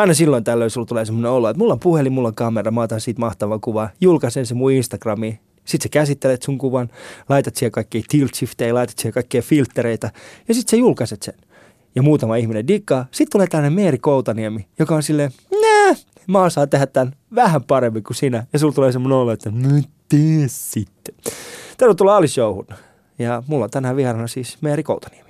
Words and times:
aina 0.00 0.14
silloin 0.14 0.44
tällöin 0.44 0.70
sulla 0.70 0.86
tulee 0.86 1.04
semmoinen 1.04 1.30
olo, 1.30 1.48
että 1.48 1.58
mulla 1.58 1.72
on 1.72 1.80
puhelin, 1.80 2.12
mulla 2.12 2.28
on 2.28 2.34
kamera, 2.34 2.70
mä 2.70 2.82
otan 2.82 3.00
siitä 3.00 3.20
mahtava 3.20 3.58
kuva, 3.58 3.88
julkaisen 4.00 4.46
se 4.46 4.54
mun 4.54 4.72
Instagramiin, 4.72 5.38
sitten 5.64 5.84
sä 5.84 5.88
käsittelet 5.88 6.42
sun 6.42 6.58
kuvan, 6.58 6.88
laitat 7.28 7.56
siihen 7.56 7.72
kaikkia 7.72 8.02
tilt 8.08 8.32
laitat 8.72 8.98
siihen 8.98 9.14
kaikkia 9.14 9.42
filtreitä 9.42 10.10
ja 10.48 10.54
sitten 10.54 10.70
sä 10.70 10.76
julkaiset 10.76 11.22
sen. 11.22 11.34
Ja 11.94 12.02
muutama 12.02 12.36
ihminen 12.36 12.68
dikkaa. 12.68 13.06
Sitten 13.10 13.32
tulee 13.32 13.46
tämmöinen 13.46 13.72
Meeri 13.72 13.98
Koutaniemi, 13.98 14.66
joka 14.78 14.94
on 14.94 15.02
silleen, 15.02 15.30
nää, 15.62 15.94
mä 16.26 16.42
osaan 16.42 16.68
tehdä 16.68 16.86
tämän 16.86 17.14
vähän 17.34 17.64
paremmin 17.64 18.02
kuin 18.02 18.16
sinä. 18.16 18.46
Ja 18.52 18.58
sulla 18.58 18.72
tulee 18.72 18.92
semmoinen 18.92 19.18
olo, 19.18 19.32
että 19.32 19.50
no 19.50 19.82
tee 20.08 20.46
sitten. 20.46 21.14
Tervetuloa 21.78 22.16
Ali 22.16 22.28
Showhun. 22.28 22.66
Ja 23.18 23.42
mulla 23.46 23.64
on 23.64 23.70
tänään 23.70 23.96
vieraana 23.96 24.26
siis 24.26 24.62
Meeri 24.62 24.82
Koutaniemi. 24.82 25.27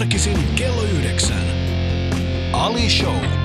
Arkisin 0.00 0.38
kello 0.56 0.82
yhdeksän. 0.82 1.44
Ali 2.52 2.90
Show. 2.90 3.39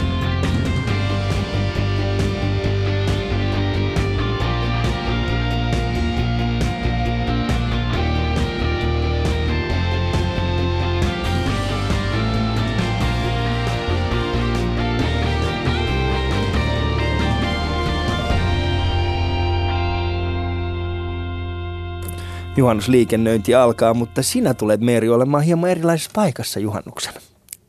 Juhannusliikennöinti 22.58 23.56
alkaa, 23.56 23.94
mutta 23.94 24.24
sinä 24.24 24.54
tulet 24.54 24.82
Meeri 24.82 25.10
olemaan 25.10 25.44
hieman 25.44 25.70
erilaisessa 25.70 26.12
paikassa 26.14 26.60
juhannuksena. 26.60 27.20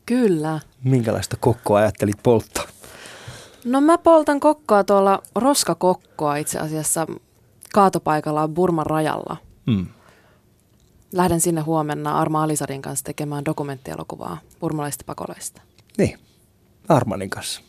Kyllä. 0.05 0.59
Minkälaista 0.83 1.37
kokkoa 1.39 1.79
ajattelit 1.79 2.17
polttaa? 2.23 2.63
No 3.65 3.81
mä 3.81 3.97
poltan 3.97 4.39
kokkoa 4.39 4.83
tuolla, 4.83 5.21
roskakokkoa 5.35 6.35
itse 6.35 6.59
asiassa 6.59 7.07
kaatopaikalla 7.73 8.47
Burman 8.47 8.85
rajalla. 8.85 9.37
Hmm. 9.71 9.87
Lähden 11.13 11.41
sinne 11.41 11.61
huomenna 11.61 12.19
Arma 12.19 12.43
Alisadin 12.43 12.81
kanssa 12.81 13.05
tekemään 13.05 13.45
dokumenttielokuvaa 13.45 14.37
burmalaisista 14.59 15.03
pakolaisista. 15.05 15.61
Niin, 15.97 16.19
Armanin 16.89 17.29
kanssa. 17.29 17.61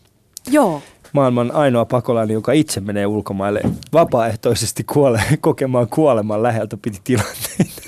Joo, 0.50 0.82
Maailman 1.12 1.54
ainoa 1.54 1.84
pakolainen, 1.84 2.34
joka 2.34 2.52
itse 2.52 2.80
menee 2.80 3.06
ulkomaille 3.06 3.60
vapaaehtoisesti 3.92 4.84
kuole, 4.84 5.22
kokemaan 5.40 5.88
kuoleman 5.88 6.42
läheltä, 6.42 6.76
piti 6.82 7.00
tilanteita. 7.04 7.78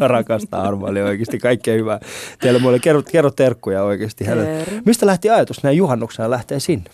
Rakastaa 0.14 0.62
Armaali 0.62 1.02
oikeasti, 1.02 1.38
kaikkea 1.38 1.74
hyvää. 1.74 2.00
Teille 2.40 2.58
mulle 2.58 2.78
kerro, 2.78 3.02
kerro 3.02 3.30
terkkuja 3.30 3.82
oikeasti 3.82 4.24
hänelle. 4.24 4.64
Mistä 4.86 5.06
lähti 5.06 5.30
ajatus 5.30 5.62
näin 5.62 5.76
juhannuksena 5.76 6.30
lähtee 6.30 6.60
sinne? 6.60 6.90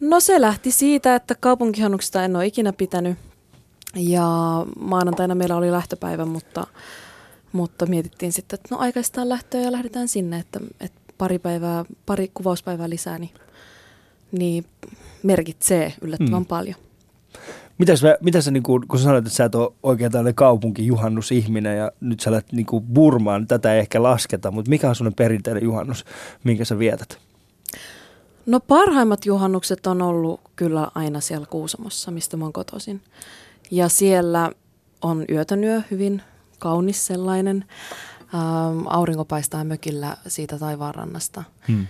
no 0.00 0.20
se 0.20 0.40
lähti 0.40 0.70
siitä, 0.70 1.14
että 1.14 1.34
kaupunkihannuksista 1.34 2.24
en 2.24 2.36
ole 2.36 2.46
ikinä 2.46 2.72
pitänyt. 2.72 3.18
Ja 3.96 4.26
maanantaina 4.78 5.34
meillä 5.34 5.56
oli 5.56 5.70
lähtöpäivä, 5.70 6.24
mutta, 6.24 6.66
mutta 7.52 7.86
mietittiin 7.86 8.32
sitten, 8.32 8.56
että 8.56 8.74
no 8.74 8.78
aikaistaan 8.78 9.28
lähtöä 9.28 9.60
ja 9.60 9.72
lähdetään 9.72 10.08
sinne, 10.08 10.38
että, 10.38 10.60
että 10.80 11.00
pari, 11.18 11.38
päivää, 11.38 11.84
pari 12.06 12.30
kuvauspäivää 12.34 12.90
lisää, 12.90 13.18
niin, 13.18 13.30
niin 14.38 14.64
merkitsee 15.22 15.92
yllättävän 16.02 16.42
Mm. 16.42 16.46
paljon. 16.46 16.76
Mitäs, 17.78 18.02
mä- 18.02 18.16
mitä 18.20 18.40
sä, 18.40 18.50
niin 18.50 18.62
kun, 18.62 18.84
kun 18.88 18.98
sä 18.98 19.02
sanoit, 19.04 19.26
että 19.26 19.36
sä 19.36 19.44
et 19.44 19.54
ole 19.54 19.72
oikein 19.82 20.12
tällainen 20.12 20.34
kaupunkijuhannusihminen 20.34 21.76
ja 21.78 21.92
nyt 22.00 22.20
sä 22.20 22.30
lähdet 22.30 22.52
niin 22.52 22.66
Burmaan, 22.92 23.46
tätä 23.46 23.74
ei 23.74 23.78
ehkä 23.80 24.02
lasketa, 24.02 24.50
mutta 24.50 24.68
mikä 24.68 24.88
on 24.88 24.94
sun 24.94 25.12
perinteinen 25.16 25.62
juhannus, 25.62 26.04
minkä 26.44 26.64
sä 26.64 26.78
vietät? 26.78 27.18
No 28.46 28.60
parhaimmat 28.60 29.26
juhannukset 29.26 29.86
on 29.86 30.02
ollut 30.02 30.40
kyllä 30.56 30.88
aina 30.94 31.20
siellä 31.20 31.46
Kuusamossa, 31.46 32.10
mistä 32.10 32.36
mä 32.36 32.44
oon 32.44 32.52
kotoisin. 32.52 33.00
Ja 33.70 33.88
siellä 33.88 34.50
on 35.02 35.24
yötön 35.30 35.60
hyvin 35.90 36.22
kaunis 36.58 37.06
sellainen. 37.06 37.64
Ähm, 38.34 38.86
aurinko 38.86 39.24
paistaa 39.24 39.64
mökillä 39.64 40.16
siitä 40.26 40.58
taivaanrannasta. 40.58 41.42
Hmm. 41.68 41.86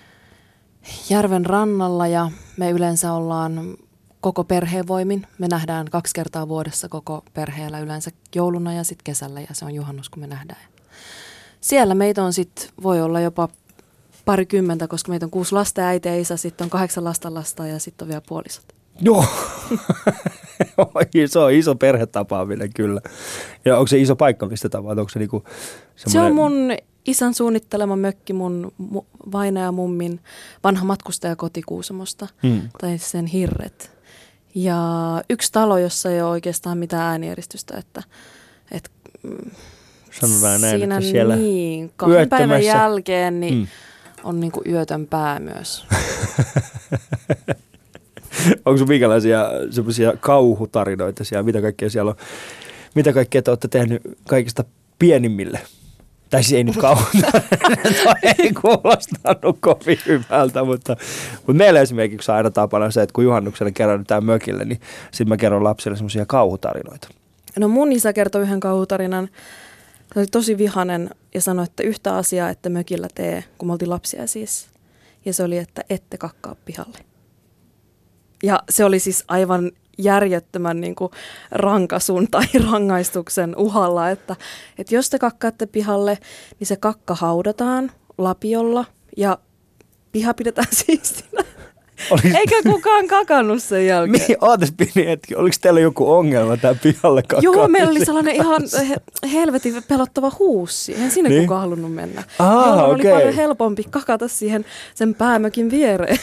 Järven 1.10 1.46
rannalla 1.46 2.06
ja 2.06 2.30
me 2.56 2.70
yleensä 2.70 3.12
ollaan 3.12 3.76
koko 4.20 4.44
perheen 4.44 4.86
voimin. 4.86 5.26
Me 5.38 5.48
nähdään 5.48 5.86
kaksi 5.90 6.14
kertaa 6.14 6.48
vuodessa 6.48 6.88
koko 6.88 7.24
perheellä 7.34 7.78
yleensä 7.80 8.10
jouluna 8.34 8.72
ja 8.72 8.84
sitten 8.84 9.04
kesällä 9.04 9.40
ja 9.40 9.46
se 9.52 9.64
on 9.64 9.74
juhannus, 9.74 10.08
kun 10.10 10.20
me 10.20 10.26
nähdään. 10.26 10.60
Siellä 11.60 11.94
meitä 11.94 12.22
on 12.24 12.32
sitten, 12.32 12.68
voi 12.82 13.00
olla 13.02 13.20
jopa 13.20 13.48
parikymmentä, 14.24 14.88
koska 14.88 15.10
meitä 15.10 15.26
on 15.26 15.30
kuusi 15.30 15.52
lasta 15.52 15.80
ja 15.80 15.86
äiti 15.86 16.08
ja 16.08 16.20
isä, 16.20 16.36
sitten 16.36 16.64
on 16.64 16.70
kahdeksan 16.70 17.04
lasta 17.04 17.34
lasta 17.34 17.66
ja 17.66 17.78
sitten 17.78 18.04
on 18.04 18.08
vielä 18.08 18.22
puolisot. 18.28 18.64
Joo, 19.00 19.24
se 21.26 21.38
on 21.38 21.52
iso 21.52 21.74
perhetapaaminen 21.74 22.72
kyllä. 22.72 23.00
Ja 23.64 23.76
onko 23.78 23.86
se 23.86 23.98
iso 23.98 24.16
paikka, 24.16 24.46
mistä 24.46 24.68
tapaat? 24.68 24.98
Onko 24.98 25.08
se 25.10 25.18
niinku 25.18 25.44
Se 25.96 26.04
on 26.06 26.12
semmoinen- 26.12 26.34
mun 26.34 26.76
isän 27.06 27.34
suunnittelema 27.34 27.96
mökki, 27.96 28.32
mun 28.32 28.72
mu- 28.94 29.04
vaina 29.32 29.60
ja 29.60 29.72
mummin 29.72 30.20
vanha 30.64 30.84
matkustajakoti 30.84 31.62
Kuusamosta, 31.62 32.28
Hmm. 32.42 32.62
tai 32.80 32.98
sen 32.98 33.26
hirret. 33.26 33.96
Ja 34.54 34.78
yksi 35.30 35.52
talo, 35.52 35.78
jossa 35.78 36.10
ei 36.10 36.22
ole 36.22 36.30
oikeastaan 36.30 36.78
mitään 36.78 37.02
äänieristystä, 37.02 37.76
että, 37.78 38.02
että 38.70 38.90
mm, 39.22 39.50
Sanotaan 40.20 40.60
näin, 40.60 40.78
siinä 40.78 40.96
että 40.98 41.10
siellä 41.10 41.36
niin, 41.36 41.92
kahden 41.96 42.28
päivän 42.28 42.64
jälkeen 42.64 43.40
niin 43.40 43.54
Mm. 43.54 43.60
mm. 43.60 43.66
on 44.24 44.40
niinku 44.40 44.62
yötön 44.68 45.06
pää 45.06 45.40
myös. 45.40 45.86
Onko 48.64 48.78
sun 48.78 48.88
minkälaisia 48.88 49.46
semmoisia 49.70 50.12
kauhutarinoita 50.20 51.24
siellä? 51.24 51.42
Mitä 51.42 51.60
kaikkea 51.62 51.90
siellä 51.90 52.10
on? 52.10 52.16
Mitä 52.94 53.12
kaikkea 53.12 53.42
te 53.42 53.50
olette 53.50 53.68
tehnyt 53.68 54.02
kaikista 54.28 54.64
pienimmille? 54.98 55.60
Tai 56.30 56.42
siis 56.42 56.56
ei 56.56 56.64
nyt 56.64 56.76
kauhutarinoita, 56.76 58.14
ei 58.38 58.52
kuulostanut 58.52 59.58
kovin 59.60 59.98
hyvältä, 60.06 60.64
mutta, 60.64 60.96
mutta 61.36 61.52
meillä 61.52 61.80
esimerkiksi 61.80 62.32
aina 62.32 62.50
tapana 62.50 62.90
se, 62.90 63.02
että 63.02 63.12
kun 63.12 63.24
juhannuksena 63.24 63.70
kerrotaan 63.70 64.24
mökille, 64.24 64.64
niin 64.64 64.80
sitten 65.10 65.28
mä 65.28 65.36
kerron 65.36 65.64
lapsille 65.64 65.96
semmoisia 65.96 66.26
kauhutarinoita. 66.26 67.08
No 67.58 67.68
mun 67.68 67.92
isä 67.92 68.12
kertoi 68.12 68.42
yhden 68.42 68.60
kauhutarinan. 68.60 69.28
Se 70.14 70.20
oli 70.20 70.26
tosi 70.26 70.58
vihanen 70.58 71.10
ja 71.34 71.40
sanoi, 71.40 71.64
että 71.64 71.82
yhtä 71.82 72.16
asiaa 72.16 72.50
ette 72.50 72.68
mökillä 72.68 73.08
tee, 73.14 73.44
kun 73.58 73.68
me 73.68 73.72
oltiin 73.72 73.90
lapsia 73.90 74.26
siis. 74.26 74.68
Ja 75.24 75.32
se 75.32 75.42
oli, 75.42 75.58
että 75.58 75.84
ette 75.90 76.18
kakkaa 76.18 76.56
pihalle. 76.64 76.98
Ja 78.42 78.60
se 78.70 78.84
oli 78.84 78.98
siis 78.98 79.24
aivan 79.28 79.72
järjettömän 79.98 80.80
niin 80.80 80.94
kuin 80.94 81.12
rankasun 81.50 82.28
tai 82.30 82.46
rangaistuksen 82.70 83.56
uhalla, 83.56 84.10
että, 84.10 84.36
että 84.78 84.94
jos 84.94 85.10
te 85.10 85.18
kakkaatte 85.18 85.66
pihalle, 85.66 86.18
niin 86.60 86.66
se 86.66 86.76
kakka 86.76 87.14
haudataan 87.14 87.92
lapiolla 88.18 88.84
ja 89.16 89.38
piha 90.12 90.34
pidetään 90.34 90.68
siistinä. 90.86 91.55
Olis, 92.10 92.34
Eikä 92.34 92.56
kukaan 92.66 93.06
kakannut 93.06 93.62
sen 93.62 93.86
jälkeen. 93.86 94.10
Mihin, 94.22 94.36
ootas 94.40 94.72
pieni 94.76 95.10
hetki, 95.10 95.34
oliko 95.34 95.56
teillä 95.60 95.80
joku 95.80 96.12
ongelma 96.12 96.56
tämä 96.56 96.74
pihalle 96.82 97.22
Joo, 97.40 97.68
meillä 97.68 97.90
oli 97.90 98.04
sellainen 98.04 98.34
ihan 98.34 98.62
he- 98.88 99.28
helvetin 99.32 99.82
pelottava 99.88 100.32
huussi. 100.38 100.94
Eihän 100.94 101.10
sinne 101.10 101.28
Niin? 101.28 101.38
niin. 101.38 101.46
kukaan 101.48 101.60
halunnut 101.60 101.94
mennä. 101.94 102.22
Aa, 102.38 102.66
Jolloin 102.68 103.00
okei. 103.00 103.10
oli 103.12 103.18
paljon 103.20 103.34
helpompi 103.34 103.84
kakata 103.90 104.28
siihen 104.28 104.64
sen 104.94 105.14
päämökin 105.14 105.70
viereen. 105.70 106.18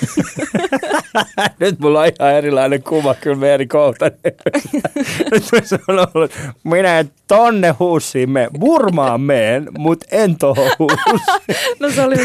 Nyt 1.60 1.80
mulla 1.80 2.00
on 2.02 2.06
ihan 2.20 2.34
erilainen 2.34 2.84
kuva 2.84 3.14
kyllä 3.14 3.36
Meeri 3.38 3.68
Koutaniemestä. 3.68 4.50
Nyt 5.32 5.44
mä 5.52 6.24
että 6.26 6.38
minä 6.64 7.00
en 7.00 7.12
tonne 7.28 7.76
huussiin 7.80 8.30
mene. 8.30 8.50
Burmaan 8.60 9.22
meen, 9.22 9.68
mutta 9.78 10.06
en 10.12 10.36
tohon 10.38 10.70
huussiin. 10.80 11.24
No 11.80 11.92
se 11.92 12.02
oli, 12.02 12.16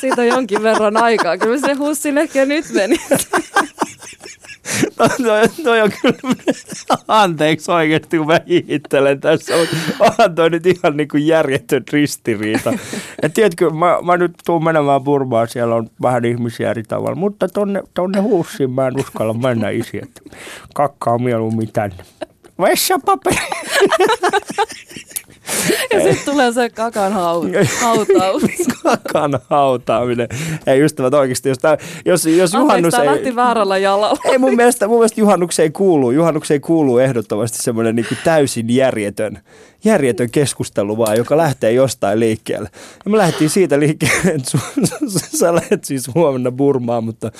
siitä 0.00 0.20
on 0.20 0.26
jonkin 0.26 0.62
verran 0.62 0.96
aikaa. 0.96 1.38
Kyllä 1.38 1.58
se 1.58 1.72
huussin 1.72 2.18
ehkä 2.18 2.41
nyt 2.46 2.64
meni. 2.72 2.96
No, 4.98 5.08
toi, 5.08 5.48
toi 5.64 5.80
on 5.80 5.90
kyllä, 6.02 6.34
anteeksi 7.08 7.70
oikeasti 7.70 8.18
kun 8.18 8.26
mä 8.26 8.40
hiittelen 8.48 9.20
tässä, 9.20 9.56
mutta 9.56 9.76
onhan 10.00 10.34
toi 10.34 10.50
nyt 10.50 10.66
ihan 10.66 10.96
niin 10.96 11.08
kuin 11.08 11.26
järjetön 11.26 11.82
ristiriita. 11.92 12.72
Et 13.22 13.34
tiedätkö, 13.34 13.70
mä, 13.70 13.98
mä 14.02 14.16
nyt 14.16 14.32
tuun 14.46 14.64
menemään 14.64 15.02
Burmaan, 15.02 15.48
siellä 15.48 15.74
on 15.74 15.90
vähän 16.02 16.24
ihmisiä 16.24 16.70
eri 16.70 16.82
tavalla, 16.82 17.14
mutta 17.14 17.48
tonne, 17.48 17.82
tonne 17.94 18.20
huussiin 18.20 18.70
mä 18.70 18.86
en 18.86 19.00
uskalla 19.00 19.34
mennä 19.34 19.70
isi, 19.70 19.98
että 20.02 20.20
kakkaa 20.74 21.18
mieluummin 21.18 21.72
tänne. 21.72 22.04
Vessapaperi. 22.60 23.36
Ja 25.92 26.00
sitten 26.00 26.34
tulee 26.34 26.52
se 26.52 26.70
kakan 26.70 27.12
hau- 27.12 27.66
hautaus. 27.80 28.42
Kakan 28.82 29.38
hautaaminen. 29.50 30.28
Ei 30.66 30.80
ystävät 30.80 31.14
oikeasti, 31.14 31.48
jos, 31.48 31.58
tää, 31.58 31.78
jos, 32.04 32.26
jos 32.26 32.54
juhannus 32.54 32.94
Anteeksi, 32.94 32.96
ei... 32.96 33.04
tämä 33.04 33.16
lähti 33.16 33.36
väärällä 33.36 33.78
jalalla. 33.78 34.18
Ei 34.24 34.38
mun 34.38 34.56
mielestä, 34.56 34.88
mun 34.88 34.98
mielestä 34.98 35.20
juhannukseen 35.20 35.72
kuuluu, 35.72 36.10
juhannukseen 36.10 36.60
kuuluu 36.60 36.98
ehdottomasti 36.98 37.58
semmoinen 37.62 37.96
niin 37.96 38.06
täysin 38.24 38.74
järjetön, 38.74 39.38
järjetön 39.84 40.30
keskustelu 40.30 40.98
vaan, 40.98 41.16
joka 41.16 41.36
lähtee 41.36 41.72
jostain 41.72 42.20
liikkeelle. 42.20 42.68
Ja 43.04 43.10
me 43.10 43.18
lähdettiin 43.18 43.50
siitä 43.50 43.80
liikkeelle, 43.80 44.30
että 44.30 44.50
su, 44.50 44.58
sä 45.38 45.54
lähdet 45.54 45.84
siis 45.84 46.14
huomenna 46.14 46.52
Burmaan, 46.52 47.04
mutta 47.04 47.30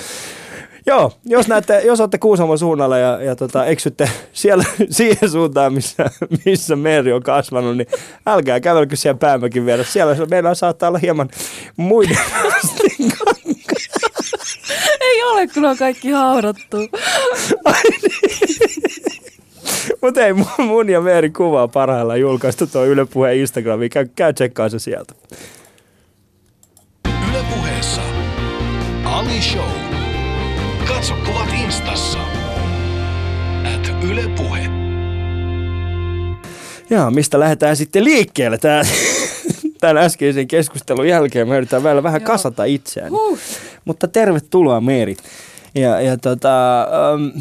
Joo, 0.86 1.12
jos, 1.24 1.48
näette, 1.48 1.80
jos 1.80 2.00
olette 2.00 2.18
Kuusamon 2.18 2.58
suunnalla 2.58 2.98
ja, 2.98 3.22
ja 3.22 3.36
tota, 3.36 3.66
eksytte 3.66 4.10
siellä 4.32 4.64
siihen 4.90 5.30
suuntaan, 5.30 5.72
missä, 5.72 6.10
missä 6.46 6.76
Meri 6.76 7.12
on 7.12 7.22
kasvanut, 7.22 7.76
niin 7.76 7.86
älkää 8.26 8.60
kävelkö 8.60 8.96
siellä 8.96 9.18
päämäkin 9.18 9.66
vieressä. 9.66 9.92
Siellä 9.92 10.16
meillä 10.30 10.54
saattaa 10.54 10.88
olla 10.88 10.98
hieman 10.98 11.28
muiden 11.76 12.18
Ei 15.00 15.22
ole, 15.22 15.46
kun 15.46 15.64
on 15.64 15.76
kaikki 15.76 16.10
haudattu. 16.10 16.76
Mutta 20.02 20.20
ei, 20.20 20.32
mun, 20.32 20.46
mun 20.58 20.88
ja 20.88 21.00
Meeri 21.00 21.30
kuvaa 21.30 21.68
parhaillaan 21.68 22.20
julkaistu 22.20 22.66
tuo 22.66 22.84
Yle 22.84 23.06
Puheen 23.06 23.36
Instagramiin. 23.36 23.90
Käy, 23.90 24.08
käy 24.16 24.32
tsekkaa 24.32 24.68
se 24.68 24.78
sieltä. 24.78 25.14
Yle 27.30 27.44
Puheessa. 27.54 28.00
Ali 29.04 29.40
Show. 29.40 29.81
Katso 30.88 31.14
kuvat 31.26 31.48
instassa. 31.64 32.18
At 33.74 34.04
Yle 34.10 34.28
Puhe. 34.36 34.60
Jaa, 36.90 37.10
mistä 37.10 37.40
lähdetään 37.40 37.76
sitten 37.76 38.04
liikkeelle 38.04 38.58
tää, 38.58 38.82
tämän 39.80 40.04
äskeisen 40.04 40.48
keskustelun 40.48 41.08
jälkeen? 41.08 41.48
Me 41.48 41.56
yritetään 41.56 41.82
vielä 41.82 42.02
vähän 42.02 42.20
Joo. 42.20 42.26
kasata 42.26 42.64
itseään. 42.64 43.10
Huh. 43.10 43.38
Mutta 43.84 44.08
tervetuloa 44.08 44.80
Meeri. 44.80 45.16
Ja, 45.74 46.00
ja 46.00 46.16
tota, 46.16 46.82
ähm, 46.82 47.38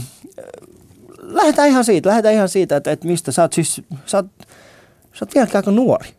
lähdetään 1.21 1.69
ihan 1.69 1.85
siitä, 1.85 2.09
lähdetään 2.09 2.35
ihan 2.35 2.49
siitä, 2.49 2.75
että, 2.75 2.91
että 2.91 3.07
mistä 3.07 3.31
sä 3.31 3.41
oot 3.41 3.53
siis, 3.53 3.81
sä 4.05 4.17
oot, 4.17 4.25
sä 5.13 5.25
oot 5.25 5.35
vieläkin 5.35 5.55
aika 5.55 5.71
nuori. 5.71 6.09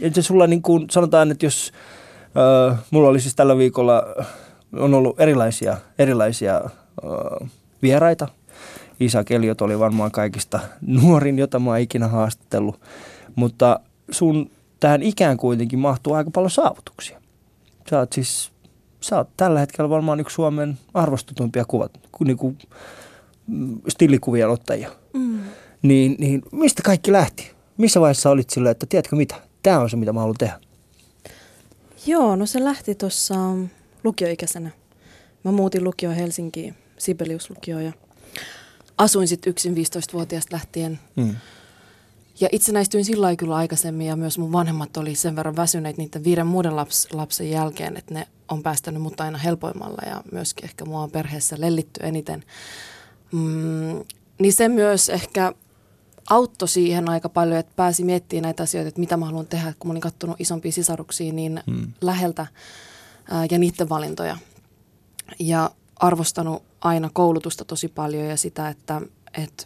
Ja 0.00 0.10
se 0.14 0.22
sulla 0.22 0.46
niin 0.46 0.62
kuin 0.62 0.86
sanotaan, 0.90 1.30
että 1.30 1.46
jos, 1.46 1.72
äh, 2.70 2.78
mulla 2.90 3.08
oli 3.08 3.20
siis 3.20 3.34
tällä 3.34 3.58
viikolla, 3.58 4.02
on 4.72 4.94
ollut 4.94 5.20
erilaisia, 5.20 5.76
erilaisia 5.98 6.56
äh, 6.56 7.50
vieraita. 7.82 8.28
Isak 9.00 9.30
Eliot 9.30 9.60
oli 9.60 9.78
varmaan 9.78 10.10
kaikista 10.10 10.60
nuorin, 10.86 11.38
jota 11.38 11.58
mä 11.58 11.70
oon 11.70 11.78
ikinä 11.78 12.08
haastatellut. 12.08 12.80
Mutta 13.34 13.80
sun 14.10 14.50
tähän 14.80 15.02
ikään 15.02 15.36
kuitenkin 15.36 15.78
mahtuu 15.78 16.12
aika 16.12 16.30
paljon 16.30 16.50
saavutuksia. 16.50 17.20
Sä 17.90 17.98
oot 17.98 18.12
siis, 18.12 18.52
sä 19.00 19.16
oot 19.16 19.28
tällä 19.36 19.60
hetkellä 19.60 19.90
varmaan 19.90 20.20
yksi 20.20 20.34
Suomen 20.34 20.78
arvostetumpia 20.94 21.64
kuvat, 21.64 21.92
ku- 22.12 22.24
niin 22.24 22.36
kuin, 22.36 22.58
mm, 23.46 23.80
stillikuvien 23.88 24.48
ottajia. 24.48 24.90
Mm. 25.12 25.40
Niin, 25.82 26.16
niin 26.18 26.42
mistä 26.52 26.82
kaikki 26.82 27.12
lähti? 27.12 27.50
Missä 27.76 28.00
vaiheessa 28.00 28.30
olit 28.30 28.50
silleen, 28.50 28.70
että 28.70 28.86
tiedätkö 28.86 29.16
mitä? 29.16 29.34
Tämä 29.62 29.80
on 29.80 29.90
se, 29.90 29.96
mitä 29.96 30.12
mä 30.12 30.20
haluan 30.20 30.36
tehdä. 30.38 30.60
Joo, 32.06 32.36
no 32.36 32.46
se 32.46 32.64
lähti 32.64 32.94
tuossa 32.94 33.34
lukioikäisenä. 34.04 34.70
Mä 35.44 35.52
muutin 35.52 35.84
lukioon 35.84 36.16
Helsinkiin, 36.16 36.74
Sibelius-lukioon 36.98 37.84
ja 37.84 37.92
asuin 38.98 39.28
sitten 39.28 39.50
yksin 39.50 39.74
15-vuotiaasta 39.74 40.54
lähtien. 40.56 40.98
Mm. 41.16 41.36
Ja 42.40 42.48
itsenäistyin 42.52 43.04
sillä 43.04 43.22
lailla 43.22 43.36
kyllä 43.36 43.56
aikaisemmin 43.56 44.06
ja 44.06 44.16
myös 44.16 44.38
mun 44.38 44.52
vanhemmat 44.52 44.96
oli 44.96 45.14
sen 45.14 45.36
verran 45.36 45.56
väsyneet 45.56 45.96
niiden 45.96 46.24
viiden 46.24 46.46
muuden 46.46 46.76
laps, 46.76 47.08
lapsen 47.12 47.50
jälkeen, 47.50 47.96
että 47.96 48.14
ne 48.14 48.26
on 48.48 48.62
päästänyt 48.62 49.02
mut 49.02 49.20
aina 49.20 49.38
helpoimmalla 49.38 50.02
ja 50.06 50.22
myöskin 50.32 50.64
ehkä 50.64 50.84
mua 50.84 51.02
on 51.02 51.10
perheessä 51.10 51.56
lellitty 51.58 52.00
eniten. 52.02 52.44
Mm, 53.32 54.04
niin 54.38 54.52
se 54.52 54.68
myös 54.68 55.08
ehkä 55.08 55.52
auttoi 56.30 56.68
siihen 56.68 57.08
aika 57.08 57.28
paljon, 57.28 57.58
että 57.58 57.72
pääsi 57.76 58.04
miettimään 58.04 58.42
näitä 58.42 58.62
asioita, 58.62 58.88
että 58.88 59.00
mitä 59.00 59.16
mä 59.16 59.26
haluan 59.26 59.46
tehdä, 59.46 59.74
kun 59.78 59.88
mä 59.88 59.92
olin 59.92 60.00
kattonut 60.00 60.40
isompia 60.40 60.72
sisaruksia 60.72 61.32
niin 61.32 61.62
Mm. 61.66 61.92
läheltä 62.00 62.46
ja 63.50 63.58
niiden 63.58 63.88
valintoja. 63.88 64.36
Ja 65.38 65.70
arvostanut 65.96 66.62
aina 66.80 67.10
koulutusta 67.12 67.64
tosi 67.64 67.88
paljon 67.88 68.24
ja 68.24 68.36
sitä, 68.36 68.68
että, 68.68 69.00
että 69.42 69.64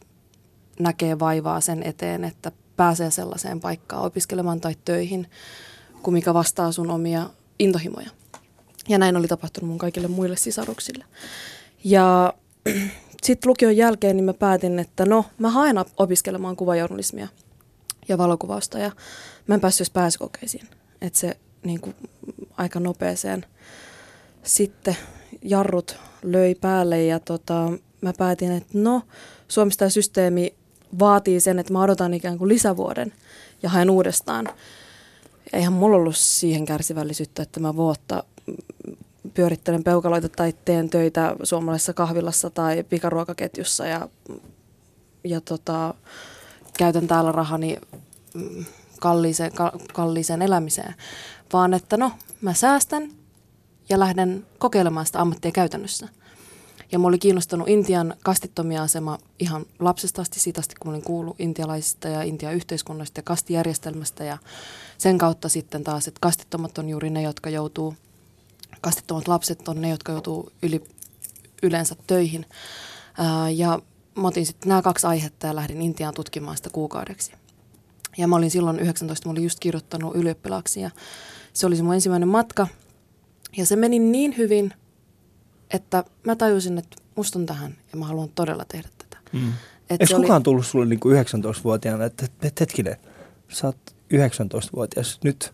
näkee 0.78 1.18
vaivaa 1.18 1.60
sen 1.60 1.82
eteen, 1.82 2.24
että 2.24 2.52
pääsee 2.76 3.10
sellaiseen 3.10 3.60
paikkaan 3.60 4.02
opiskelemaan 4.02 4.60
tai 4.60 4.76
töihin, 4.84 5.30
kuin 6.02 6.14
mikä 6.14 6.34
vastaa 6.34 6.72
sun 6.72 6.90
omia 6.90 7.30
intohimoja. 7.58 8.10
Ja 8.88 8.98
näin 8.98 9.16
oli 9.16 9.28
tapahtunut 9.28 9.68
mun 9.68 9.78
kaikille 9.78 10.08
muille 10.08 10.36
sisaruksille. 10.36 11.04
Ja 11.84 12.34
sitten 13.22 13.48
lukion 13.48 13.76
jälkeen 13.76 14.16
niin 14.16 14.24
mä 14.24 14.34
päätin, 14.34 14.78
että 14.78 15.06
no 15.06 15.24
mä 15.38 15.50
haen 15.50 15.78
op- 15.78 15.92
opiskelemaan 15.96 16.56
kuvajournalismia 16.56 17.28
ja 18.08 18.18
valokuvausta 18.18 18.78
ja 18.78 18.90
mä 19.46 19.54
en 19.54 19.60
päässyt 19.60 19.92
pääsykokeisiin. 19.92 20.68
Että 21.00 21.18
se 21.18 21.36
niin 21.64 21.80
kuin, 21.80 21.94
aika 22.60 22.80
nopeeseen 22.80 23.46
sitten 24.42 24.96
jarrut 25.42 25.96
löi 26.22 26.54
päälle 26.54 27.04
ja 27.04 27.20
tota, 27.20 27.72
mä 28.00 28.12
päätin, 28.18 28.52
että 28.52 28.70
no 28.74 29.02
Suomessa 29.48 29.78
tämä 29.78 29.88
systeemi 29.88 30.54
vaatii 30.98 31.40
sen, 31.40 31.58
että 31.58 31.72
mä 31.72 31.82
odotan 31.82 32.14
ikään 32.14 32.38
kuin 32.38 32.48
lisävuoden 32.48 33.12
ja 33.62 33.68
haen 33.68 33.90
uudestaan. 33.90 34.48
Eihän 35.52 35.72
mulla 35.72 35.96
ollut 35.96 36.16
siihen 36.16 36.64
kärsivällisyyttä, 36.64 37.42
että 37.42 37.60
mä 37.60 37.76
vuotta 37.76 38.24
pyörittelen 39.34 39.84
peukaloita 39.84 40.28
tai 40.28 40.54
teen 40.64 40.90
töitä 40.90 41.36
suomalaisessa 41.42 41.92
kahvilassa 41.92 42.50
tai 42.50 42.82
pikaruokaketjussa 42.82 43.86
ja, 43.86 44.08
ja 45.24 45.40
tota, 45.40 45.94
käytän 46.78 47.06
täällä 47.06 47.32
rahani 47.32 47.78
mm, 48.34 48.64
kalliiseen, 49.00 49.52
ka, 49.52 49.72
kalliiseen 49.92 50.42
elämiseen. 50.42 50.94
Vaan 51.52 51.74
että 51.74 51.96
no, 51.96 52.12
mä 52.40 52.54
säästän 52.54 53.10
ja 53.88 53.98
lähden 53.98 54.46
kokeilemaan 54.58 55.06
sitä 55.06 55.20
ammattia 55.20 55.52
käytännössä. 55.52 56.08
Ja 56.92 56.98
mä 56.98 57.08
oli 57.08 57.18
kiinnostanut 57.18 57.68
Intian 57.68 58.14
kastittomia 58.24 58.82
asema 58.82 59.18
ihan 59.38 59.66
lapsesta 59.78 60.22
asti, 60.22 60.40
siitä 60.40 60.60
asti 60.60 60.74
kun 60.80 60.90
olin 60.90 61.02
kuullut 61.02 61.40
intialaisista 61.40 62.08
ja 62.08 62.22
Intian 62.22 62.54
yhteiskunnasta 62.54 63.18
ja 63.18 63.22
kastijärjestelmästä. 63.22 64.24
Ja 64.24 64.38
sen 64.98 65.18
kautta 65.18 65.48
sitten 65.48 65.84
taas, 65.84 66.08
että 66.08 66.18
kastittomat 66.20 66.78
on 66.78 66.88
juuri 66.88 67.10
ne, 67.10 67.22
jotka 67.22 67.50
joutuu, 67.50 67.94
kastittomat 68.80 69.28
lapset 69.28 69.68
on 69.68 69.80
ne, 69.80 69.88
jotka 69.88 70.12
joutuu 70.12 70.52
yli, 70.62 70.82
yleensä 71.62 71.96
töihin. 72.06 72.46
Ää, 73.18 73.50
ja 73.50 73.78
mä 74.14 74.28
otin 74.28 74.46
sitten 74.46 74.68
nämä 74.68 74.82
kaksi 74.82 75.06
aihetta 75.06 75.46
ja 75.46 75.56
lähdin 75.56 75.82
Intiaan 75.82 76.14
tutkimaan 76.14 76.56
sitä 76.56 76.70
kuukaudeksi. 76.70 77.32
Ja 78.18 78.28
mä 78.28 78.36
olin 78.36 78.50
silloin 78.50 78.80
19, 78.80 79.28
mä 79.28 79.32
olin 79.32 79.44
just 79.44 79.60
kirjoittanut 79.60 80.16
ylioppilaaksi 80.16 80.80
ja 80.80 80.90
se 81.52 81.66
oli 81.66 81.76
se 81.76 81.82
mun 81.82 81.94
ensimmäinen 81.94 82.28
matka. 82.28 82.66
Ja 83.56 83.66
se 83.66 83.76
meni 83.76 83.98
niin 83.98 84.36
hyvin, 84.36 84.72
että 85.70 86.04
mä 86.26 86.36
tajusin, 86.36 86.78
että 86.78 86.96
musta 87.16 87.38
on 87.38 87.46
tähän 87.46 87.76
ja 87.92 87.98
mä 87.98 88.04
haluan 88.06 88.28
todella 88.34 88.64
tehdä 88.64 88.88
tätä. 88.98 89.16
Mm. 89.32 89.48
Et 89.48 89.54
Eikö 89.90 90.06
se 90.06 90.16
oli- 90.16 90.24
kukaan 90.24 90.42
tullut 90.42 90.66
sulle 90.66 90.86
niin 90.86 91.00
kuin 91.00 91.24
19-vuotiaana, 91.26 92.04
että, 92.04 92.26
että 92.42 92.60
hetkinen, 92.60 92.96
sä 93.48 93.66
oot 93.66 93.76
19-vuotias 94.14 95.20
nyt. 95.24 95.52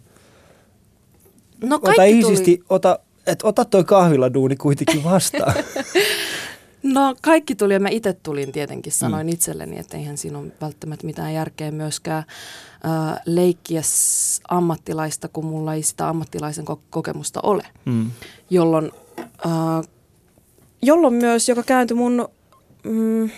No 1.64 1.76
Ota 1.76 1.92
kaikki 1.96 2.16
iisisti, 2.18 2.62
ota, 2.68 2.98
että 3.26 3.46
ota 3.46 3.64
toi 3.64 3.84
kahviladuuni 3.84 4.56
kuitenkin 4.56 5.04
vastaan. 5.04 5.54
No 6.86 7.14
kaikki 7.22 7.54
tuli 7.54 7.74
ja 7.74 7.80
mä 7.80 7.88
itse 7.88 8.12
tulin 8.12 8.52
tietenkin, 8.52 8.92
sanoin 8.92 9.26
mm. 9.26 9.32
itselleni, 9.32 9.78
että 9.78 9.96
eihän 9.96 10.18
siinä 10.18 10.38
ole 10.38 10.52
välttämättä 10.60 11.06
mitään 11.06 11.34
järkeä 11.34 11.70
myöskään 11.70 12.24
äh, 12.84 13.20
leikkiä 13.26 13.82
ammattilaista, 14.48 15.28
kun 15.28 15.44
mulla 15.44 15.74
ei 15.74 15.82
sitä 15.82 16.08
ammattilaisen 16.08 16.64
ko- 16.70 16.80
kokemusta 16.90 17.40
ole. 17.42 17.66
mm. 17.84 18.10
Jolloin, 18.50 18.92
äh, 19.46 19.88
jolloin 20.82 21.14
myös, 21.14 21.48
joka 21.48 21.62
kääntyi 21.62 21.96
mun 21.96 22.28
mm, 22.84 23.30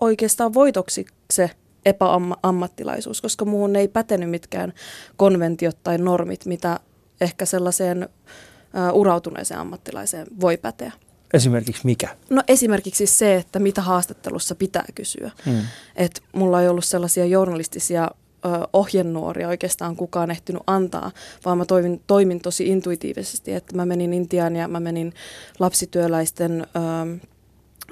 oikeastaan 0.00 0.54
voitoksi 0.54 1.06
se 1.30 1.50
epäammattilaisuus, 1.84 3.20
koska 3.20 3.44
muuhun 3.44 3.76
ei 3.76 3.88
pätenyt 3.88 4.30
mitkään 4.30 4.72
konventiot 5.16 5.78
tai 5.82 5.98
normit, 5.98 6.46
mitä 6.46 6.80
ehkä 7.20 7.44
sellaiseen 7.44 8.02
äh, 8.02 8.94
urautuneeseen 8.94 9.60
ammattilaiseen 9.60 10.26
voi 10.40 10.56
päteä. 10.56 10.92
Esimerkiksi 11.34 11.82
mikä? 11.84 12.16
No 12.30 12.42
esimerkiksi 12.48 13.06
se, 13.06 13.36
että 13.36 13.58
mitä 13.58 13.82
haastattelussa 13.82 14.54
pitää 14.54 14.84
kysyä. 14.94 15.30
Mm. 15.46 15.60
Et 15.96 16.22
mulla 16.32 16.62
ei 16.62 16.68
ollut 16.68 16.84
sellaisia 16.84 17.26
journalistisia 17.26 18.10
ö, 18.44 18.48
ohjenuoria 18.72 19.48
oikeastaan 19.48 19.96
kukaan 19.96 20.30
ehtinyt 20.30 20.62
antaa, 20.66 21.10
vaan 21.44 21.58
mä 21.58 21.64
toimin, 21.64 22.02
toimin 22.06 22.40
tosi 22.40 22.68
intuitiivisesti, 22.68 23.52
että 23.52 23.76
mä 23.76 23.86
menin 23.86 24.14
Intiaan 24.14 24.56
ja 24.56 24.68
mä 24.68 24.80
menin 24.80 25.14
lapsityöläisten 25.58 26.60
ö, 26.60 27.26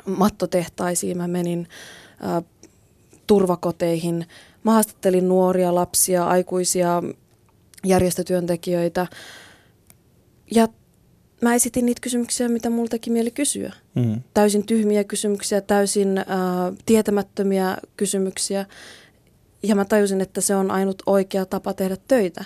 mattotehtaisiin, 0.06 1.16
mä 1.16 1.28
menin 1.28 1.68
ö, 2.38 2.42
turvakoteihin, 3.26 4.26
Mä 4.66 4.72
haastattelin 4.72 5.28
nuoria, 5.28 5.74
lapsia, 5.74 6.26
aikuisia, 6.26 7.02
järjestötyöntekijöitä. 7.84 9.06
Ja 10.50 10.68
mä 11.40 11.54
esitin 11.54 11.86
niitä 11.86 12.00
kysymyksiä, 12.00 12.48
mitä 12.48 12.70
mulla 12.70 12.88
teki 12.88 13.10
mieli 13.10 13.30
kysyä. 13.30 13.72
Mm. 13.94 14.22
Täysin 14.34 14.66
tyhmiä 14.66 15.04
kysymyksiä, 15.04 15.60
täysin 15.60 16.18
äh, 16.18 16.24
tietämättömiä 16.86 17.76
kysymyksiä. 17.96 18.66
Ja 19.62 19.74
mä 19.74 19.84
tajusin, 19.84 20.20
että 20.20 20.40
se 20.40 20.54
on 20.54 20.70
ainut 20.70 21.02
oikea 21.06 21.46
tapa 21.46 21.74
tehdä 21.74 21.96
töitä. 22.08 22.44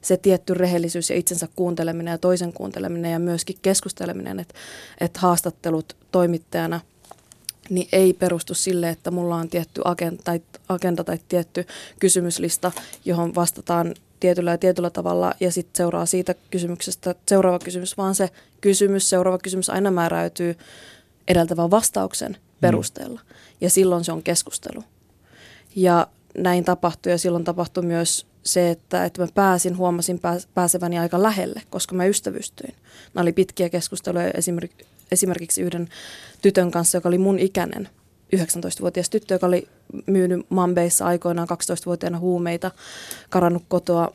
Se 0.00 0.16
tietty 0.16 0.54
rehellisyys 0.54 1.10
ja 1.10 1.16
itsensä 1.16 1.48
kuunteleminen 1.56 2.12
ja 2.12 2.18
toisen 2.18 2.52
kuunteleminen 2.52 3.12
ja 3.12 3.18
myöskin 3.18 3.56
keskusteleminen, 3.62 4.40
että, 4.40 4.54
että 5.00 5.20
haastattelut 5.20 5.96
toimittajana 6.12 6.80
niin 7.70 7.88
ei 7.92 8.12
perustu 8.12 8.54
sille, 8.54 8.88
että 8.88 9.10
mulla 9.10 9.36
on 9.36 9.48
tietty 9.48 9.80
agenda 9.84 10.22
tai, 10.24 10.40
agenda 10.68 11.04
tai 11.04 11.18
tietty 11.28 11.66
kysymyslista, 12.00 12.72
johon 13.04 13.34
vastataan 13.34 13.94
tietyllä 14.20 14.50
ja 14.50 14.58
tietyllä 14.58 14.90
tavalla 14.90 15.34
ja 15.40 15.52
sitten 15.52 15.76
seuraa 15.76 16.06
siitä 16.06 16.34
kysymyksestä 16.50 17.14
seuraava 17.28 17.58
kysymys, 17.58 17.96
vaan 17.96 18.14
se 18.14 18.30
kysymys, 18.60 19.10
seuraava 19.10 19.38
kysymys 19.38 19.70
aina 19.70 19.90
määräytyy 19.90 20.56
edeltävän 21.28 21.70
vastauksen 21.70 22.36
perusteella. 22.60 23.20
Mm. 23.28 23.34
Ja 23.60 23.70
silloin 23.70 24.04
se 24.04 24.12
on 24.12 24.22
keskustelu. 24.22 24.84
Ja 25.76 26.06
näin 26.38 26.64
tapahtui 26.64 27.12
ja 27.12 27.18
silloin 27.18 27.44
tapahtui 27.44 27.84
myös 27.84 28.26
se, 28.42 28.70
että, 28.70 29.04
että 29.04 29.22
mä 29.22 29.28
pääsin, 29.34 29.76
huomasin 29.76 30.20
pääseväni 30.54 30.98
aika 30.98 31.22
lähelle, 31.22 31.62
koska 31.70 31.94
mä 31.94 32.06
ystävystyin. 32.06 32.74
Nämä 33.14 33.22
oli 33.22 33.32
pitkiä 33.32 33.68
keskusteluja 33.68 34.30
esimerkiksi 35.10 35.62
yhden 35.62 35.88
tytön 36.42 36.70
kanssa, 36.70 36.96
joka 36.96 37.08
oli 37.08 37.18
mun 37.18 37.38
ikäinen, 37.38 37.88
19-vuotias 38.36 39.10
tyttö, 39.10 39.34
joka 39.34 39.46
oli 39.46 39.68
myynyt 40.06 40.46
Mambeissa 40.50 41.06
aikoinaan 41.06 41.48
12-vuotiaana 41.48 42.18
huumeita, 42.18 42.70
karannut 43.30 43.62
kotoa 43.68 44.12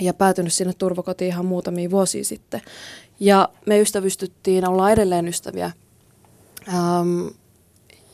ja 0.00 0.14
päätynyt 0.14 0.52
sinne 0.52 0.72
turvakotiin 0.72 1.28
ihan 1.28 1.46
muutamia 1.46 1.90
vuosia 1.90 2.24
sitten. 2.24 2.60
Ja 3.20 3.48
me 3.66 3.80
ystävystyttiin, 3.80 4.68
ollaan 4.68 4.92
edelleen 4.92 5.28
ystäviä. 5.28 5.70
Ähm, 6.68 7.26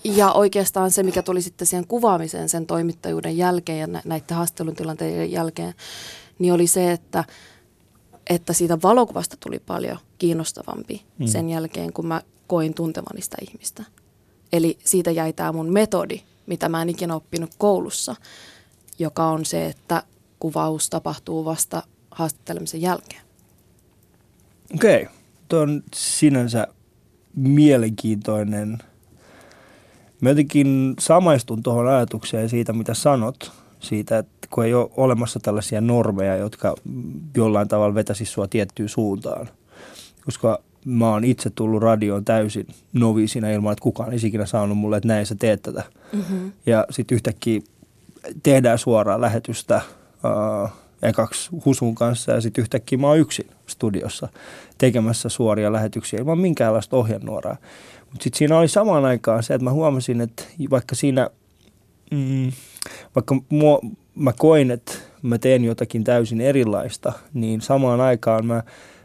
ja 0.04 0.32
oikeastaan 0.32 0.90
se, 0.90 1.02
mikä 1.02 1.22
tuli 1.22 1.42
sitten 1.42 1.66
siihen 1.66 1.86
kuvaamiseen 1.86 2.48
sen 2.48 2.66
toimittajuuden 2.66 3.36
jälkeen 3.36 3.78
ja 3.78 4.00
näiden 4.04 4.36
haastelun 4.36 4.76
tilanteiden 4.76 5.32
jälkeen, 5.32 5.74
niin 6.38 6.52
oli 6.52 6.66
se, 6.66 6.92
että, 6.92 7.24
että 8.30 8.52
siitä 8.52 8.78
valokuvasta 8.82 9.36
tuli 9.40 9.58
paljon 9.58 9.98
kiinnostavampi 10.18 11.02
mm. 11.18 11.26
sen 11.26 11.48
jälkeen, 11.48 11.92
kun 11.92 12.06
mä 12.06 12.22
koin 12.46 12.74
tuntevani 12.74 13.22
sitä 13.22 13.36
ihmistä. 13.42 13.84
Eli 14.52 14.78
siitä 14.84 15.10
jäi 15.10 15.32
tämä 15.32 15.52
mun 15.52 15.72
metodi, 15.72 16.20
mitä 16.46 16.68
mä 16.68 16.82
en 16.82 16.88
ikinä 16.88 17.14
oppinut 17.14 17.50
koulussa, 17.58 18.16
joka 18.98 19.26
on 19.26 19.44
se, 19.44 19.66
että 19.66 20.02
kuvaus 20.38 20.90
tapahtuu 20.90 21.44
vasta 21.44 21.82
haastattelemisen 22.10 22.82
jälkeen. 22.82 23.22
Okei, 24.74 25.02
okay. 25.02 25.14
tuo 25.48 25.60
on 25.60 25.82
sinänsä 25.94 26.66
mielenkiintoinen. 27.34 28.78
Mä 30.20 30.28
jotenkin 30.28 30.94
samaistun 30.98 31.62
tuohon 31.62 31.88
ajatukseen 31.88 32.48
siitä, 32.48 32.72
mitä 32.72 32.94
sanot, 32.94 33.52
siitä, 33.80 34.18
että 34.18 34.48
kun 34.50 34.64
ei 34.64 34.74
ole 34.74 34.90
olemassa 34.96 35.40
tällaisia 35.40 35.80
normeja, 35.80 36.36
jotka 36.36 36.74
jollain 37.36 37.68
tavalla 37.68 37.94
vetäisi 37.94 38.24
sua 38.24 38.48
tiettyyn 38.48 38.88
suuntaan. 38.88 39.48
Koska 40.24 40.62
mä 40.84 41.10
oon 41.10 41.24
itse 41.24 41.50
tullut 41.50 41.82
radioon 41.82 42.24
täysin 42.24 42.66
noviisina 42.92 43.50
ilman, 43.50 43.72
että 43.72 43.82
kukaan 43.82 44.08
olisi 44.08 44.26
ikinä 44.26 44.46
saanut 44.46 44.78
mulle, 44.78 44.96
että 44.96 45.08
näin 45.08 45.26
sä 45.26 45.34
teet 45.34 45.62
tätä. 45.62 45.82
Mm-hmm. 46.12 46.52
Ja 46.66 46.86
sitten 46.90 47.14
yhtäkkiä 47.14 47.60
tehdään 48.42 48.78
suoraa 48.78 49.20
lähetystä 49.20 49.80
uh, 50.64 50.70
ekaksi 51.02 51.50
Husun 51.64 51.94
kanssa 51.94 52.32
ja 52.32 52.40
sitten 52.40 52.62
yhtäkkiä 52.62 52.98
mä 52.98 53.06
oon 53.06 53.18
yksin 53.18 53.46
studiossa 53.66 54.28
tekemässä 54.78 55.28
suoria 55.28 55.72
lähetyksiä 55.72 56.18
ilman 56.18 56.38
minkäänlaista 56.38 56.96
ohjenuoraa. 56.96 57.56
Mutta 58.00 58.24
sitten 58.24 58.38
siinä 58.38 58.58
oli 58.58 58.68
samaan 58.68 59.04
aikaan 59.04 59.42
se, 59.42 59.54
että 59.54 59.64
mä 59.64 59.72
huomasin, 59.72 60.20
että 60.20 60.44
vaikka 60.70 60.94
siinä, 60.94 61.30
mm, 62.10 62.52
vaikka 63.14 63.36
mua, 63.48 63.80
mä 64.14 64.32
koin, 64.32 64.70
että 64.70 64.92
mä 65.22 65.38
teen 65.38 65.64
jotakin 65.64 66.04
täysin 66.04 66.40
erilaista, 66.40 67.12
niin 67.34 67.60
samaan 67.60 68.00
aikaan 68.00 68.46
mä 68.46 68.62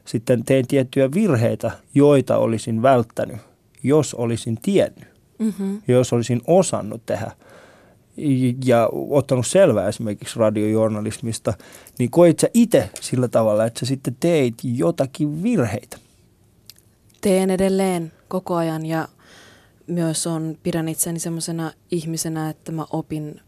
sitten 0.09 0.43
tein 0.43 0.67
tiettyjä 0.67 1.11
virheitä, 1.11 1.71
joita 1.93 2.37
olisin 2.37 2.81
välttänyt, 2.81 3.37
jos 3.83 4.13
olisin 4.13 4.57
tiennyt, 4.61 5.07
mm-hmm. 5.39 5.81
jos 5.87 6.13
olisin 6.13 6.41
osannut 6.47 7.05
tehdä 7.05 7.31
ja 8.65 8.89
ottanut 9.09 9.47
selvää 9.47 9.87
esimerkiksi 9.87 10.39
radiojournalismista, 10.39 11.53
niin 11.99 12.11
koit 12.11 12.39
sä 12.39 12.49
itse 12.53 12.89
sillä 13.01 13.27
tavalla, 13.27 13.65
että 13.65 13.79
sä 13.79 13.85
sitten 13.85 14.15
teit 14.19 14.53
jotakin 14.63 15.43
virheitä? 15.43 15.97
Teen 17.21 17.49
edelleen 17.49 18.11
koko 18.27 18.55
ajan 18.55 18.85
ja 18.85 19.07
myös 19.87 20.27
on, 20.27 20.57
pidän 20.63 20.89
itseni 20.89 21.19
semmoisena 21.19 21.71
ihmisenä, 21.91 22.49
että 22.49 22.71
mä 22.71 22.85
opin 22.91 23.41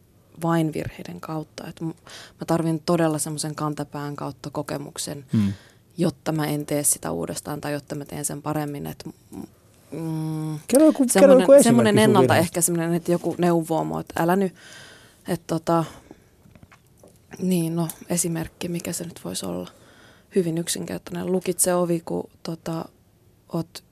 vain 0.44 0.74
virheiden 0.74 1.22
kautta. 1.22 1.68
Että 1.68 1.86
mä 1.86 2.46
tarvin 2.48 2.82
todella 2.86 3.18
semmoisen 3.18 3.56
kantapään 3.56 4.16
kautta 4.16 4.50
kokemuksen, 4.50 5.26
hmm 5.34 5.54
jotta 5.98 6.32
mä 6.32 6.48
en 6.48 6.66
tee 6.66 6.84
sitä 6.84 7.12
uudestaan 7.12 7.62
tai 7.62 7.74
jotta 7.74 7.96
mä 7.96 8.06
teen 8.06 8.26
sen 8.26 8.42
paremmin. 8.42 8.88
Että, 8.88 9.10
mm, 9.92 10.60
kerro 10.68 10.86
joku, 10.86 11.06
semmoinen, 11.08 11.48
kerro 11.48 11.64
semmoinen 11.64 11.98
ennalta 11.98 12.38
ehkä 12.38 12.62
semmoinen, 12.62 12.94
että 12.94 13.12
joku 13.12 13.36
neuvoo 13.38 13.84
mua, 13.84 14.00
että 14.00 14.24
älä 14.24 14.36
nyt, 14.36 14.56
että 15.28 15.48
tota, 15.48 15.86
niin 17.38 17.76
no 17.76 17.88
esimerkki, 18.10 18.68
mikä 18.68 18.94
se 18.94 19.04
nyt 19.04 19.20
voisi 19.24 19.46
olla. 19.46 19.70
Hyvin 20.36 20.58
yksinkertainen. 20.58 21.32
Lukitse 21.32 21.74
ovi, 21.74 22.02
kun 22.06 22.30
tota, 22.44 22.86
oot 23.54 23.84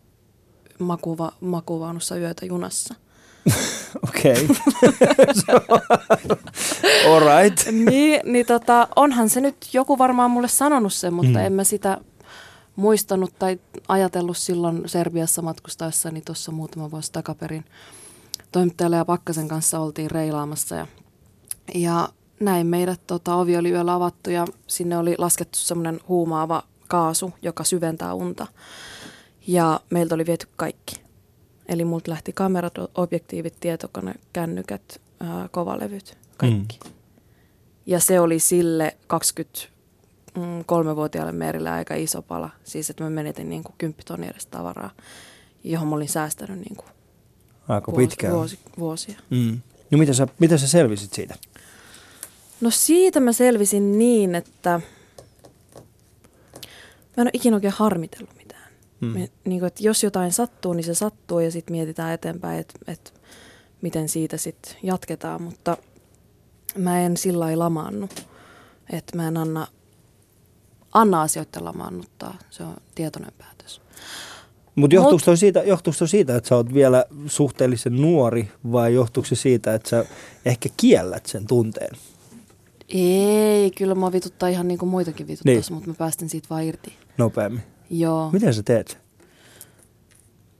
makuva, 0.79 1.31
makuvaunussa 1.39 2.17
yötä 2.17 2.45
junassa– 2.45 2.95
Okei. 4.09 4.47
All 7.07 7.19
right. 7.19 7.71
niin, 7.71 8.21
niin 8.23 8.45
tota, 8.45 8.87
onhan 8.95 9.29
se 9.29 9.41
nyt 9.41 9.55
joku 9.73 9.97
varmaan 9.97 10.31
mulle 10.31 10.47
sanonut 10.47 10.93
sen, 10.93 11.13
mutta 11.13 11.39
mm. 11.39 11.45
en 11.45 11.53
mä 11.53 11.63
sitä 11.63 11.97
muistanut 12.75 13.33
tai 13.39 13.59
ajatellut 13.87 14.37
silloin 14.37 14.83
Serbiassa 14.85 15.41
matkustaessani 15.41 16.21
tuossa 16.21 16.51
muutama 16.51 16.91
vuosi 16.91 17.11
takaperin. 17.11 17.65
Toimittajalle 18.51 18.95
ja 18.95 19.05
Pakkasen 19.05 19.47
kanssa 19.47 19.79
oltiin 19.79 20.11
reilaamassa 20.11 20.75
ja, 20.75 20.87
ja 21.75 22.09
näin 22.39 22.67
meidät, 22.67 23.01
tota, 23.07 23.35
ovi 23.35 23.57
oli 23.57 23.71
yöllä 23.71 23.93
avattu 23.93 24.29
ja 24.29 24.47
sinne 24.67 24.97
oli 24.97 25.15
laskettu 25.17 25.59
semmoinen 25.59 25.99
huumaava 26.07 26.63
kaasu, 26.87 27.33
joka 27.41 27.63
syventää 27.63 28.13
unta. 28.13 28.47
Ja 29.47 29.79
meiltä 29.89 30.15
oli 30.15 30.25
viety 30.25 30.47
kaikki 30.55 31.08
Eli 31.69 31.85
multa 31.85 32.11
lähti 32.11 32.33
kamerat, 32.33 32.73
objektiivit, 32.95 33.59
tietokone, 33.59 34.13
kännykät, 34.33 35.01
ää, 35.19 35.49
kovalevyt, 35.51 36.17
kaikki. 36.37 36.79
Mm. 36.85 36.91
Ja 37.85 37.99
se 37.99 38.19
oli 38.19 38.39
sille 38.39 38.97
23-vuotiaalle 39.13 41.31
Merille 41.31 41.69
aika 41.69 41.95
iso 41.95 42.21
pala. 42.21 42.49
Siis 42.63 42.89
että 42.89 43.03
mä 43.03 43.09
menetin 43.09 43.49
niin 43.49 43.63
kuin 43.63 43.75
10 43.77 44.05
tonnia 44.05 44.31
edes 44.31 44.45
tavaraa, 44.45 44.91
johon 45.63 45.87
mä 45.87 45.95
olin 45.95 46.09
säästänyt 46.09 46.59
niin 46.59 46.75
kuin 46.75 46.87
aika 47.67 47.91
pitkään. 47.91 48.33
Vuosi, 48.33 48.59
vuosia. 48.79 49.19
Mm. 49.29 49.59
No 49.91 49.97
mitä 49.97 50.13
sä, 50.13 50.27
mitä 50.39 50.57
sä 50.57 50.67
selvisit 50.67 51.13
siitä? 51.13 51.35
No 52.61 52.69
siitä 52.69 53.19
mä 53.19 53.33
selvisin 53.33 53.99
niin, 53.99 54.35
että 54.35 54.81
mä 57.17 57.17
en 57.17 57.21
ole 57.21 57.29
ikinä 57.33 57.57
oikein 57.57 57.73
harmitellut 57.73 58.38
Mm. 59.01 59.07
Me, 59.07 59.29
niin 59.45 59.59
kuin, 59.59 59.67
että 59.67 59.83
jos 59.83 60.03
jotain 60.03 60.33
sattuu, 60.33 60.73
niin 60.73 60.83
se 60.83 60.93
sattuu 60.93 61.39
ja 61.39 61.51
sitten 61.51 61.75
mietitään 61.75 62.13
eteenpäin, 62.13 62.59
että, 62.59 62.73
että 62.87 63.11
miten 63.81 64.09
siitä 64.09 64.37
sitten 64.37 64.75
jatketaan. 64.83 65.41
Mutta 65.41 65.77
mä 66.77 67.01
en 67.01 67.17
sillä 67.17 67.39
lailla 67.39 67.63
lamaannu, 67.63 68.09
että 68.93 69.17
mä 69.17 69.27
en 69.27 69.37
anna, 69.37 69.67
anna 70.93 71.21
asioiden 71.21 71.65
lamaannuttaa. 71.65 72.37
Se 72.49 72.63
on 72.63 72.75
tietoinen 72.95 73.33
päätös. 73.37 73.81
Mutta 74.75 74.95
johtuuko 74.95 75.23
Mut, 75.27 75.39
siitä, 75.39 75.59
johtuuko 75.59 76.07
siitä, 76.07 76.35
että 76.35 76.47
sä 76.47 76.55
oot 76.55 76.73
vielä 76.73 77.05
suhteellisen 77.27 78.01
nuori 78.01 78.51
vai 78.71 78.93
johtuuko 78.93 79.27
se 79.27 79.35
siitä, 79.35 79.73
että 79.73 79.89
sä 79.89 80.05
ehkä 80.45 80.69
kiellät 80.77 81.25
sen 81.25 81.47
tunteen? 81.47 81.95
Ei, 82.89 83.71
kyllä 83.71 83.95
mua 83.95 84.11
vituttaa 84.11 84.49
ihan 84.49 84.67
niin 84.67 84.77
kuin 84.77 84.89
muitakin 84.89 85.27
vituttaisi, 85.27 85.69
niin. 85.69 85.73
mutta 85.73 85.89
mä 85.89 85.93
päästän 85.93 86.29
siitä 86.29 86.47
vaan 86.49 86.63
irti. 86.63 86.93
Nopeammin. 87.17 87.63
Joo. 87.89 88.31
Miten 88.31 88.53
sä 88.53 88.63
teet? 88.63 88.97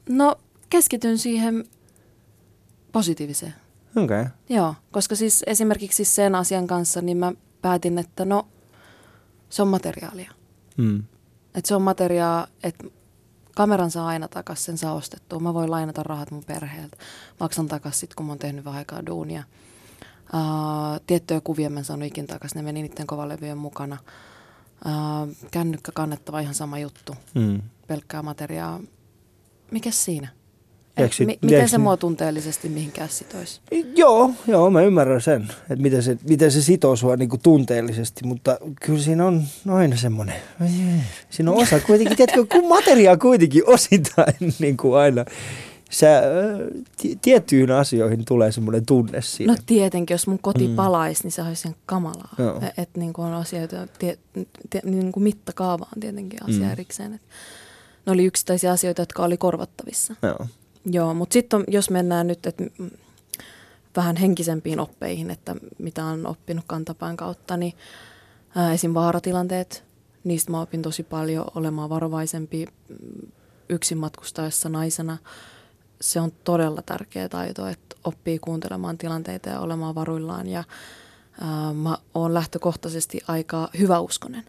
No 0.09 0.36
keskityn 0.69 1.17
siihen 1.17 1.65
positiiviseen. 2.91 3.53
Okei. 3.95 4.21
Okay. 4.21 4.25
Joo, 4.50 4.75
koska 4.91 5.15
siis 5.15 5.43
esimerkiksi 5.48 6.05
sen 6.05 6.36
asian 6.36 6.67
kanssa 6.67 7.01
niin 7.01 7.17
mä 7.17 7.33
päätin, 7.62 7.98
että 7.98 8.25
no 8.25 8.48
se 9.50 9.62
on 9.62 9.67
materiaalia. 9.67 10.31
Mm. 10.77 11.03
Että 11.55 11.67
se 11.67 11.75
on 11.75 11.81
materiaa, 11.81 12.48
että 12.63 12.86
kameran 13.55 13.91
saa 13.91 14.07
aina 14.07 14.27
takaisin, 14.27 14.65
sen 14.65 14.77
saa 14.77 14.93
ostettua. 14.93 15.39
Mä 15.39 15.53
voin 15.53 15.71
lainata 15.71 16.03
rahat 16.03 16.31
mun 16.31 16.43
perheeltä. 16.43 16.98
Maksan 17.39 17.67
takaisin 17.67 18.00
sit, 18.00 18.15
kun 18.15 18.25
mä 18.25 18.31
oon 18.31 18.39
tehnyt 18.39 18.65
vähän 18.65 18.77
aikaa 18.77 19.05
duunia. 19.05 19.43
Uh, 20.33 21.01
tiettyjä 21.07 21.41
kuvia 21.41 21.69
mä 21.69 21.79
en 21.79 21.86
saanut 21.86 22.07
ikin 22.07 22.27
takaisin, 22.27 22.55
ne 22.55 22.62
meni 22.62 22.81
niiden 22.81 23.07
kovalevyjen 23.07 23.57
mukana. 23.57 23.98
Kännykkä 25.51 25.91
kannettava 25.95 26.39
ihan 26.39 26.53
sama 26.55 26.79
juttu, 26.79 27.15
Mm. 27.36 27.62
pelkkää 27.88 28.21
materiaa. 28.21 28.79
Mikäs 29.71 30.05
siinä? 30.05 30.27
Sit- 31.12 31.27
Mi- 31.27 31.39
miten 31.41 31.57
eikö 31.59 31.67
se 31.69 31.77
niin? 31.77 31.83
mua 31.83 31.98
tunteellisesti 31.98 32.69
mihinkään 32.69 33.09
sitoisi? 33.09 33.62
Joo, 33.95 34.31
joo, 34.48 34.69
mä 34.69 34.81
ymmärrän 34.81 35.21
sen, 35.21 35.41
että 35.62 35.75
miten 35.81 36.03
se, 36.03 36.17
miten 36.29 36.51
se 36.51 36.62
sitoo 36.62 36.95
sua 36.95 37.15
niinku 37.15 37.38
tunteellisesti, 37.38 38.25
mutta 38.25 38.57
kyllä 38.81 39.00
siinä 39.01 39.25
on 39.25 39.43
aina 39.69 39.98
semmoinen, 39.98 40.36
siinä 41.29 41.51
on 41.51 41.57
osa 41.57 41.79
kuitenkin, 41.79 42.17
tiedätkö, 42.17 42.45
kun 42.45 42.69
materiaa 42.69 43.17
kuitenkin 43.17 43.63
osittain 43.69 44.33
niin 44.59 44.77
kuin 44.77 44.98
aina, 45.00 45.25
sä, 45.89 46.17
äh, 46.17 46.24
ti- 46.98 47.19
tiettyihin 47.22 47.72
asioihin 47.72 48.25
tulee 48.25 48.51
semmoinen 48.51 48.86
tunne 48.86 49.22
siinä. 49.22 49.53
No 49.53 49.60
tietenkin, 49.65 50.13
jos 50.13 50.27
mun 50.27 50.39
koti 50.39 50.67
Mm. 50.67 50.75
palaisi, 50.75 51.24
niin 51.24 51.31
se 51.31 51.41
olisi 51.41 51.67
ihan 51.67 51.79
kamalaa. 51.86 52.36
Joo. 52.38 52.55
Että 52.55 52.74
et, 52.81 52.89
niin 52.98 53.13
on 53.17 53.34
asioita, 53.34 53.88
tie, 54.00 54.17
tie, 54.69 54.81
niin 54.86 55.12
kuin 55.12 55.24
mittakaava 55.24 55.88
on 55.96 56.00
tietenkin 56.00 56.43
asia 56.43 56.65
Mm. 56.65 56.72
erikseen. 56.72 57.13
Et 57.13 57.22
ne 58.05 58.12
oli 58.12 58.25
yksittäisiä 58.25 58.72
asioita, 58.72 59.01
jotka 59.01 59.24
oli 59.24 59.38
korvattavissa. 59.38 60.15
Joo. 60.22 60.48
Joo, 60.86 61.13
mutta 61.13 61.34
sitten 61.34 61.63
jos 61.67 61.89
mennään 61.89 62.27
nyt 62.27 62.46
et, 62.46 62.58
vähän 63.96 64.15
henkisempiin 64.15 64.79
oppeihin, 64.79 65.31
että 65.31 65.55
mitä 65.77 66.05
on 66.05 66.27
oppinut 66.27 66.63
kantapään 66.67 67.17
kautta, 67.17 67.58
niin 67.58 67.74
ää, 68.55 68.74
esim. 68.74 68.93
vaaratilanteet, 68.93 69.84
niistä 70.24 70.51
mä 70.51 70.62
opin 70.62 70.81
tosi 70.81 71.03
paljon 71.03 71.46
olemaan 71.55 71.89
varovaisempi 71.89 72.65
mm, 72.89 72.98
yksin 73.69 73.98
matkustaessa 73.98 74.69
naisena. 74.69 75.17
Se 76.01 76.19
on 76.19 76.31
todella 76.43 76.81
tärkeä 76.81 77.29
taito, 77.29 77.67
että 77.67 77.95
oppii 78.03 78.39
kuuntelemaan 78.39 78.97
tilanteita 78.97 79.49
ja 79.49 79.59
olemaan 79.59 79.95
varuillaan. 79.95 80.47
Ja 80.47 80.63
ää, 81.41 81.73
mä 81.73 81.97
oon 82.13 82.33
lähtökohtaisesti 82.33 83.19
aika 83.27 83.69
hyväuskonen. 83.79 84.45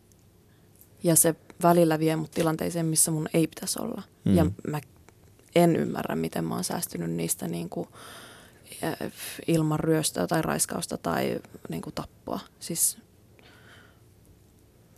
Ja 1.03 1.17
se 1.17 1.35
välillä 1.63 1.99
vie 1.99 2.17
mut 2.17 2.31
tilanteeseen, 2.31 2.87
missä 2.87 3.11
mun 3.11 3.29
ei 3.35 3.47
pitäisi 3.47 3.83
olla. 3.83 4.03
Mm. 4.25 4.35
Ja 4.35 4.47
mä 4.67 4.81
en 5.55 5.77
ymmärrä, 5.77 6.17
miten 6.17 6.45
mä 6.45 6.55
oon 6.55 6.65
säästynyt 6.65 7.11
niistä 7.11 7.49
niin 7.49 7.69
kuin, 7.69 7.89
ilman 9.47 9.81
ryöstöä 9.81 10.27
tai 10.27 10.43
raiskausta 10.43 10.99
tai 10.99 11.41
niin 11.69 11.83
kuin 11.83 11.95
tappoa. 11.95 12.41
Siis 12.61 12.99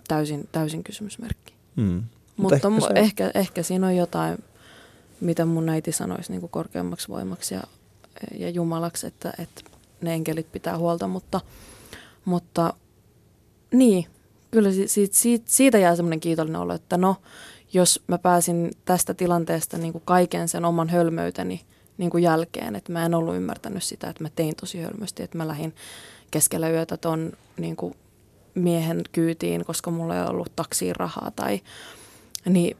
täysin, 0.08 0.48
täysin 0.52 0.84
kysymysmerkki. 0.84 1.54
Mm. 1.76 2.02
Mutta 2.36 2.56
ehkä 2.56 2.68
ehkä, 2.68 2.86
se- 2.86 3.00
ehkä, 3.00 3.30
ehkä 3.34 3.62
siinä 3.62 3.86
on 3.86 3.96
jotain, 3.96 4.38
mitä 5.22 5.44
mun 5.44 5.68
äiti 5.68 5.92
sanoisi 5.92 6.32
niin 6.32 6.40
kuin 6.40 6.50
korkeammaksi 6.50 7.08
voimaksi 7.08 7.54
ja, 7.54 7.62
ja 8.38 8.50
jumalaksi, 8.50 9.06
että, 9.06 9.32
että 9.38 9.62
ne 10.00 10.14
enkelit 10.14 10.52
pitää 10.52 10.78
huolta, 10.78 11.08
mutta, 11.08 11.40
mutta 12.24 12.74
niin, 13.72 14.06
kyllä 14.50 14.72
si- 14.72 14.88
siitä, 14.88 15.16
siitä, 15.16 15.44
siitä 15.48 15.78
jää 15.78 15.96
semmoinen 15.96 16.20
kiitollinen 16.20 16.60
olo, 16.60 16.74
että 16.74 16.96
no, 16.96 17.16
jos 17.72 18.02
mä 18.06 18.18
pääsin 18.18 18.70
tästä 18.84 19.14
tilanteesta 19.14 19.78
niin 19.78 19.92
kuin 19.92 20.02
kaiken 20.04 20.48
sen 20.48 20.64
oman 20.64 20.88
hölmöyteni 20.88 21.60
niin 21.98 22.10
kuin 22.10 22.22
jälkeen, 22.22 22.76
että 22.76 22.92
mä 22.92 23.06
en 23.06 23.14
ollut 23.14 23.36
ymmärtänyt 23.36 23.82
sitä, 23.82 24.08
että 24.10 24.22
mä 24.22 24.30
tein 24.34 24.56
tosi 24.56 24.82
hölmösti, 24.82 25.22
että 25.22 25.38
mä 25.38 25.48
lähdin 25.48 25.74
keskellä 26.30 26.70
yötä 26.70 26.96
ton 26.96 27.32
niin 27.56 27.76
kuin 27.76 27.94
miehen 28.54 29.02
kyytiin, 29.12 29.64
koska 29.64 29.90
mulla 29.90 30.16
ei 30.16 30.22
ollut 30.22 30.56
taksiin 30.56 30.96
rahaa 30.96 31.32
tai 31.36 31.60
niin 32.48 32.76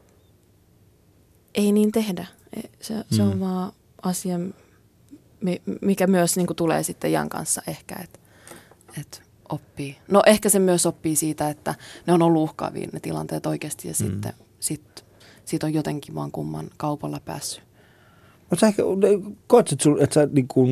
ei 1.55 1.73
niin 1.73 1.93
tehdä. 1.93 2.27
E- 2.57 2.69
Se, 2.81 2.95
mm. 2.95 3.05
se 3.11 3.23
on 3.23 3.41
vaan 3.41 3.73
asia, 4.03 4.39
mi- 5.41 5.63
mikä 5.81 6.07
myös 6.07 6.37
niin 6.37 6.47
kuin 6.47 6.57
tulee 6.57 6.83
sitten 6.83 7.13
Jan 7.13 7.29
kanssa 7.29 7.63
ehkä, 7.67 7.97
että 8.05 8.19
et 9.01 9.23
oppii. 9.49 9.97
No 10.09 10.23
ehkä 10.27 10.49
se 10.49 10.59
myös 10.59 10.87
oppii 10.87 11.17
siitä, 11.17 11.49
että 11.49 11.75
ne 12.07 12.13
on 12.13 12.23
ollut 12.23 12.43
uhkaavia 12.43 12.89
ne 12.93 13.01
tilanteet 13.01 13.47
oikeasti 13.47 13.89
ja 13.89 13.95
mm. 14.01 14.07
sitten 14.07 14.33
sit, 14.61 15.05
siitä 15.45 15.67
on 15.67 15.75
jotenkin 15.75 16.15
vaan 16.15 16.31
kumman 16.31 16.71
kaupalla 16.77 17.21
päässyt. 17.25 17.65
Mutta 18.51 18.61
sä 18.61 18.67
ehkä, 18.67 18.83
koet, 19.47 19.73
että, 19.73 19.83
sul, 19.83 20.01
että 20.01 20.15
sä 20.15 20.29
niin 20.33 20.49
kun, 20.49 20.71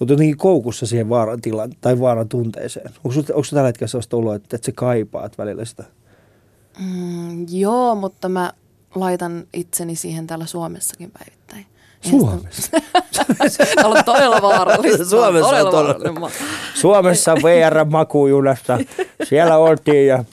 oot 0.00 0.10
jotenkin 0.10 0.36
koukussa 0.36 0.86
siihen 0.86 1.08
vaaratilaan 1.08 1.72
tai 1.80 2.00
vaaran 2.00 2.28
tunteeseen? 2.28 2.90
Onko 3.04 3.12
sulla 3.12 3.42
tällä 3.50 3.66
hetkellä 3.66 3.88
sellaista 3.88 4.16
oloa, 4.16 4.34
että, 4.34 4.56
että 4.56 4.66
sä 4.66 4.72
kaipaat 4.74 5.38
välillä 5.38 5.64
sitä? 5.64 5.84
Mm, 6.78 7.46
joo, 7.48 7.94
mutta 7.94 8.28
mä 8.28 8.52
laitan 8.94 9.44
itseni 9.52 9.96
siihen 9.96 10.26
täällä 10.26 10.46
Suomessakin 10.46 11.10
päivittäin. 11.10 11.66
Eihän 12.04 12.20
Suomessa? 12.20 12.70
Täällä 13.74 13.98
on 13.98 14.04
todella 14.04 14.42
vaarallista. 14.42 15.04
Suomessa 15.04 15.48
on 15.48 15.70
todella 15.70 16.20
maa. 16.20 16.30
Suomessa 16.74 17.34
VR-makujunassa. 17.34 18.78
Siellä 19.24 19.56
oltiin 19.56 20.06
ja 20.06 20.24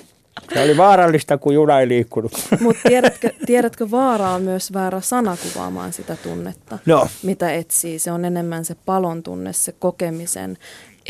se 0.54 0.64
oli 0.64 0.78
vaarallista, 0.78 1.38
kun 1.38 1.54
juna 1.54 1.80
ei 1.80 1.88
liikkunut. 1.88 2.32
Mutta 2.60 2.82
tiedätkö, 2.88 3.30
tiedätkö, 3.46 3.92
vaara 3.92 4.30
on 4.30 4.42
myös 4.42 4.74
väärä 4.74 5.02
sana 5.02 5.38
kuvaamaan 5.38 5.94
sitä 5.94 6.16
tunnetta, 6.24 6.80
No, 6.86 7.08
mitä 7.24 7.54
etsii. 7.54 8.00
Se 8.00 8.12
on 8.12 8.26
enemmän 8.26 8.66
se 8.66 8.76
palon 8.86 9.24
tunne, 9.24 9.54
se 9.54 9.72
kokemisen, 9.72 10.58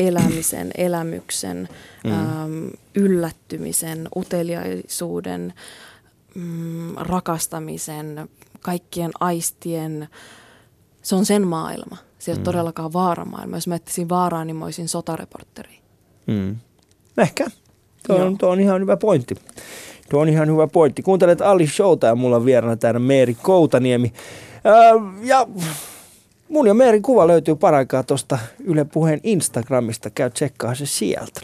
elämisen, 0.00 0.70
elämyksen, 0.76 1.68
mm. 2.04 2.12
äm, 2.12 2.70
yllättymisen, 2.94 4.08
uteliaisuuden, 4.16 5.54
mm, 6.38 6.94
rakastamisen, 6.96 8.28
kaikkien 8.60 9.10
aistien. 9.20 10.08
Se 11.02 11.14
on 11.14 11.26
sen 11.26 11.46
maailma. 11.46 11.96
Se 12.18 12.30
ei 12.30 12.36
ole 12.36 12.44
todellakaan 12.44 12.92
vaaramaailma. 12.92 13.56
Jos 13.56 13.66
mä 13.66 13.74
etsisin 13.74 14.08
vaaraa, 14.08 14.44
niin 14.44 14.56
mä 14.56 14.64
olisin 14.64 14.88
sotareportteri. 14.88 15.78
mm. 16.26 16.56
ehkä. 17.18 17.46
Tuo 18.06 18.16
on, 18.16 18.38
tuo 18.38 18.50
on 18.50 18.60
ihan 18.60 18.80
hyvä 18.80 18.96
pointti. 18.96 19.34
Tuo 20.10 20.20
on 20.20 20.28
ihan 20.28 20.48
hyvä 20.48 20.66
pointti. 20.66 21.02
Kuuntelet 21.02 21.40
Ali 21.40 21.66
Showta 21.66 22.06
ja 22.06 22.14
mulla 22.14 22.36
on 22.36 22.44
vieraana 22.44 22.76
täällä 22.76 23.00
Meeri 23.00 23.34
Koutaniemi. 23.34 24.12
Öö, 24.66 25.00
ja 25.22 25.46
mun 26.48 26.66
ja 26.66 26.74
Meerin 26.74 27.02
kuva 27.02 27.26
löytyy 27.26 27.56
paraikaa 27.56 28.02
tuosta 28.02 28.38
Yle 28.64 28.84
Puheen 28.84 29.20
Instagramista. 29.22 30.10
Käy 30.10 30.30
tsekkaa 30.30 30.74
se 30.74 30.86
sieltä. 30.86 31.40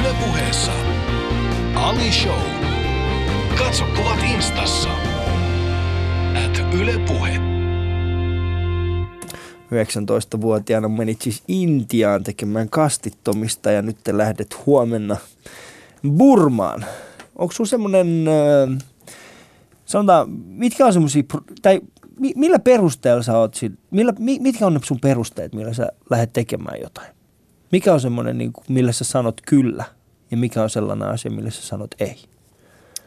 Yle 0.00 0.14
puheessa 0.24 0.72
Ali 1.74 2.12
Show. 2.12 2.67
Katso 3.58 3.84
kuvat 3.96 4.18
instassa. 4.34 4.88
At 6.44 6.74
Yle 6.74 6.98
Puhe. 7.06 7.40
19-vuotiaana 9.70 10.88
menit 10.88 11.22
siis 11.22 11.42
Intiaan 11.48 12.24
tekemään 12.24 12.68
kastittomista 12.68 13.70
ja 13.70 13.82
nyt 13.82 13.96
te 14.04 14.18
lähdet 14.18 14.66
huomenna 14.66 15.16
Burmaan. 16.16 16.84
Onko 17.36 17.52
sulla 17.52 17.68
semmoinen, 17.68 18.24
äh, 18.28 18.78
sanotaan, 19.84 20.30
mitkä 20.30 20.86
on 20.86 20.92
semmoisia, 20.92 21.22
tai 21.62 21.80
mi, 22.18 22.32
millä 22.36 22.58
perusteella 22.58 23.22
sä 23.22 23.38
oot, 23.38 23.56
millä, 23.90 24.12
mi, 24.18 24.38
mitkä 24.40 24.66
on 24.66 24.74
ne 24.74 24.80
sun 24.84 25.00
perusteet, 25.00 25.54
millä 25.54 25.72
sä 25.72 25.88
lähdet 26.10 26.32
tekemään 26.32 26.80
jotain? 26.80 27.08
Mikä 27.72 27.94
on 27.94 28.00
semmoinen, 28.00 28.38
niin 28.38 28.52
millä 28.68 28.92
sä 28.92 29.04
sanot 29.04 29.40
kyllä 29.46 29.84
ja 30.30 30.36
mikä 30.36 30.62
on 30.62 30.70
sellainen 30.70 31.08
asia, 31.08 31.30
millä 31.30 31.50
sä 31.50 31.62
sanot 31.62 31.94
ei? 32.00 32.37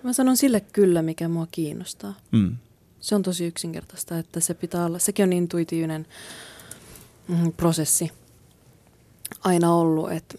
Mä 0.03 0.13
sanon 0.13 0.37
sille 0.37 0.59
kyllä, 0.59 1.01
mikä 1.01 1.27
mua 1.27 1.47
kiinnostaa. 1.51 2.13
Mm. 2.31 2.55
Se 2.99 3.15
on 3.15 3.23
tosi 3.23 3.45
yksinkertaista, 3.45 4.17
että 4.17 4.39
se 4.39 4.53
pitää 4.53 4.85
olla, 4.85 4.99
sekin 4.99 5.23
on 5.23 5.33
intuitiivinen 5.33 6.05
mm, 7.27 7.51
prosessi 7.51 8.11
aina 9.43 9.75
ollut, 9.75 10.11
että 10.11 10.37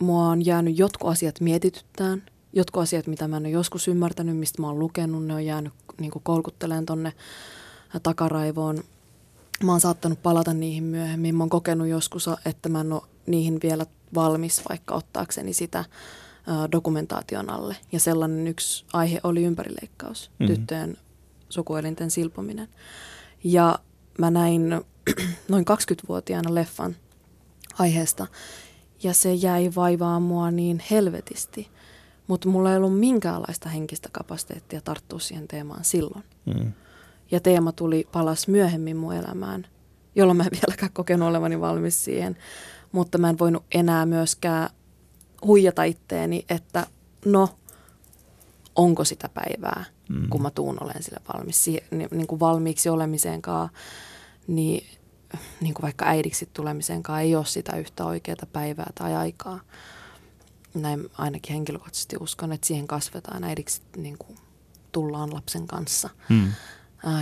mua 0.00 0.28
on 0.28 0.46
jäänyt 0.46 0.78
jotkut 0.78 1.10
asiat 1.10 1.40
mietityttään, 1.40 2.22
jotkut 2.52 2.82
asiat, 2.82 3.06
mitä 3.06 3.28
mä 3.28 3.36
en 3.36 3.42
ole 3.42 3.50
joskus 3.50 3.88
ymmärtänyt, 3.88 4.36
mistä 4.36 4.62
mä 4.62 4.68
oon 4.68 4.78
lukenut, 4.78 5.26
ne 5.26 5.34
on 5.34 5.44
jäänyt 5.44 5.72
niin 6.00 6.12
kolkutteleen 6.22 6.86
tonne 6.86 7.12
takaraivoon. 8.02 8.84
Mä 9.62 9.72
oon 9.72 9.80
saattanut 9.80 10.22
palata 10.22 10.54
niihin 10.54 10.84
myöhemmin. 10.84 11.34
Mä 11.34 11.42
oon 11.42 11.50
kokenut 11.50 11.88
joskus, 11.88 12.30
että 12.44 12.68
mä 12.68 12.80
en 12.80 12.92
ole 12.92 13.02
niihin 13.26 13.58
vielä 13.62 13.86
valmis 14.14 14.62
vaikka 14.68 14.94
ottaakseni 14.94 15.52
sitä 15.52 15.84
dokumentaation 16.72 17.50
alle. 17.50 17.76
Ja 17.92 18.00
sellainen 18.00 18.46
yksi 18.46 18.84
aihe 18.92 19.20
oli 19.24 19.44
ympärileikkaus, 19.44 20.30
Mhm. 20.30 20.42
mm-hmm. 20.44 20.56
tyttöjen 20.56 20.96
sukuelinten 21.48 22.10
silpominen. 22.10 22.68
Ja 23.44 23.78
mä 24.18 24.30
näin 24.30 24.70
noin 25.48 25.64
20-vuotiaana 25.70 26.54
leffan 26.54 26.96
aiheesta. 27.78 28.26
Ja 29.02 29.14
se 29.14 29.34
jäi 29.34 29.70
vaivaa 29.76 30.20
mua 30.20 30.50
niin 30.50 30.82
helvetisti. 30.90 31.68
Mutta 32.26 32.48
mulla 32.48 32.70
ei 32.70 32.76
ollut 32.76 32.98
minkäänlaista 32.98 33.68
henkistä 33.68 34.08
kapasiteettia 34.12 34.80
tarttua 34.80 35.18
siihen 35.18 35.48
teemaan 35.48 35.84
silloin. 35.84 36.24
Mm. 36.44 36.72
Ja 37.30 37.40
teema 37.40 37.72
tuli 37.72 38.08
palas 38.12 38.48
myöhemmin 38.48 38.96
mun 38.96 39.14
elämään, 39.14 39.66
jolloin 40.14 40.36
mä 40.36 40.42
en 40.44 40.50
vieläkään 40.62 40.92
kokenut 40.92 41.28
olevani 41.28 41.60
valmis 41.60 42.04
siihen. 42.04 42.36
Mutta 42.92 43.18
mä 43.18 43.28
en 43.30 43.38
voinut 43.38 43.64
enää 43.74 44.06
myöskään 44.06 44.70
huijata 45.46 45.84
itteeni, 45.84 46.44
että 46.48 46.86
no, 47.24 47.48
onko 48.76 49.04
sitä 49.04 49.28
päivää, 49.28 49.84
mm. 50.08 50.28
kun 50.28 50.42
mä 50.42 50.50
tuun 50.50 50.82
olen 50.82 51.02
sille 51.02 51.20
valmis, 51.34 51.66
niin, 51.66 52.08
niin 52.10 52.26
kuin 52.26 52.40
valmiiksi 52.40 52.88
olemiseenkaan. 52.88 53.68
Niin 54.46 54.86
niin 55.60 55.74
kuin 55.74 55.82
vaikka 55.82 56.04
äidiksi 56.04 56.48
tulemiseenkaan 56.52 57.22
ei 57.22 57.36
ole 57.36 57.44
sitä 57.44 57.76
yhtä 57.76 58.04
oikeaa 58.04 58.36
päivää 58.52 58.90
tai 58.94 59.14
aikaa. 59.14 59.60
Näin 60.74 61.10
ainakin 61.18 61.54
henkilökohtaisesti 61.54 62.16
uskon, 62.20 62.52
että 62.52 62.66
siihen 62.66 62.86
kasvetaan 62.86 63.44
äidiksi 63.44 63.82
niin 63.96 64.18
kuin 64.18 64.38
tullaan 64.92 65.34
lapsen 65.34 65.66
kanssa. 65.66 66.10
Mm. 66.28 66.52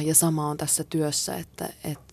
Ja 0.04 0.14
sama 0.14 0.48
on 0.48 0.56
tässä 0.56 0.84
työssä, 0.84 1.36
että, 1.36 1.68
että 1.84 2.11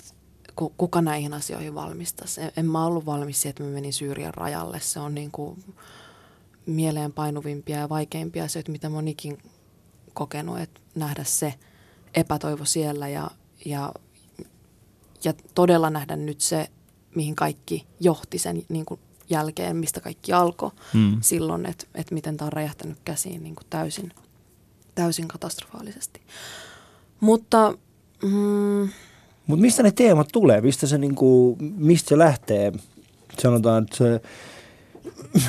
kuka 0.68 1.02
näihin 1.02 1.34
asioihin 1.34 1.76
valmistaisi. 1.76 2.42
En, 2.42 2.52
en 2.58 2.66
mä 2.66 2.86
ollut 2.86 3.06
valmis 3.06 3.42
siihen, 3.42 3.50
että 3.50 3.64
mä 3.64 3.70
menin 3.70 3.94
Syyrian 3.94 4.34
rajalle. 4.34 4.80
Se 4.80 5.00
on 5.00 5.16
niin 5.16 5.32
kuin 5.32 5.64
mieleen 6.66 7.14
painuvimpia 7.14 7.78
ja 7.78 7.90
vaikeimpia 7.90 8.44
asioita, 8.44 8.72
mitä 8.72 8.90
monikin 8.90 9.38
kokenut, 10.14 10.60
että 10.60 10.82
nähdä 10.96 11.24
se 11.24 11.54
epätoivo 12.14 12.66
siellä 12.66 13.08
ja, 13.08 13.32
ja, 13.66 13.94
ja 15.24 15.34
todella 15.56 15.90
nähdä 15.90 16.16
nyt 16.16 16.42
se, 16.42 16.68
mihin 17.16 17.36
kaikki 17.36 17.88
johti 18.00 18.38
sen 18.38 18.66
niin 18.70 18.86
kuin 18.86 19.00
jälkeen, 19.30 19.78
mistä 19.78 20.02
kaikki 20.02 20.34
alkoi 20.34 20.72
mm. 20.94 21.18
silloin, 21.22 21.66
että, 21.66 21.86
että 21.96 22.14
miten 22.14 22.38
tämä 22.38 22.46
on 22.46 22.54
räjähtänyt 22.54 22.98
käsiin 23.06 23.44
niin 23.44 23.56
kuin 23.56 23.68
täysin, 23.70 24.14
täysin 24.96 25.28
katastrofaalisesti. 25.28 26.22
Mutta... 27.20 27.74
Mm, 28.24 28.90
Mutta 29.50 29.62
mistä 29.62 29.84
ne 29.84 29.92
teemat 29.92 30.28
tulee? 30.34 30.62
Mistä 30.62 30.88
se, 30.88 30.98
niin 30.98 31.16
kuin, 31.16 31.58
mistä 31.78 32.10
se 32.10 32.18
lähtee? 32.18 32.72
Sanotaan, 33.42 33.84
että 33.84 33.98
se 33.98 34.22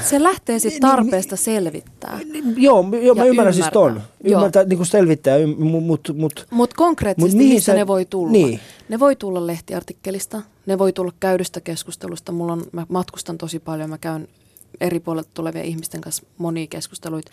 se 0.08 0.22
lähtee 0.22 0.58
sitten 0.58 0.88
niin, 0.88 0.96
tarpeesta 0.96 1.36
selvittää. 1.36 2.20
Joo, 2.56 2.84
joo 3.02 3.14
mä 3.14 3.24
ymmärrän 3.24 3.54
siis 3.54 3.66
ton. 3.72 4.02
Ymmärtää 4.24 4.64
niin 4.64 4.76
kuin 4.76 4.86
selvittää, 4.86 5.36
mutta... 5.80 6.12
Mut, 6.12 6.46
mut 6.50 6.74
konkreettisesti 6.74 7.36
mut 7.44 7.48
mistä 7.48 7.66
sä, 7.66 7.74
ne 7.74 7.86
voi 7.86 8.04
tulla? 8.04 8.32
Niin. 8.32 8.60
Ne 8.88 8.98
voi 8.98 9.16
tulla 9.16 9.46
lehtiartikkelista, 9.46 10.42
ne 10.66 10.78
voi 10.78 10.92
tulla 10.92 11.12
käydystä 11.20 11.60
keskustelusta. 11.60 12.32
Mulla 12.32 12.52
on, 12.52 12.64
mä 12.72 12.86
matkustan 12.88 13.38
tosi 13.38 13.58
paljon, 13.58 13.90
mä 13.90 13.98
käyn 13.98 14.28
eri 14.80 15.00
puolilta 15.00 15.30
tulevien 15.34 15.64
ihmisten 15.64 16.00
kanssa 16.00 16.22
monia 16.38 16.66
keskusteluita 16.66 17.30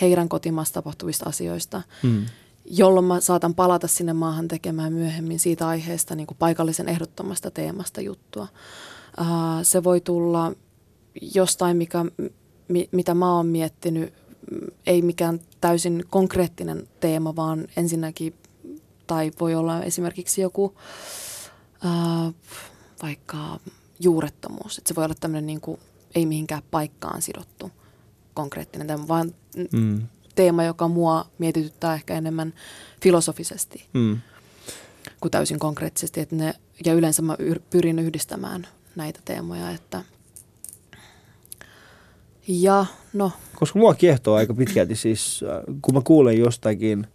heidän 0.00 0.28
kotimaassa 0.28 0.74
tapahtuvista 0.74 1.28
asioista. 1.28 1.82
Hmm 2.02 2.24
jolloin 2.64 3.06
mä 3.06 3.20
saatan 3.20 3.54
palata 3.54 3.86
sinne 3.86 4.12
maahan 4.12 4.48
tekemään 4.48 4.92
myöhemmin 4.92 5.40
siitä 5.40 5.68
aiheesta 5.68 6.14
niin 6.14 6.26
kuin 6.26 6.38
paikallisen 6.38 6.88
ehdottomasta 6.88 7.50
teemasta 7.50 8.00
juttua. 8.00 8.48
Uh, 9.20 9.26
se 9.62 9.84
voi 9.84 10.00
tulla 10.00 10.52
jostain, 11.34 11.76
mikä, 11.76 12.04
mi, 12.68 12.88
mitä 12.92 13.14
mä 13.14 13.36
oon 13.36 13.46
miettinyt, 13.46 14.14
ei 14.86 15.02
mikään 15.02 15.40
täysin 15.60 16.04
konkreettinen 16.10 16.88
teema, 17.00 17.36
vaan 17.36 17.68
ensinnäkin, 17.76 18.34
tai 19.06 19.32
voi 19.40 19.54
olla 19.54 19.82
esimerkiksi 19.82 20.40
joku 20.40 20.74
ää, 21.84 22.32
vaikka 23.02 23.60
juurettomuus. 24.00 24.78
Että 24.78 24.88
se 24.88 24.94
voi 24.94 25.04
olla 25.04 25.14
tämmöinen 25.20 25.46
niin 25.46 25.60
kuin, 25.60 25.80
ei 26.14 26.26
mihinkään 26.26 26.62
paikkaan 26.70 27.22
sidottu 27.22 27.70
konkreettinen 28.34 28.86
teema, 28.86 29.08
vaan 29.08 29.34
mm. 29.72 30.02
Teema, 30.34 30.64
joka 30.64 30.88
mua 30.88 31.26
mietityttää 31.38 31.94
ehkä 31.94 32.14
enemmän 32.14 32.54
filosofisesti 33.02 33.86
mm. 33.92 34.18
kuin 35.20 35.30
täysin 35.30 35.58
konkreettisesti. 35.58 36.20
Että 36.20 36.36
ne, 36.36 36.54
ja 36.84 36.94
yleensä 36.94 37.22
mä 37.22 37.36
pyrin 37.70 37.98
yhdistämään 37.98 38.66
näitä 38.96 39.20
teemoja, 39.24 39.70
että– 39.70 40.02
ja 42.48 42.86
no. 43.12 43.32
Koska 43.54 43.78
mua 43.78 43.94
kiehtoo 43.94 44.34
aika 44.34 44.54
pitkälti 44.54 44.96
siis, 44.96 45.44
äh, 45.48 45.74
kun 45.82 45.94
mä 45.94 46.00
kuulen 46.04 46.38
jostakin 46.38 47.06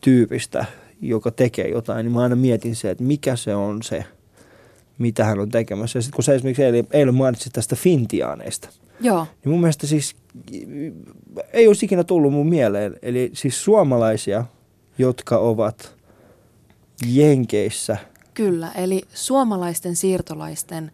tyypistä, 0.00 0.64
joka 1.00 1.30
tekee 1.30 1.68
jotain, 1.68 2.04
niin 2.04 2.12
mä 2.12 2.22
aina 2.22 2.36
mietin 2.36 2.76
se, 2.76 2.90
että 2.90 3.04
mikä 3.04 3.36
se 3.36 3.54
on 3.54 3.82
se, 3.82 4.04
mitä 4.98 5.24
hän 5.24 5.40
on 5.40 5.48
tekemässä. 5.48 5.98
Ja 5.98 6.02
sitten 6.02 6.16
kun 6.16 6.24
sä 6.24 6.34
esimerkiksi 6.34 6.64
eilen, 6.64 6.86
eilen 6.92 7.14
mainitsit 7.14 7.52
tästä 7.52 7.76
fintiaaneista, 7.76 8.68
Joo. 9.00 9.26
niin 9.44 9.50
mun 9.50 9.60
mielestä 9.60 9.86
siis 9.86 10.16
ei 11.52 11.66
olisi 11.68 11.86
ikinä 11.86 12.04
tullut 12.04 12.32
mun 12.32 12.48
mieleen. 12.48 12.96
Eli 13.02 13.30
siis 13.34 13.64
suomalaisia, 13.64 14.44
jotka 14.98 15.38
ovat 15.38 15.94
Jenkeissä. 17.06 17.96
Kyllä, 18.34 18.72
eli 18.72 19.02
suomalaisten 19.14 19.96
siirtolaisten 19.96 20.90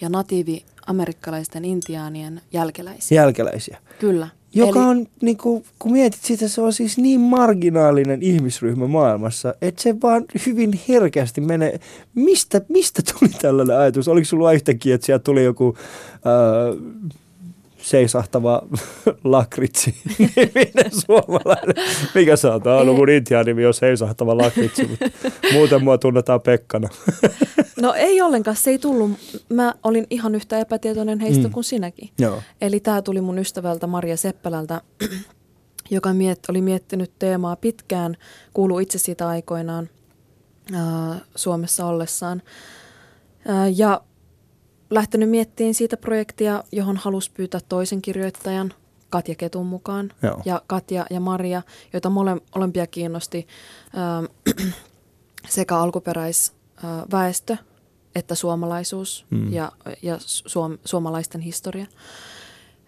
ja 0.00 0.08
natiivi 0.08 0.64
amerikkalaisten 0.86 1.64
intiaanien 1.64 2.40
jälkeläisiä. 2.52 3.22
Jälkeläisiä. 3.22 3.78
Kyllä. 3.98 4.28
Joka 4.54 4.78
Eli... 4.78 4.88
on, 4.88 5.06
niin 5.22 5.36
kuin, 5.36 5.64
kun 5.78 5.92
mietit 5.92 6.20
sitä, 6.22 6.48
se 6.48 6.60
on 6.60 6.72
siis 6.72 6.98
niin 6.98 7.20
marginaalinen 7.20 8.22
ihmisryhmä 8.22 8.86
maailmassa, 8.86 9.54
että 9.62 9.82
se 9.82 10.00
vaan 10.02 10.24
hyvin 10.46 10.80
herkästi 10.88 11.40
menee. 11.40 11.80
Mistä, 12.14 12.60
mistä 12.68 13.02
tuli 13.02 13.30
tällainen 13.42 13.78
ajatus? 13.78 14.08
Oliko 14.08 14.24
sulla 14.24 14.52
yhtäkkiä, 14.52 14.94
että 14.94 15.04
sieltä 15.04 15.22
tuli 15.22 15.44
joku... 15.44 15.76
Äh, 16.14 17.10
seisahtava 17.82 18.62
lakritsi 19.24 19.94
niminen 20.18 20.90
suomalainen. 20.90 21.74
Mikä 22.14 22.36
sä 22.36 22.52
oot? 22.52 22.64
No 22.64 22.92
mun 22.92 23.08
intian 23.08 23.46
nimi 23.46 23.66
on 23.66 23.74
seisahtava 23.74 24.38
lakritsi, 24.38 24.86
mutta 24.86 25.06
muuten 25.52 25.84
mua 25.84 25.98
tunnetaan 25.98 26.40
Pekkana. 26.40 26.88
no 27.80 27.94
ei 27.94 28.20
ollenkaan, 28.22 28.56
se 28.56 28.70
ei 28.70 28.78
tullut. 28.78 29.10
Mä 29.48 29.74
olin 29.82 30.06
ihan 30.10 30.34
yhtä 30.34 30.58
epätietoinen 30.58 31.20
heistä 31.20 31.48
mm. 31.48 31.52
kuin 31.52 31.64
sinäkin. 31.64 32.10
Joo. 32.18 32.42
Eli 32.60 32.80
tämä 32.80 33.02
tuli 33.02 33.20
mun 33.20 33.38
ystävältä 33.38 33.86
Maria 33.86 34.16
Seppälältä, 34.16 34.80
joka 35.90 36.12
miet, 36.12 36.38
oli 36.48 36.60
miettinyt 36.60 37.12
teemaa 37.18 37.56
pitkään, 37.56 38.16
kuuluu 38.54 38.78
itse 38.78 38.98
siitä 38.98 39.28
aikoinaan 39.28 39.88
äh, 40.74 41.20
Suomessa 41.36 41.86
ollessaan. 41.86 42.42
Äh, 43.50 43.72
ja 43.76 44.00
lähtenyt 44.90 45.30
miettimään 45.30 45.74
siitä 45.74 45.96
projektia, 45.96 46.64
johon 46.72 46.96
halusi 46.96 47.30
pyytää 47.34 47.60
toisen 47.68 48.02
kirjoittajan, 48.02 48.74
Katja 49.10 49.34
Ketun 49.34 49.66
mukaan. 49.66 50.12
Joo. 50.22 50.42
Ja 50.44 50.62
Katja 50.66 51.06
ja 51.10 51.20
Maria, 51.20 51.62
joita 51.92 52.10
mole, 52.10 52.36
molempia 52.54 52.86
kiinnosti 52.86 53.46
äh, 54.66 54.74
sekä 55.48 55.76
alkuperäisväestö 55.76 57.52
äh, 57.52 57.64
että 58.14 58.34
suomalaisuus 58.34 59.26
mm. 59.30 59.52
ja, 59.52 59.72
ja 60.02 60.16
suom, 60.18 60.78
suomalaisten 60.84 61.40
historia. 61.40 61.86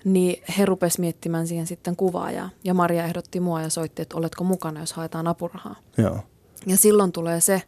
Niin 0.04 0.42
he 0.58 0.64
rupesivat 0.64 1.00
miettimään 1.00 1.46
siihen 1.46 1.66
sitten 1.66 1.96
kuvaajaa. 1.96 2.50
Ja 2.64 2.74
Maria 2.74 3.04
ehdotti 3.04 3.40
mua 3.40 3.62
ja 3.62 3.68
soitti, 3.68 4.02
että 4.02 4.16
oletko 4.16 4.44
mukana, 4.44 4.80
jos 4.80 4.92
haetaan 4.92 5.26
apurahaa. 5.26 5.76
Joo. 5.98 6.18
Ja 6.66 6.76
silloin 6.76 7.12
tulee 7.12 7.40
se, 7.40 7.62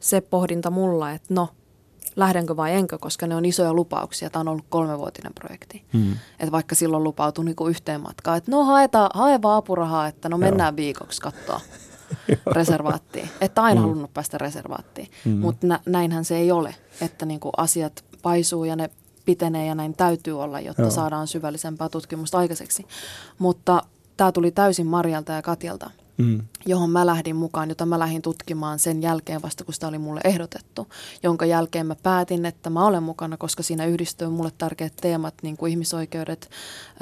se 0.00 0.20
pohdinta 0.20 0.70
mulla, 0.70 1.12
että 1.12 1.34
no– 1.34 1.48
lähdenkö 2.16 2.56
vai 2.56 2.74
enkö, 2.74 2.98
koska 2.98 3.26
ne 3.26 3.36
on 3.36 3.44
isoja 3.44 3.74
lupauksia. 3.74 4.30
Tämä 4.30 4.40
on 4.40 4.48
ollut 4.48 4.64
kolmevuotinen 4.68 5.34
projekti. 5.34 5.84
Hmm. 5.92 6.12
Että 6.12 6.52
vaikka 6.52 6.74
silloin 6.74 7.04
lupautui 7.04 7.44
niinku 7.44 7.68
yhteen 7.68 8.00
matkaan, 8.00 8.38
että 8.38 8.50
no 8.50 8.64
haeta, 8.64 9.10
hae 9.14 9.42
vaan 9.42 9.56
apurahaa, 9.56 10.06
että 10.06 10.28
no 10.28 10.38
mennään 10.38 10.72
Joo. 10.72 10.76
viikoksi 10.76 11.20
katsoa 11.20 11.60
reservaattiin. 12.56 13.30
Että 13.40 13.62
aina 13.62 13.80
hmm. 13.80 13.88
halunnut 13.88 14.14
päästä 14.14 14.38
reservaattiin. 14.38 15.08
Hmm. 15.24 15.36
Mutta 15.36 15.66
nä, 15.66 15.80
näinhän 15.86 16.24
se 16.24 16.36
ei 16.36 16.52
ole, 16.52 16.74
että 17.00 17.26
niinku 17.26 17.50
asiat 17.56 18.04
paisuu 18.22 18.64
ja 18.64 18.76
ne 18.76 18.90
pitenee 19.24 19.66
ja 19.66 19.74
näin 19.74 19.96
täytyy 19.96 20.42
olla, 20.42 20.60
jotta 20.60 20.82
Joo. 20.82 20.90
saadaan 20.90 21.26
syvällisempää 21.26 21.88
tutkimusta 21.88 22.38
aikaiseksi. 22.38 22.86
Mutta 23.38 23.82
tämä 24.16 24.32
tuli 24.32 24.50
täysin 24.50 24.86
Marjalta 24.86 25.32
ja 25.32 25.42
Katjalta 25.42 25.90
mm. 26.22 26.40
johon 26.66 26.90
mä 26.90 27.06
lähdin 27.06 27.36
mukaan, 27.36 27.68
jota 27.68 27.86
mä 27.86 27.98
lähdin 27.98 28.22
tutkimaan 28.22 28.78
sen 28.78 29.02
jälkeen 29.02 29.42
vasta, 29.42 29.64
kun 29.64 29.74
sitä 29.74 29.88
oli 29.88 29.98
mulle 29.98 30.20
ehdotettu. 30.24 30.88
Jonka 31.22 31.46
jälkeen 31.46 31.86
mä 31.86 31.94
päätin, 31.94 32.46
että 32.46 32.70
mä 32.70 32.86
olen 32.86 33.02
mukana, 33.02 33.36
koska 33.36 33.62
siinä 33.62 33.86
yhdistyy 33.86 34.28
mulle 34.28 34.52
tärkeät 34.58 34.96
teemat, 35.00 35.34
niin 35.42 35.56
kuin 35.56 35.70
ihmisoikeudet, 35.70 36.50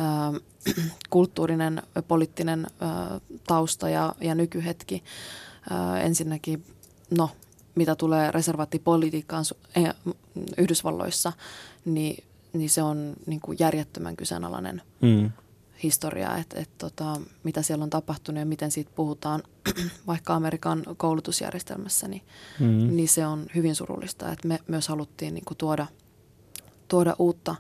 äh, 0.01 0.85
kulttuurinen, 1.11 1.83
poliittinen 2.09 2.67
äh, 2.83 3.21
tausta 3.47 3.89
ja, 3.89 4.15
ja 4.21 4.35
nykyhetki. 4.35 5.03
Äh, 5.73 6.07
ensinnäkin, 6.07 6.65
no, 7.11 7.31
mitä 7.75 7.97
tulee 7.97 8.31
reservaattipolitiikkaan 8.31 9.45
eh, 9.77 9.95
Yhdysvalloissa, 10.59 11.33
niin, 11.85 12.25
niin 12.53 12.71
se 12.71 12.83
on 12.83 13.15
niin 13.27 13.41
kuin 13.41 13.57
järjettömän 13.61 14.17
kyseenalainen. 14.17 14.83
Mm 15.01 15.31
historiaa, 15.83 16.37
että, 16.37 16.61
että 16.61 16.75
tota, 16.79 17.21
mitä 17.45 17.63
siellä 17.63 17.83
on 17.83 17.91
tapahtunut 17.91 18.39
ja 18.39 18.47
miten 18.47 18.71
siitä 18.71 18.91
puhutaan 18.95 19.43
vaikka 20.07 20.35
Amerikan 20.35 20.85
koulutusjärjestelmässä, 20.97 22.09
niin, 22.09 22.23
mm-hmm. 22.61 22.97
niin 22.97 23.09
se 23.09 23.27
on 23.27 23.47
hyvin 23.55 23.75
surullista. 23.75 24.33
Että 24.33 24.49
me 24.49 24.59
myös 24.69 24.89
haluttiin 24.89 25.35
niin 25.35 25.45
kuin 25.45 25.59
tuoda, 25.59 25.87
tuoda 26.89 27.17
uutta, 27.19 27.55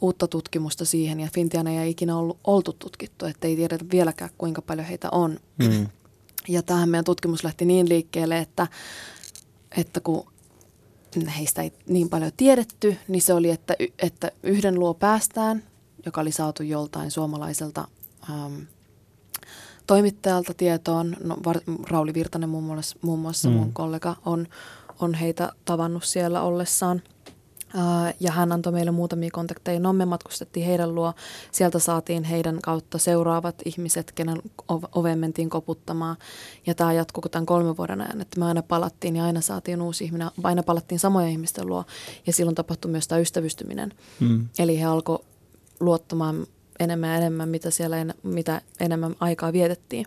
uutta 0.00 0.28
tutkimusta 0.28 0.84
siihen 0.84 1.20
ja 1.20 1.28
Fintiana 1.34 1.70
ei 1.70 1.90
ikinä 1.90 2.16
ollut, 2.16 2.38
oltu 2.44 2.72
tutkittu, 2.72 3.26
että 3.26 3.46
ei 3.46 3.56
tiedetä 3.56 3.84
vieläkään 3.92 4.30
kuinka 4.38 4.62
paljon 4.62 4.86
heitä 4.86 5.08
on. 5.12 5.40
Mm. 5.58 5.86
Ja 6.48 6.62
tähän 6.62 6.88
meidän 6.88 7.04
tutkimus 7.04 7.44
lähti 7.44 7.64
niin 7.64 7.88
liikkeelle, 7.88 8.38
että, 8.38 8.66
että 9.76 10.00
kun 10.00 10.24
heistä 11.38 11.62
ei 11.62 11.72
niin 11.86 12.08
paljon 12.08 12.32
tiedetty, 12.36 12.96
niin 13.08 13.22
se 13.22 13.34
oli, 13.34 13.50
että, 13.50 13.74
että 13.98 14.32
yhden 14.42 14.78
luo 14.78 14.94
päästään 14.94 15.62
joka 16.08 16.20
oli 16.20 16.32
saatu 16.32 16.62
joltain 16.62 17.10
suomalaiselta 17.10 17.88
ähm, 18.30 18.54
toimittajalta 19.86 20.54
tietoon. 20.54 21.16
No, 21.24 21.36
Var, 21.44 21.60
Rauli 21.90 22.14
Virtanen 22.14 22.48
muun 22.48 22.64
muassa, 22.64 22.98
muun 23.02 23.18
muassa 23.18 23.48
mm. 23.48 23.54
mun 23.54 23.72
kollega 23.72 24.16
on, 24.24 24.46
on 25.00 25.14
heitä 25.14 25.52
tavannut 25.64 26.04
siellä 26.04 26.42
ollessaan. 26.42 27.02
Ää, 27.74 28.14
ja 28.20 28.32
hän 28.32 28.52
antoi 28.52 28.72
meille 28.72 28.90
muutamia 28.90 29.30
kontakteja. 29.32 29.80
No 29.80 29.92
me 29.92 30.04
matkustettiin 30.04 30.66
heidän 30.66 30.94
luo. 30.94 31.12
Sieltä 31.52 31.78
saatiin 31.78 32.24
heidän 32.24 32.58
kautta 32.62 32.98
seuraavat 32.98 33.54
ihmiset, 33.64 34.12
kenen 34.12 34.42
oveen 34.94 35.18
mentiin 35.18 35.50
koputtamaan. 35.50 36.16
Ja 36.66 36.74
tämä 36.74 36.92
jatkuu 36.92 37.22
tämän 37.30 37.46
kolmen 37.46 37.76
vuoden 37.76 38.00
ajan, 38.00 38.20
että 38.20 38.40
me 38.40 38.46
aina 38.46 38.62
palattiin 38.62 39.16
ja 39.16 39.24
aina 39.24 39.40
saatiin 39.40 39.82
uusi 39.82 40.04
ihminen. 40.04 40.30
Aina 40.42 40.62
palattiin 40.62 40.98
samoja 40.98 41.28
ihmisten 41.28 41.66
luo 41.66 41.84
ja 42.26 42.32
silloin 42.32 42.54
tapahtui 42.54 42.90
myös 42.90 43.08
tämä 43.08 43.18
ystävystyminen. 43.18 43.92
Mm. 44.20 44.48
Eli 44.58 44.80
he 44.80 44.84
alkoi 44.84 45.24
luottamaan 45.80 46.46
enemmän 46.80 47.10
ja 47.10 47.16
enemmän, 47.16 47.48
mitä 47.48 47.70
siellä 47.70 47.98
en, 47.98 48.14
mitä 48.22 48.60
enemmän 48.80 49.14
aikaa 49.20 49.52
vietettiin. 49.52 50.06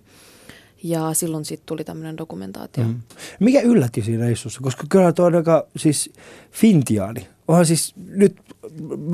Ja 0.84 1.14
silloin 1.14 1.46
sitten 1.46 1.66
tuli 1.66 1.84
tämmöinen 1.84 2.18
dokumentaatio. 2.18 2.84
Mm. 2.84 3.00
Mikä 3.40 3.62
yllätti 3.62 4.02
siinä 4.02 4.26
reissussa? 4.26 4.62
Koska 4.64 4.84
kyllä 4.90 5.12
tuo 5.12 5.26
on 5.26 5.36
aika 5.36 5.68
siis 5.78 6.14
fintiaani. 6.52 7.28
Onhan 7.48 7.66
siis 7.66 7.94
nyt, 8.08 8.36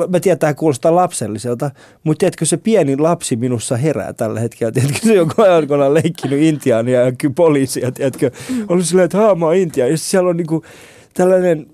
mä 0.10 0.20
tiedän, 0.20 0.40
tämä 0.40 0.54
kuulostaa 0.54 0.96
lapselliselta, 0.96 1.72
mutta 2.04 2.20
tiedätkö 2.20 2.46
se 2.46 2.58
pieni 2.58 2.98
lapsi 2.98 3.36
minussa 3.36 3.78
herää 3.78 4.14
tällä 4.14 4.40
hetkellä. 4.40 4.72
Tiedätkö 4.72 5.00
se, 5.04 5.14
joka 5.14 5.44
on 5.86 5.94
leikkinyt 5.94 6.42
intiaania 6.42 7.02
ja 7.02 7.12
poliisia, 7.36 7.92
tiedätkö? 7.92 8.32
Mm. 8.50 8.66
Ollut 8.70 8.86
silleen, 8.86 9.06
että 9.06 9.18
haa, 9.18 9.36
mä 9.36 9.46
oon 9.46 9.56
intia. 9.56 9.88
Ja 9.88 9.98
siellä 9.98 10.30
on 10.30 10.38
niinku 10.38 10.64
tällainen 11.14 11.68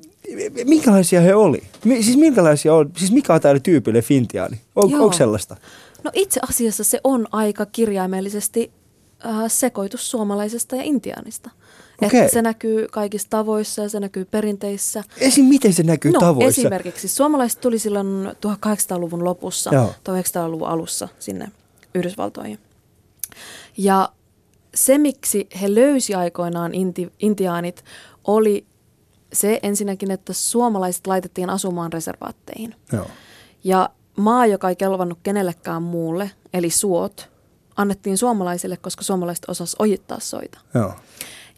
minkälaisia 0.65 1.21
he 1.21 1.35
oli? 1.35 1.63
Siis 1.83 2.17
minkälaisia 2.17 2.75
on, 2.75 2.91
siis 2.97 3.11
mikä 3.11 3.33
on 3.33 3.41
tämä 3.41 3.59
tyypillinen 3.59 4.03
fintiaani? 4.03 4.61
On, 4.75 4.93
onko 4.93 5.13
sellaista? 5.13 5.57
No 6.03 6.11
itse 6.13 6.39
asiassa 6.49 6.83
se 6.83 6.99
on 7.03 7.27
aika 7.31 7.65
kirjaimellisesti 7.65 8.71
äh, 9.25 9.35
sekoitus 9.47 10.11
suomalaisesta 10.11 10.75
ja 10.75 10.83
intiaanista. 10.83 11.49
Okay. 12.01 12.19
Että 12.19 12.33
se 12.33 12.41
näkyy 12.41 12.87
kaikissa 12.91 13.29
tavoissa 13.29 13.81
ja 13.81 13.89
se 13.89 13.99
näkyy 13.99 14.25
perinteissä. 14.25 15.03
Esim. 15.17 15.45
miten 15.45 15.73
se 15.73 15.83
näkyy 15.83 16.11
no, 16.11 16.19
tavoissa? 16.19 16.61
esimerkiksi 16.61 17.07
suomalaiset 17.07 17.61
tuli 17.61 17.79
silloin 17.79 18.27
1800-luvun 18.27 19.23
lopussa, 19.23 19.69
1900-luvun 19.69 20.67
alussa 20.67 21.07
sinne 21.19 21.47
Yhdysvaltoihin. 21.95 22.59
Ja 23.77 24.09
se, 24.75 24.97
miksi 24.97 25.47
he 25.61 25.75
löysi 25.75 26.13
aikoinaan 26.15 26.73
inti, 26.73 27.11
intiaanit, 27.19 27.83
oli 28.23 28.65
se 29.33 29.59
ensinnäkin, 29.63 30.11
että 30.11 30.33
suomalaiset 30.33 31.07
laitettiin 31.07 31.49
asumaan 31.49 31.93
reservaatteihin. 31.93 32.75
Joo. 32.91 33.07
Ja 33.63 33.89
maa, 34.17 34.45
joka 34.45 34.69
ei 34.69 34.75
kelvannut 34.75 35.19
kenellekään 35.23 35.83
muulle, 35.83 36.31
eli 36.53 36.69
suot, 36.69 37.29
annettiin 37.75 38.17
suomalaisille, 38.17 38.77
koska 38.77 39.03
suomalaiset 39.03 39.45
osas 39.47 39.75
ojittaa 39.79 40.19
soita. 40.19 40.59
Joo. 40.73 40.93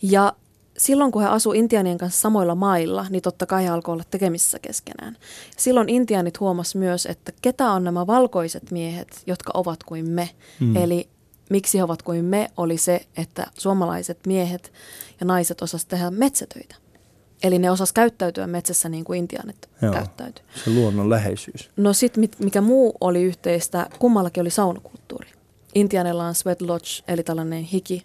Ja 0.01 0.33
silloin, 0.77 1.11
kun 1.11 1.21
he 1.21 1.27
asuivat 1.27 1.59
intianien 1.59 1.97
kanssa 1.97 2.21
samoilla 2.21 2.55
mailla, 2.55 3.05
niin 3.09 3.21
totta 3.21 3.45
kai 3.45 3.63
he 3.63 3.69
alkoi 3.69 3.93
olla 3.93 4.03
tekemissä 4.11 4.59
keskenään. 4.59 5.17
Silloin 5.57 5.89
intianit 5.89 6.39
huomas 6.39 6.75
myös, 6.75 7.05
että 7.05 7.31
ketä 7.41 7.71
on 7.71 7.83
nämä 7.83 8.07
valkoiset 8.07 8.71
miehet, 8.71 9.23
jotka 9.27 9.51
ovat 9.53 9.83
kuin 9.83 10.09
me. 10.09 10.29
Mm. 10.59 10.75
Eli 10.75 11.09
miksi 11.49 11.77
he 11.77 11.83
ovat 11.83 12.01
kuin 12.01 12.25
me, 12.25 12.51
oli 12.57 12.77
se, 12.77 13.05
että 13.17 13.47
suomalaiset 13.57 14.19
miehet 14.27 14.73
ja 15.19 15.25
naiset 15.25 15.61
osasivat 15.61 15.89
tehdä 15.89 16.11
metsätöitä. 16.11 16.75
Eli 17.43 17.59
ne 17.59 17.71
osas 17.71 17.93
käyttäytyä 17.93 18.47
metsässä 18.47 18.89
niin 18.89 19.03
kuin 19.03 19.19
intiaanit 19.19 19.69
käyttäytyy. 19.81 20.45
Se 20.63 20.69
luonnon 20.69 21.09
läheisyys. 21.09 21.69
No 21.77 21.93
sitten 21.93 22.29
mikä 22.39 22.61
muu 22.61 22.97
oli 23.01 23.23
yhteistä, 23.23 23.89
kummallakin 23.99 24.41
oli 24.41 24.49
saunakulttuuri. 24.49 25.27
Intianilla 25.75 26.25
on 26.25 26.35
sweat 26.35 26.61
lodge, 26.61 26.87
eli 27.07 27.23
tällainen 27.23 27.63
hiki, 27.63 28.03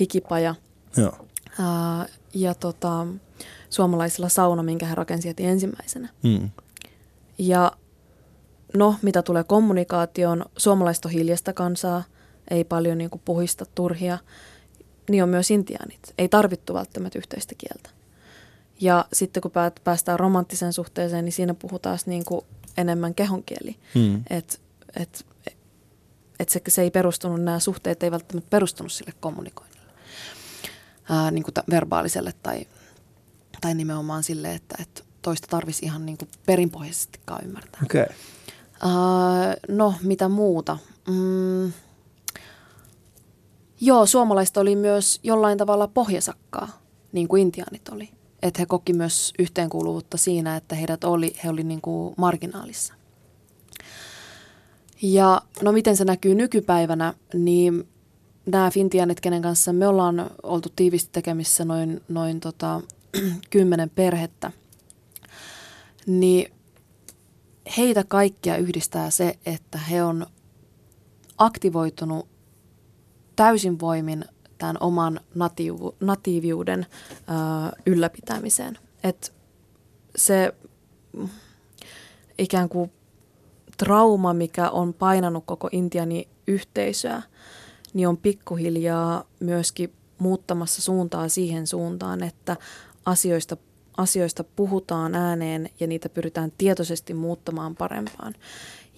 hikipaja. 0.00 0.54
Joo. 0.96 1.26
Ää, 1.60 2.06
ja 2.34 2.54
tota, 2.54 3.06
suomalaisilla 3.70 4.28
sauna, 4.28 4.62
minkä 4.62 4.86
he 4.86 4.94
rakensivat 4.94 5.40
ensimmäisenä. 5.40 6.08
Mm. 6.22 6.50
Ja 7.38 7.72
no, 8.74 8.94
mitä 9.02 9.22
tulee 9.22 9.44
kommunikaatioon, 9.44 10.44
suomalaiset 10.56 11.04
on 11.04 11.10
hiljasta 11.10 11.52
kansaa, 11.52 12.02
ei 12.50 12.64
paljon 12.64 12.98
niin 12.98 13.10
kuin, 13.10 13.22
puhista 13.24 13.64
turhia. 13.74 14.18
Niin 15.10 15.22
on 15.22 15.28
myös 15.28 15.50
intiaanit. 15.50 16.14
Ei 16.18 16.28
tarvittu 16.28 16.74
välttämättä 16.74 17.18
yhteistä 17.18 17.54
kieltä. 17.58 17.90
Ja 18.80 19.04
sitten 19.12 19.40
kun 19.40 19.52
päästään 19.84 20.20
romanttiseen 20.20 20.72
suhteeseen, 20.72 21.24
niin 21.24 21.32
siinä 21.32 21.54
puhutaan 21.54 21.98
niin 22.06 22.24
kuin 22.24 22.44
enemmän 22.76 23.14
kehonkieli. 23.14 23.76
Hmm. 23.94 24.22
Että 24.30 24.58
et, 24.96 25.26
et 26.38 26.48
se, 26.48 26.60
se 26.68 26.82
ei 26.82 26.90
perustunut, 26.90 27.42
nämä 27.42 27.58
suhteet 27.58 28.02
ei 28.02 28.10
välttämättä 28.10 28.50
perustunut 28.50 28.92
sille 28.92 29.12
kommunikoinnille, 29.20 29.92
ää, 31.10 31.30
niin 31.30 31.44
kuin 31.44 31.54
ta- 31.54 31.64
verbaaliselle 31.70 32.32
tai, 32.42 32.66
tai 33.60 33.74
nimenomaan 33.74 34.22
sille, 34.22 34.54
että, 34.54 34.74
että 34.82 35.02
toista 35.22 35.46
tarvisi 35.50 35.84
ihan 35.84 36.06
niin 36.06 36.18
kuin 36.18 36.28
perinpohjaisestikaan 36.46 37.44
ymmärtää. 37.44 37.80
Okay. 37.84 38.06
Ää, 38.80 39.56
no, 39.68 39.94
mitä 40.02 40.28
muuta? 40.28 40.78
Mm, 41.08 41.72
joo, 43.80 44.06
suomalaiset 44.06 44.56
oli 44.56 44.76
myös 44.76 45.20
jollain 45.22 45.58
tavalla 45.58 45.88
pohjasakkaa, 45.88 46.82
niin 47.12 47.28
kuin 47.28 47.42
intiaanit 47.42 47.88
oli 47.88 48.17
että 48.42 48.62
he 48.62 48.66
koki 48.66 48.92
myös 48.92 49.32
yhteenkuuluvuutta 49.38 50.16
siinä, 50.16 50.56
että 50.56 50.74
heidät 50.74 51.04
oli, 51.04 51.36
he 51.44 51.50
oli 51.50 51.64
niin 51.64 51.80
marginaalissa. 52.16 52.94
Ja 55.02 55.42
no 55.62 55.72
miten 55.72 55.96
se 55.96 56.04
näkyy 56.04 56.34
nykypäivänä, 56.34 57.14
niin 57.34 57.88
nämä 58.46 58.70
Fintianit, 58.70 59.20
kenen 59.20 59.42
kanssa 59.42 59.72
me 59.72 59.86
ollaan 59.86 60.30
oltu 60.42 60.68
tiivisti 60.76 61.10
tekemissä 61.12 61.64
noin, 61.64 62.00
noin 62.08 62.40
tota, 62.40 62.80
kymmenen 63.50 63.90
perhettä, 63.90 64.52
niin 66.06 66.52
heitä 67.76 68.04
kaikkia 68.04 68.56
yhdistää 68.56 69.10
se, 69.10 69.38
että 69.46 69.78
he 69.78 70.02
on 70.02 70.26
aktivoitunut 71.38 72.28
täysin 73.36 73.80
voimin 73.80 74.24
tämän 74.58 74.76
oman 74.80 75.20
natiivu, 75.34 75.94
natiiviuden 76.00 76.86
ää, 77.26 77.72
ylläpitämiseen. 77.86 78.78
Et 79.04 79.32
se 80.16 80.54
ikään 82.38 82.68
kuin 82.68 82.92
trauma, 83.76 84.34
mikä 84.34 84.70
on 84.70 84.94
painanut 84.94 85.44
koko 85.46 85.68
Intiani 85.72 86.28
yhteisöä, 86.46 87.22
niin 87.94 88.08
on 88.08 88.16
pikkuhiljaa 88.16 89.24
myöskin 89.40 89.92
muuttamassa 90.18 90.82
suuntaa 90.82 91.28
siihen 91.28 91.66
suuntaan, 91.66 92.22
että 92.22 92.56
asioista, 93.06 93.56
asioista 93.96 94.44
puhutaan 94.44 95.14
ääneen 95.14 95.70
ja 95.80 95.86
niitä 95.86 96.08
pyritään 96.08 96.52
tietoisesti 96.58 97.14
muuttamaan 97.14 97.76
parempaan. 97.76 98.34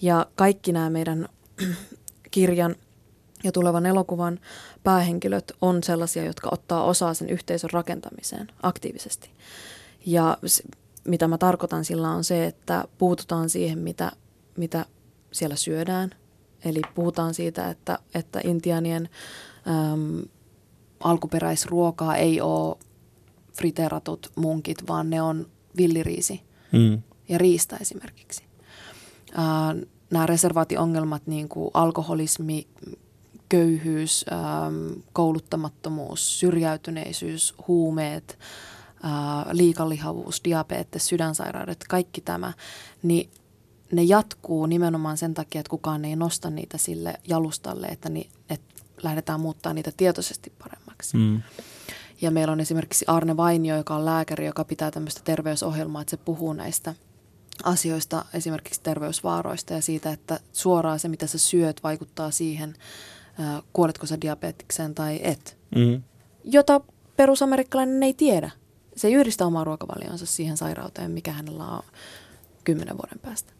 Ja 0.01 0.25
kaikki 0.35 0.71
nämä 0.71 0.89
meidän 0.89 1.29
kirjan 2.31 2.75
ja 3.43 3.51
tulevan 3.51 3.85
elokuvan 3.85 4.39
päähenkilöt 4.83 5.51
on 5.61 5.83
sellaisia, 5.83 6.25
jotka 6.25 6.49
ottaa 6.51 6.83
osaa 6.83 7.13
sen 7.13 7.29
yhteisön 7.29 7.69
rakentamiseen 7.69 8.47
aktiivisesti. 8.63 9.31
Ja 10.05 10.37
mitä 11.07 11.27
mä 11.27 11.37
tarkoitan 11.37 11.85
sillä 11.85 12.09
on 12.09 12.23
se, 12.23 12.45
että 12.45 12.85
puututaan 12.97 13.49
siihen, 13.49 13.79
mitä, 13.79 14.11
mitä 14.57 14.85
siellä 15.31 15.55
syödään. 15.55 16.11
Eli 16.65 16.81
puhutaan 16.95 17.33
siitä, 17.33 17.69
että, 17.69 17.99
että 18.13 18.41
intianien 18.43 19.09
äm, 19.67 20.23
alkuperäisruokaa 20.99 22.15
ei 22.15 22.41
ole 22.41 22.77
friteeratut 23.53 24.31
munkit, 24.35 24.77
vaan 24.87 25.09
ne 25.09 25.21
on 25.21 25.47
villiriisi 25.77 26.41
mm. 26.71 27.01
ja 27.29 27.37
riista 27.37 27.77
esimerkiksi. 27.77 28.43
Äh, 29.39 29.87
nämä 30.11 30.25
reservaationgelmat, 30.25 31.27
niin 31.27 31.49
kuin 31.49 31.71
alkoholismi, 31.73 32.67
köyhyys, 33.51 34.25
ähm, 34.31 34.99
kouluttamattomuus, 35.13 36.39
syrjäytyneisyys, 36.39 37.53
huumeet, 37.67 38.39
äh, 39.05 39.51
liikalihavuus, 39.51 40.41
diabetes, 40.43 41.07
sydänsairaudet, 41.07 41.85
kaikki 41.89 42.21
tämä, 42.21 42.53
niin 43.03 43.29
ne 43.91 44.03
jatkuu 44.03 44.65
nimenomaan 44.65 45.17
sen 45.17 45.33
takia, 45.33 45.59
että 45.61 45.69
kukaan 45.69 46.05
ei 46.05 46.15
nosta 46.15 46.49
niitä 46.49 46.77
sille 46.77 47.13
jalustalle, 47.27 47.87
että, 47.87 48.09
ni, 48.09 48.29
että 48.49 48.83
lähdetään 49.03 49.39
muuttaa 49.39 49.73
niitä 49.73 49.91
tietoisesti 49.97 50.53
paremmaksi. 50.63 51.17
Mm. 51.17 51.41
Ja 52.21 52.31
meillä 52.31 52.51
on 52.51 52.59
esimerkiksi 52.59 53.05
Arne 53.07 53.37
Vainio, 53.37 53.77
joka 53.77 53.95
on 53.95 54.05
lääkäri, 54.05 54.45
joka 54.45 54.63
pitää 54.63 54.91
tämmöistä 54.91 55.21
terveysohjelmaa, 55.23 56.01
että 56.01 56.11
se 56.11 56.17
puhuu 56.17 56.53
näistä 56.53 56.95
asioista, 57.63 58.25
esimerkiksi 58.33 58.81
terveysvaaroista 58.81 59.73
ja 59.73 59.81
siitä, 59.81 60.11
että 60.11 60.39
suoraan 60.53 60.99
se, 60.99 61.07
mitä 61.07 61.27
sä 61.27 61.37
syöt, 61.37 61.83
vaikuttaa 61.83 62.31
siihen, 62.31 62.75
kuoletko 63.73 64.05
sä 64.05 64.21
diabetikseen 64.21 64.95
tai 64.95 65.19
et. 65.23 65.57
Mm-hmm. 65.75 66.03
Jota 66.43 66.81
perusamerikkalainen 67.15 68.03
ei 68.03 68.13
tiedä. 68.13 68.51
Se 68.95 69.07
ei 69.07 69.13
yhdistä 69.13 69.45
omaa 69.45 69.63
ruokavalionsa 69.63 70.25
siihen 70.25 70.57
sairauteen, 70.57 71.11
mikä 71.11 71.31
hänellä 71.31 71.65
on 71.65 71.83
kymmenen 72.63 72.97
vuoden 72.97 73.19
päästä. 73.19 73.53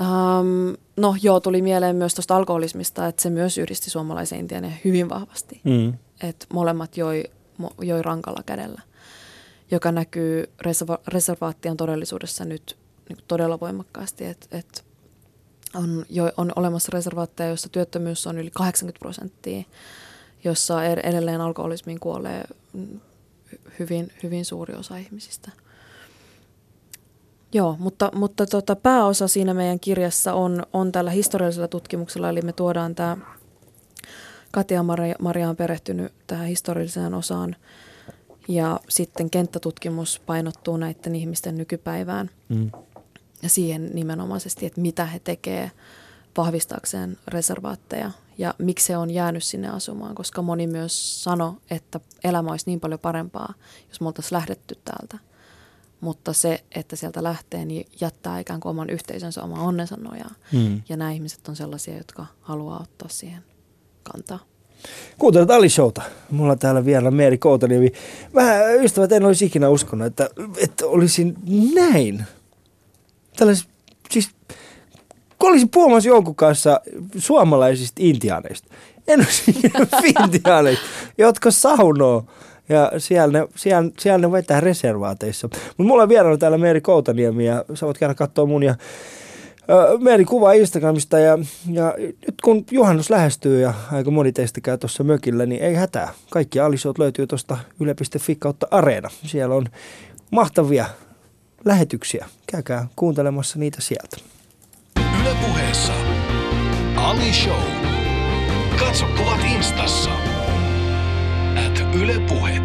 Um, 0.00 0.76
no 0.96 1.16
joo, 1.22 1.40
tuli 1.40 1.62
mieleen 1.62 1.96
myös 1.96 2.14
tuosta 2.14 2.36
alkoholismista, 2.36 3.06
että 3.06 3.22
se 3.22 3.30
myös 3.30 3.58
yhdisti 3.58 3.90
suomalaisen 3.90 4.38
intian 4.38 4.72
hyvin 4.84 5.08
vahvasti. 5.08 5.60
Mm. 5.64 5.92
Että 6.22 6.46
molemmat 6.52 6.96
joi, 6.96 7.24
joi 7.80 8.02
rankalla 8.02 8.42
kädellä. 8.46 8.82
joka 9.70 9.92
näkyy 9.92 10.44
reserva- 10.62 11.02
reservaattion 11.08 11.76
todellisuudessa 11.76 12.44
nyt 12.44 12.78
niin 13.08 13.18
todella 13.28 13.60
voimakkaasti, 13.60 14.24
että 14.24 14.58
et 14.58 14.84
on, 15.74 16.04
jo, 16.10 16.32
on 16.36 16.52
olemassa 16.56 16.90
reservaatteja, 16.92 17.48
joissa 17.48 17.68
työttömyys 17.68 18.26
on 18.26 18.38
yli 18.38 18.50
80 18.50 18.98
prosenttia, 18.98 19.62
jossa 20.44 20.84
er, 20.84 21.06
edelleen 21.06 21.40
alkoholismiin 21.40 22.00
kuolee 22.00 22.44
hyvin, 23.78 24.12
hyvin 24.22 24.44
suuri 24.44 24.74
osa 24.74 24.96
ihmisistä. 24.96 25.50
Joo, 27.54 27.76
mutta, 27.78 28.10
mutta 28.14 28.46
tota, 28.46 28.76
pääosa 28.76 29.28
siinä 29.28 29.54
meidän 29.54 29.80
kirjassa 29.80 30.34
on, 30.34 30.62
on 30.72 30.92
tällä 30.92 31.10
historiallisella 31.10 31.68
tutkimuksella, 31.68 32.28
eli 32.28 32.42
me 32.42 32.52
tuodaan 32.52 32.94
tämä, 32.94 33.16
Katja 34.50 34.84
Maria 35.18 35.48
on 35.48 35.56
perehtynyt 35.56 36.12
tähän 36.26 36.46
historialliseen 36.46 37.14
osaan, 37.14 37.56
ja 38.48 38.80
sitten 38.88 39.30
kenttätutkimus 39.30 40.20
painottuu 40.26 40.76
näiden 40.76 41.14
ihmisten 41.14 41.56
nykypäivään 41.56 42.30
Mm. 42.48 42.70
Ja 43.42 43.48
siihen 43.48 43.90
nimenomaisesti, 43.94 44.66
että 44.66 44.80
mitä 44.80 45.06
he 45.06 45.18
tekee 45.18 45.70
vahvistaakseen 46.36 47.18
reservaatteja 47.28 48.10
ja 48.38 48.54
miksi 48.58 48.86
se 48.86 48.96
on 48.96 49.10
jäänyt 49.10 49.44
sinne 49.44 49.68
asumaan, 49.68 50.14
koska 50.14 50.42
moni 50.42 50.66
myös 50.66 51.24
sanoi, 51.24 51.52
että 51.70 52.00
elämä 52.24 52.50
olisi 52.50 52.66
niin 52.66 52.80
paljon 52.80 53.00
parempaa, 53.00 53.54
jos 53.88 54.00
me 54.00 54.06
oltaisiin 54.06 54.36
lähdetty 54.36 54.78
täältä. 54.84 55.18
Mutta 56.00 56.32
se, 56.32 56.64
että 56.74 56.96
sieltä 56.96 57.22
lähtee, 57.22 57.64
niin 57.64 57.86
jättää 58.00 58.38
ikään 58.38 58.60
kuin 58.60 58.70
oman 58.70 58.90
yhteisönsä, 58.90 59.42
oma 59.42 59.62
onnensa 59.62 59.96
nojaa. 59.96 60.34
Mm. 60.52 60.82
Ja 60.88 60.96
nämä 60.96 61.12
ihmiset 61.12 61.48
on 61.48 61.56
sellaisia, 61.56 61.96
jotka 61.96 62.26
haluaa 62.40 62.80
ottaa 62.80 63.08
siihen 63.08 63.42
kantaa. 64.02 64.38
Kuuntelet 65.18 65.50
Ali 65.50 65.68
Showta. 65.68 66.02
Mulla 66.30 66.52
on 66.52 66.58
täällä 66.58 66.84
vielä 66.84 67.10
Meeri 67.10 67.38
Koutaniemi. 67.38 67.92
Vähän 68.34 68.84
ystävät, 68.84 69.12
en 69.12 69.24
olisi 69.24 69.44
ikinä 69.44 69.68
uskonut, 69.68 70.06
että, 70.06 70.30
että 70.56 70.86
olisin 70.86 71.34
näin. 71.74 72.24
Tällais, 73.36 73.68
siis, 74.10 74.30
kun 75.38 75.50
olisin 75.50 75.68
puhumassa 75.68 76.08
jonkun 76.08 76.34
kanssa 76.34 76.80
suomalaisista 77.18 78.02
intiaaneista. 78.04 78.74
En 79.08 79.26
intiaaneista, 80.24 80.84
jotka 81.18 81.50
saunoo. 81.50 82.24
Ja 82.68 82.92
siellä 82.98 83.40
ne, 83.40 83.48
siellä, 83.56 83.90
siellä 83.98 84.18
ne 84.18 84.32
vetää 84.32 84.60
reservaateissa. 84.60 85.48
Mutta 85.48 85.82
mulla 85.82 86.02
on 86.02 86.08
vieraana 86.08 86.38
täällä 86.38 86.58
Meeri 86.58 86.80
Koutaniemi 86.80 87.46
ja 87.46 87.64
sä 87.74 87.86
voit 87.86 87.98
käydä 87.98 88.14
katsoa 88.14 88.46
mun 88.46 88.62
ja 88.62 88.74
Meeri 90.00 90.24
kuvaa 90.24 90.52
Instagramista 90.52 91.18
ja, 91.18 91.38
ja 91.70 91.94
nyt 91.98 92.34
kun 92.44 92.64
juhannus 92.70 93.10
lähestyy 93.10 93.60
ja 93.60 93.74
aika 93.92 94.10
moni 94.10 94.32
teistä 94.32 94.60
käy 94.60 94.78
tuossa 94.78 95.04
mökillä, 95.04 95.46
niin 95.46 95.62
ei 95.62 95.74
hätää. 95.74 96.12
Kaikki 96.30 96.60
alisot 96.60 96.98
löytyy 96.98 97.26
tuosta 97.26 97.58
yle.fi 97.80 98.36
kautta 98.36 98.66
Areena. 98.70 99.10
Siellä 99.24 99.54
on 99.54 99.66
mahtavia 100.30 100.86
lähetyksiä. 101.64 102.26
Käykää 102.46 102.86
kuuntelemassa 102.96 103.58
niitä 103.58 103.80
sieltä. 103.80 104.16
Ylepuheessa 105.20 105.92
Ali 106.96 107.32
Show. 107.32 107.62
Katso 108.78 109.06
kuvat 109.18 109.40
instassa. 109.56 110.10
At 111.66 111.94
Yle 111.94 112.20
Puhe. 112.28 112.58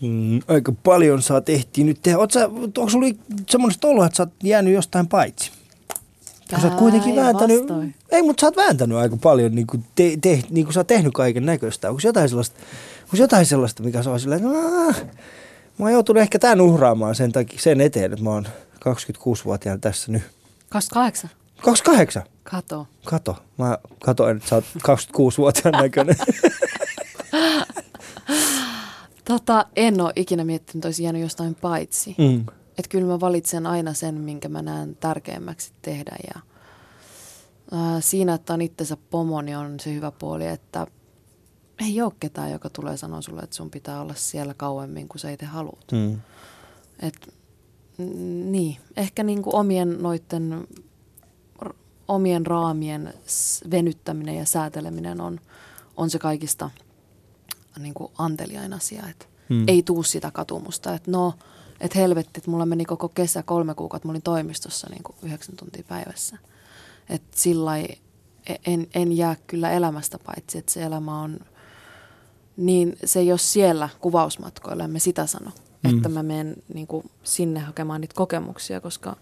Mm, 0.00 0.40
aika 0.48 0.72
paljon 0.84 1.22
saa 1.22 1.40
tehtiin 1.40 1.86
nyt 1.86 1.98
tehdä. 2.02 2.18
Oot 2.18 2.30
sä, 2.30 2.46
onko 2.48 2.88
sulla 2.88 3.06
semmoista 3.50 3.88
oloa, 3.88 4.06
että 4.06 4.16
sä 4.16 4.22
oot 4.22 4.32
jäänyt 4.42 4.74
jostain 4.74 5.06
paitsi? 5.08 5.50
Kun 6.50 6.60
sä 6.60 6.66
oot 6.66 6.78
kuitenkin 6.78 7.16
vääntänyt, 7.16 7.56
Päinvastoin. 7.58 7.94
ei, 8.10 8.22
mutta 8.22 8.40
sä 8.40 8.46
oot 8.46 8.56
vääntänyt 8.56 8.98
aika 8.98 9.16
paljon, 9.16 9.54
niin 9.54 9.66
kuin, 9.66 9.84
te, 9.94 10.18
te, 10.20 10.42
niin 10.50 10.66
kuin 10.66 10.74
sä 10.74 10.80
oot 10.80 10.86
tehnyt 10.86 11.12
kaiken 11.12 11.46
näköistä. 11.46 11.88
Onko 11.88 12.00
jotain 12.04 12.28
sellaista, 12.28 12.56
onko 13.04 13.16
jotain 13.16 13.46
sellaista, 13.46 13.82
mikä 13.82 14.02
on 14.06 14.20
silleen, 14.20 14.44
että 14.46 14.58
"Aah, 14.58 14.96
mä 15.78 15.84
oon 15.84 15.92
joutunut 15.92 16.22
ehkä 16.22 16.38
tämän 16.38 16.60
uhraamaan 16.60 17.14
sen, 17.14 17.32
takia, 17.32 17.58
sen 17.58 17.80
eteen, 17.80 18.12
että 18.12 18.24
mä 18.24 18.30
oon 18.30 18.46
26-vuotiaana 18.88 19.80
tässä 19.80 20.12
nyt. 20.12 20.22
28. 20.68 21.30
28? 21.62 22.22
Kato. 22.42 22.86
Kato. 23.04 23.36
Mä 23.58 23.78
katoin, 24.04 24.36
että 24.36 24.48
sä 24.48 24.54
oot 24.54 24.64
26-vuotiaan 24.64 25.82
näköinen. 25.82 26.16
Tota, 29.24 29.66
en 29.76 30.00
ole 30.00 30.12
ikinä 30.16 30.44
miettinyt, 30.44 30.76
että 30.76 30.88
olisi 30.88 31.02
jäänyt 31.02 31.22
jostain 31.22 31.54
paitsi. 31.54 32.14
Mm. 32.18 32.40
Että 32.78 32.88
kyllä 32.88 33.06
mä 33.06 33.20
valitsen 33.20 33.66
aina 33.66 33.94
sen, 33.94 34.14
minkä 34.14 34.48
mä 34.48 34.62
näen 34.62 34.96
tärkeämmäksi 34.96 35.72
tehdä. 35.82 36.16
Ja, 36.34 36.40
ää, 37.72 38.00
siinä, 38.00 38.34
että 38.34 38.54
on 38.54 38.62
itsensä 38.62 38.96
pomo, 39.10 39.42
niin 39.42 39.56
on 39.56 39.80
se 39.80 39.94
hyvä 39.94 40.10
puoli, 40.10 40.46
että 40.46 40.86
ei 41.80 42.02
ole 42.02 42.12
ketään, 42.20 42.52
joka 42.52 42.70
tulee 42.70 42.96
sanoa 42.96 43.20
sulle, 43.20 43.40
että 43.42 43.56
sun 43.56 43.70
pitää 43.70 44.00
olla 44.00 44.14
siellä 44.14 44.54
kauemmin 44.54 45.08
kuin 45.08 45.20
sä 45.20 45.30
itse 45.30 45.46
haluat. 45.46 45.92
Mm. 45.92 46.20
Et, 47.00 47.34
niin, 48.44 48.76
ehkä 48.96 49.22
niinku 49.22 49.56
omien 49.56 50.02
noitten, 50.02 50.68
omien 52.08 52.46
raamien 52.46 53.14
venyttäminen 53.70 54.36
ja 54.36 54.44
sääteleminen 54.44 55.20
on, 55.20 55.40
on 55.96 56.10
se 56.10 56.18
kaikista 56.18 56.70
niinku 57.78 58.12
anteliain 58.18 58.72
asia. 58.72 59.08
Et 59.10 59.28
Mm. 59.48 59.64
Ei 59.68 59.82
tuu 59.82 60.02
sitä 60.02 60.30
katumusta, 60.30 60.94
että 60.94 61.10
no, 61.10 61.34
että 61.80 61.98
helvetti, 61.98 62.32
että 62.38 62.50
mulla 62.50 62.66
meni 62.66 62.84
koko 62.84 63.08
kesä 63.08 63.42
kolme 63.42 63.74
kuukautta, 63.74 64.08
mä 64.08 64.12
olin 64.12 64.22
toimistossa 64.22 64.86
niinku 64.90 65.14
yhdeksän 65.22 65.56
tuntia 65.56 65.84
päivässä. 65.88 66.38
Että 67.08 67.40
sillä 67.40 67.64
lailla 67.64 67.94
en, 68.66 68.86
en 68.94 69.16
jää 69.16 69.36
kyllä 69.46 69.70
elämästä 69.70 70.18
paitsi, 70.18 70.58
että 70.58 70.72
se 70.72 70.82
elämä 70.82 71.20
on 71.20 71.40
niin 72.56 72.96
se 73.04 73.18
ei 73.20 73.32
ole 73.32 73.38
siellä 73.38 73.88
kuvausmatkoilla, 74.00 74.84
emme 74.84 74.98
sitä 74.98 75.26
sano, 75.26 75.50
Mm. 75.82 75.96
että 75.96 76.08
mä 76.08 76.22
menen 76.22 76.56
niin 76.74 76.86
kuin, 76.86 77.10
sinne 77.24 77.60
hakemaan 77.60 78.00
niitä 78.00 78.14
kokemuksia, 78.14 78.80
koska, 78.80 79.16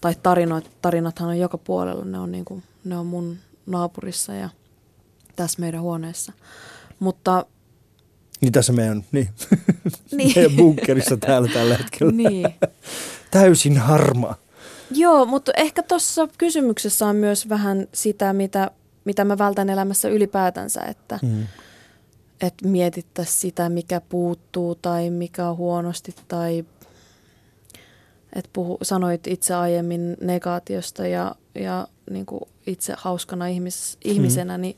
tai 0.00 0.14
tarinot, 0.22 0.70
tarinathan 0.82 1.28
on 1.28 1.38
joka 1.38 1.58
puolella, 1.58 2.04
ne 2.04 2.18
on, 2.18 2.32
niin 2.32 2.44
kuin, 2.44 2.62
ne 2.84 2.98
on 2.98 3.06
mun 3.06 3.36
naapurissa 3.66 4.34
ja 4.34 4.48
tässä 5.36 5.60
meidän 5.60 5.80
huoneessa. 5.82 6.32
Mutta 6.98 7.46
Niin 8.40 8.52
tässä 8.52 8.72
meidän, 8.72 9.04
niin. 9.12 9.28
Niin. 10.12 10.32
meidän 10.36 10.56
bunkkerissa 10.56 11.16
täällä 11.16 11.48
tällä 11.48 11.76
hetkellä. 11.76 12.12
niin, 12.12 12.46
Täysin 13.30 13.78
harmaa. 13.78 14.34
Joo, 14.90 15.24
mutta 15.26 15.52
ehkä 15.56 15.82
tuossa 15.82 16.28
kysymyksessä 16.38 17.06
on 17.06 17.16
myös 17.16 17.48
vähän 17.48 17.86
sitä, 17.94 18.32
mitä, 18.32 18.70
mitä 19.04 19.24
mä 19.24 19.38
vältän 19.38 19.70
elämässä 19.70 20.08
ylipäätänsä, 20.08 20.80
että 20.80 21.18
Mm. 21.22 21.46
Että 22.40 22.68
mietittäisiin 22.68 23.40
sitä, 23.40 23.68
mikä 23.68 24.00
puuttuu 24.00 24.74
tai 24.74 25.10
mikä 25.10 25.48
on 25.48 25.56
huonosti 25.56 26.14
tai 26.28 26.64
että 28.36 28.50
puhu, 28.52 28.78
sanoit 28.82 29.26
itse 29.26 29.54
aiemmin 29.54 30.16
negaatiosta 30.20 31.06
ja, 31.06 31.34
ja 31.54 31.88
niin 32.10 32.26
kuin 32.26 32.40
itse 32.66 32.94
hauskana 32.96 33.46
ihmis, 33.46 33.98
ihmisenä, 34.04 34.58
niin, 34.58 34.76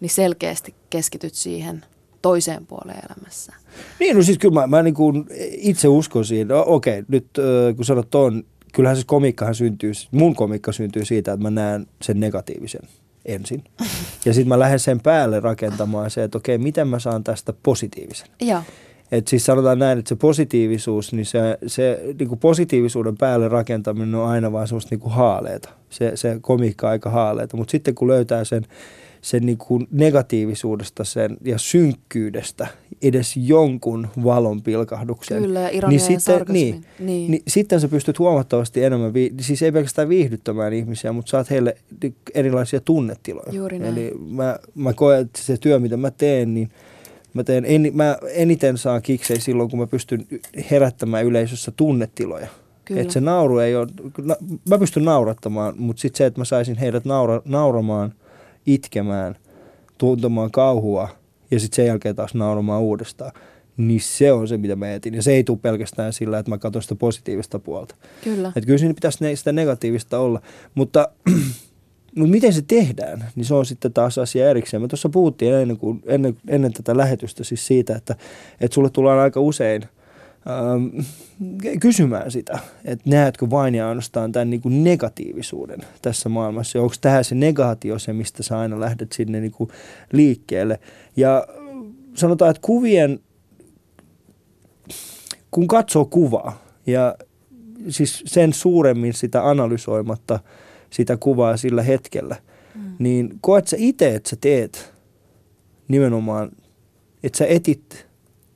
niin 0.00 0.10
selkeästi 0.10 0.74
keskityt 0.90 1.34
siihen 1.34 1.84
toiseen 2.22 2.66
puoleen 2.66 3.02
elämässä. 3.10 3.52
Niin, 4.00 4.16
no 4.16 4.22
siis 4.22 4.38
kyllä 4.38 4.54
mä, 4.54 4.66
mä 4.66 4.82
niin 4.82 4.94
kuin 4.94 5.24
itse 5.50 5.88
uskon 5.88 6.24
siihen. 6.24 6.48
No, 6.48 6.64
okei, 6.66 7.04
nyt 7.08 7.26
äh, 7.38 7.76
kun 7.76 7.84
sanot 7.84 8.10
ton, 8.10 8.44
kyllähän 8.72 8.96
se 8.96 9.02
komikkahan 9.06 9.54
syntyy, 9.54 9.92
mun 10.10 10.34
komikka 10.34 10.72
syntyy 10.72 11.04
siitä, 11.04 11.32
että 11.32 11.42
mä 11.42 11.50
näen 11.50 11.86
sen 12.02 12.20
negatiivisen 12.20 12.82
ensin. 13.28 13.64
Ja 14.24 14.34
sitten 14.34 14.48
mä 14.48 14.58
lähden 14.58 14.78
sen 14.78 15.00
päälle 15.00 15.40
rakentamaan 15.40 16.10
se, 16.10 16.22
että 16.22 16.38
okei, 16.38 16.58
miten 16.58 16.88
mä 16.88 16.98
saan 16.98 17.24
tästä 17.24 17.52
positiivisen. 17.62 18.28
Joo, 18.40 18.62
Et 19.12 19.28
siis 19.28 19.46
sanotaan 19.46 19.78
näin, 19.78 19.98
että 19.98 20.08
se 20.08 20.16
positiivisuus, 20.16 21.12
niin 21.12 21.26
se, 21.26 21.58
se 21.66 22.00
niin 22.18 22.28
kuin 22.28 22.38
positiivisuuden 22.38 23.16
päälle 23.16 23.48
rakentaminen 23.48 24.14
on 24.14 24.28
aina 24.28 24.52
vaan 24.52 24.68
semmoista 24.68 24.94
niin 24.94 25.00
kuin 25.00 25.12
haaleita. 25.12 25.68
Se, 25.90 26.12
se 26.14 26.38
komiikka 26.40 26.88
aika 26.88 27.10
haaleita, 27.10 27.56
mutta 27.56 27.70
sitten 27.70 27.94
kun 27.94 28.08
löytää 28.08 28.44
sen, 28.44 28.66
sen 29.28 29.46
niin 29.46 29.58
kuin 29.58 29.88
negatiivisuudesta 29.90 31.04
sen, 31.04 31.36
ja 31.44 31.58
synkkyydestä 31.58 32.66
edes 33.02 33.36
jonkun 33.36 34.08
valon 34.24 34.62
pilkahduksen, 34.62 35.42
kyllä, 35.42 35.60
ja 35.60 35.88
niin 35.88 36.00
ja 36.00 36.20
sitten, 36.20 36.46
niin, 36.48 36.84
niin. 36.98 37.30
niin 37.30 37.42
sitten 37.48 37.80
sä 37.80 37.88
pystyt 37.88 38.18
huomattavasti 38.18 38.84
enemmän, 38.84 39.14
vi- 39.14 39.34
siis 39.40 39.62
ei 39.62 39.72
pelkästään 39.72 40.08
viihdyttämään 40.08 40.72
ihmisiä, 40.72 41.12
mutta 41.12 41.30
saat 41.30 41.50
heille 41.50 41.76
erilaisia 42.34 42.80
tunnetiloja. 42.80 43.52
Juuri 43.52 43.78
näin. 43.78 43.92
Eli 43.92 44.14
mä, 44.30 44.58
mä 44.74 44.92
koen, 44.92 45.20
että 45.20 45.42
se 45.42 45.56
työ, 45.56 45.78
mitä 45.78 45.96
mä 45.96 46.10
teen, 46.10 46.54
niin 46.54 46.70
mä, 47.34 47.44
teen, 47.44 47.64
en, 47.64 47.90
mä 47.94 48.18
eniten 48.30 48.78
saan 48.78 49.02
kiksei 49.02 49.40
silloin, 49.40 49.70
kun 49.70 49.78
mä 49.78 49.86
pystyn 49.86 50.26
herättämään 50.70 51.24
yleisössä 51.24 51.72
tunnetiloja. 51.76 52.48
Kyllä. 52.84 53.00
Että 53.00 53.12
se 53.12 53.20
nauru 53.20 53.58
ei 53.58 53.76
ole, 53.76 53.88
na, 54.22 54.36
mä 54.68 54.78
pystyn 54.78 55.04
naurattamaan, 55.04 55.74
mutta 55.76 56.00
sitten 56.00 56.18
se, 56.18 56.26
että 56.26 56.40
mä 56.40 56.44
saisin 56.44 56.76
heidät 56.76 57.04
naura, 57.04 57.42
nauramaan, 57.44 58.14
itkemään, 58.74 59.36
tuntemaan 59.98 60.50
kauhua 60.50 61.08
ja 61.50 61.60
sitten 61.60 61.76
sen 61.76 61.86
jälkeen 61.86 62.16
taas 62.16 62.34
nauramaan 62.34 62.82
uudestaan, 62.82 63.32
niin 63.76 64.00
se 64.00 64.32
on 64.32 64.48
se, 64.48 64.56
mitä 64.56 64.76
mä 64.76 64.92
etin. 64.92 65.14
Ja 65.14 65.22
se 65.22 65.32
ei 65.32 65.44
tule 65.44 65.58
pelkästään 65.62 66.12
sillä, 66.12 66.38
että 66.38 66.50
mä 66.50 66.58
katson 66.58 66.82
sitä 66.82 66.94
positiivista 66.94 67.58
puolta. 67.58 67.94
Kyllä. 68.24 68.48
Että 68.48 68.66
kyllä 68.66 68.78
siinä 68.78 68.94
pitäisi 68.94 69.24
ne, 69.24 69.36
sitä 69.36 69.52
negatiivista 69.52 70.18
olla. 70.18 70.42
Mutta 70.74 71.08
mutta 72.16 72.30
miten 72.30 72.52
se 72.52 72.62
tehdään, 72.62 73.24
niin 73.36 73.44
se 73.44 73.54
on 73.54 73.66
sitten 73.66 73.92
taas 73.92 74.18
asia 74.18 74.50
erikseen. 74.50 74.82
Me 74.82 74.88
tuossa 74.88 75.08
puhuttiin 75.08 75.54
ennen, 75.54 75.76
kuin, 75.76 76.02
ennen, 76.06 76.36
ennen 76.48 76.72
tätä 76.72 76.96
lähetystä 76.96 77.44
siis 77.44 77.66
siitä, 77.66 77.96
että, 77.96 78.16
että 78.60 78.74
sulle 78.74 78.90
tullaan 78.90 79.18
aika 79.18 79.40
usein 79.40 79.82
kysymään 81.80 82.30
sitä, 82.30 82.58
että 82.84 83.10
näetkö 83.10 83.50
vain 83.50 83.74
ja 83.74 83.88
ainoastaan 83.88 84.32
tämän 84.32 84.50
niin 84.50 84.60
kuin 84.60 84.84
negatiivisuuden 84.84 85.80
tässä 86.02 86.28
maailmassa. 86.28 86.80
Onko 86.80 86.94
tämä 87.00 87.22
se 87.22 87.34
negaatio 87.34 87.98
se, 87.98 88.12
mistä 88.12 88.42
sä 88.42 88.58
aina 88.58 88.80
lähdet 88.80 89.12
sinne 89.12 89.40
niin 89.40 89.52
kuin 89.52 89.70
liikkeelle. 90.12 90.80
Ja 91.16 91.46
sanotaan, 92.14 92.50
että 92.50 92.62
kuvien, 92.64 93.20
kun 95.50 95.66
katsoo 95.66 96.04
kuvaa 96.04 96.62
ja 96.86 97.14
siis 97.88 98.22
sen 98.26 98.52
suuremmin 98.52 99.12
sitä 99.14 99.48
analysoimatta– 99.48 100.40
sitä 100.90 101.16
kuvaa 101.16 101.56
sillä 101.56 101.82
hetkellä, 101.82 102.36
mm. 102.74 102.80
niin 102.98 103.38
koet 103.40 103.68
sä 103.68 103.76
itse, 103.80 104.14
että 104.14 104.30
sä 104.30 104.36
teet 104.40 104.94
nimenomaan, 105.88 106.50
että 107.22 107.38
sä 107.38 107.46
etit 107.46 108.07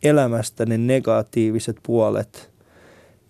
elämästä 0.03 0.66
ne 0.66 0.78
negatiiviset 0.78 1.76
puolet 1.82 2.53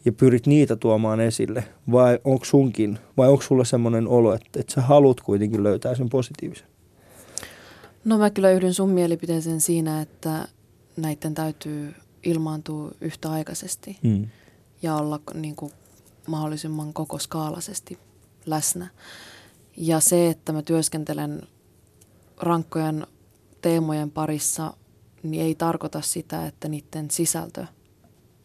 ja 0.04 0.12
pyrit 0.12 0.46
niitä 0.46 0.76
tuomaan 0.76 1.20
esille, 1.20 1.64
vai 1.92 2.18
onko 2.24 2.44
sunkin, 2.44 2.98
vai 3.16 3.28
onko 3.28 3.42
sulla 3.42 3.64
semmoinen 3.64 4.08
olo, 4.08 4.34
että, 4.34 4.60
että 4.60 4.74
sä 4.74 4.80
haluat 4.80 5.20
kuitenkin 5.20 5.62
löytää 5.62 5.94
sen 5.94 6.08
positiivisen? 6.08 6.66
No 8.04 8.18
mä 8.18 8.30
kyllä 8.30 8.50
yhdyn 8.50 8.74
sun 8.74 8.90
mielipiteeseen 8.90 9.60
siinä, 9.60 10.00
että 10.00 10.48
näiden 10.96 11.34
täytyy 11.34 11.94
ilmaantua 12.22 12.90
yhtäaikaisesti 13.00 13.98
mm. 14.02 14.28
ja 14.82 14.96
olla 14.96 15.20
niin 15.34 15.56
kuin 15.56 15.72
mahdollisimman 16.26 16.92
koko 16.92 17.18
skaalisesti 17.18 17.98
läsnä. 18.46 18.88
Ja 19.76 20.00
se, 20.00 20.28
että 20.28 20.52
mä 20.52 20.62
työskentelen 20.62 21.42
rankkojen 22.40 23.06
teemojen 23.62 24.10
parissa, 24.10 24.74
niin 25.22 25.42
ei 25.42 25.54
tarkoita 25.54 26.00
sitä, 26.00 26.46
että 26.46 26.68
niiden 26.68 27.10
sisältö 27.10 27.66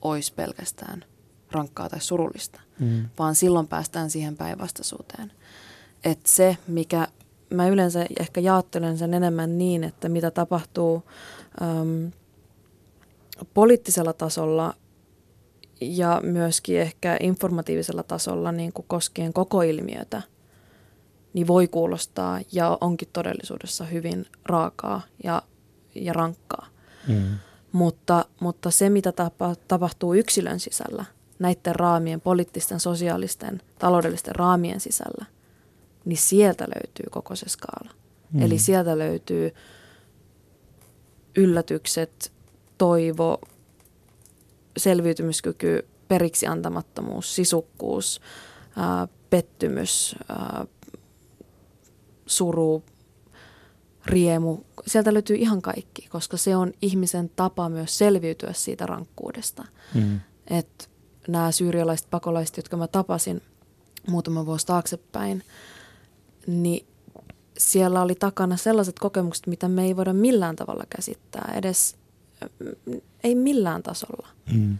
olisi 0.02 0.34
pelkästään 0.34 1.06
rankkaa 1.52 1.90
tai 1.90 2.02
surullista, 2.02 2.62
mm. 2.80 3.06
vaan 3.20 3.36
silloin 3.36 3.68
päästään 3.68 4.10
siihen 4.10 4.38
päinvastaisuuteen. 4.38 5.32
Että 6.04 6.30
se, 6.32 6.58
mikä 6.68 7.08
mä 7.50 7.68
yleensä 7.68 8.06
ehkä 8.20 8.42
jaattelen 8.42 8.98
sen 8.98 9.14
enemmän 9.14 9.58
niin, 9.58 9.84
että 9.84 10.10
mitä 10.10 10.32
tapahtuu 10.32 11.04
äm, 11.62 12.12
poliittisella 13.54 14.14
tasolla 14.14 14.74
ja 15.82 16.22
myöskin 16.24 16.80
ehkä 16.80 17.18
informatiivisella 17.20 18.04
tasolla 18.04 18.52
niin 18.52 18.74
kuin 18.74 18.86
koskien 18.88 19.34
koko 19.34 19.62
ilmiötä, 19.62 20.22
niin 21.34 21.48
voi 21.48 21.68
kuulostaa 21.68 22.40
ja 22.52 22.78
onkin 22.82 23.10
todellisuudessa 23.14 23.86
hyvin 23.86 24.26
raakaa 24.46 25.02
ja, 25.24 25.42
ja 26.06 26.14
rankkaa. 26.14 26.68
Mm. 27.08 27.38
Mutta, 27.72 28.26
mutta 28.40 28.72
se, 28.72 28.90
mitä 28.90 29.12
tapa, 29.12 29.56
tapahtuu 29.68 30.14
yksilön 30.14 30.60
sisällä, 30.60 31.06
näiden 31.40 31.76
raamien, 31.76 32.22
poliittisten, 32.22 32.80
sosiaalisten, 32.80 33.62
taloudellisten 33.80 34.36
raamien 34.36 34.80
sisällä, 34.80 35.26
niin 36.06 36.18
sieltä 36.18 36.64
löytyy 36.64 37.06
koko 37.12 37.36
se 37.36 37.50
skaala. 37.50 37.92
Mm. 38.34 38.42
Eli 38.42 38.60
sieltä 38.60 38.98
löytyy 38.98 39.52
yllätykset, 41.38 42.32
toivo, 42.78 43.42
selviytymiskyky, 44.78 45.88
periksi 46.08 46.48
antamattomuus, 46.48 47.36
sisukkuus, 47.36 48.22
ää, 48.76 49.08
pettymys, 49.30 50.16
ää, 50.30 50.66
suru, 52.26 52.84
riemu. 54.08 54.58
Sieltä 54.88 55.14
löytyy 55.14 55.36
ihan 55.36 55.62
kaikki, 55.62 56.08
koska 56.10 56.38
se 56.38 56.56
on 56.56 56.74
ihmisen 56.82 57.32
tapa 57.36 57.70
myös 57.70 57.98
selviytyä 57.98 58.54
siitä 58.54 58.86
rankkuudesta. 58.86 59.66
Mm. 59.94 60.20
Että 60.48 60.86
nämä 61.28 61.52
syyrialaiset 61.52 62.08
pakolaiset, 62.10 62.58
jotka 62.58 62.78
mä 62.78 62.88
tapasin 62.88 63.42
muutama 64.08 64.46
vuosi 64.46 64.66
taaksepäin, 64.66 65.44
niin 66.48 66.88
siellä 67.58 68.02
oli 68.02 68.16
takana 68.16 68.58
sellaiset 68.58 69.00
kokemukset, 69.00 69.48
mitä 69.48 69.68
me 69.68 69.86
ei 69.86 69.96
voida 69.96 70.14
millään 70.14 70.56
tavalla 70.56 70.84
käsittää, 70.90 71.54
edes 71.56 71.96
ei 73.24 73.36
millään 73.36 73.84
tasolla. 73.84 74.28
Mm. 74.54 74.78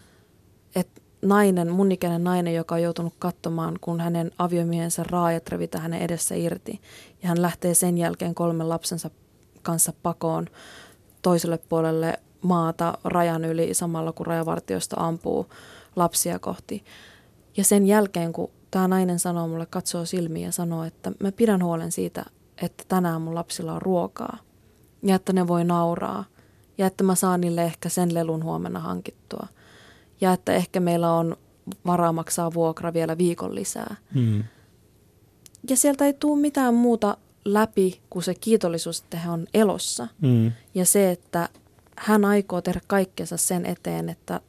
Et 0.76 1.04
nainen, 1.22 1.72
mun 1.72 1.92
ikäinen 1.92 2.24
nainen, 2.24 2.56
joka 2.56 2.76
on 2.76 2.82
joutunut 2.82 3.14
katsomaan, 3.20 3.78
kun 3.82 4.00
hänen 4.00 4.32
aviomiehensä 4.38 5.04
raajat 5.04 5.50
revitä 5.50 5.80
hänen 5.80 6.02
edessä 6.02 6.36
irti. 6.36 6.82
Ja 7.24 7.30
hän 7.30 7.42
lähtee 7.42 7.74
sen 7.74 7.98
jälkeen 7.98 8.36
kolmen 8.36 8.70
lapsensa 8.70 9.10
kanssa 9.62 9.94
pakoon 10.04 10.48
toiselle 11.22 11.58
puolelle 11.58 12.14
maata 12.42 12.98
rajan 13.04 13.46
yli 13.46 13.74
samalla, 13.74 14.12
kun 14.12 14.28
rajavartiosta 14.28 14.96
ampuu 15.00 15.48
lapsia 15.96 16.40
kohti. 16.40 16.84
Ja 17.58 17.64
sen 17.64 17.88
jälkeen, 17.88 18.34
kun 18.34 18.52
tämä 18.72 18.88
nainen 18.88 19.20
sanoo 19.20 19.48
mulle, 19.48 19.66
katsoo 19.66 20.06
silmiin 20.06 20.46
ja 20.46 20.52
sanoo, 20.52 20.84
että 20.84 21.12
mä 21.20 21.32
pidän 21.32 21.64
huolen 21.64 21.92
siitä, 21.92 22.26
että 22.62 22.84
tänään 22.88 23.22
mun 23.22 23.36
lapsilla 23.36 23.74
on 23.74 23.82
ruokaa 23.82 24.38
ja 25.04 25.16
että 25.16 25.34
ne 25.34 25.48
voi 25.48 25.64
nauraa– 25.64 26.26
ja 26.78 26.88
että 26.88 27.04
mä 27.04 27.16
saan 27.16 27.42
niille 27.42 27.64
ehkä 27.64 27.90
sen 27.90 28.14
lelun 28.14 28.44
huomenna 28.44 28.80
hankittua. 28.80 29.48
Ja 30.22 30.34
että 30.34 30.54
ehkä 30.54 30.80
meillä 30.80 31.14
on 31.14 31.38
varaa 31.86 32.14
maksaa 32.14 32.54
vuokra 32.54 32.94
vielä 32.94 33.18
viikon 33.18 33.56
lisää. 33.56 33.96
Mm. 34.14 34.44
Ja 35.70 35.78
sieltä 35.78 36.06
ei 36.06 36.14
tule 36.14 36.42
mitään 36.42 36.74
muuta 36.74 37.18
läpi 37.46 38.02
kuin 38.10 38.24
se 38.24 38.34
kiitollisuus, 38.36 39.00
että 39.00 39.18
he 39.18 39.30
on 39.30 39.48
elossa. 39.54 40.08
Mm. 40.22 40.52
Ja 40.74 40.86
se, 40.86 41.12
että 41.12 41.50
hän 41.96 42.26
aikoo 42.26 42.62
tehdä 42.62 42.82
kaikkensa 42.88 43.38
sen 43.38 43.66
eteen, 43.66 44.10
että 44.10 44.42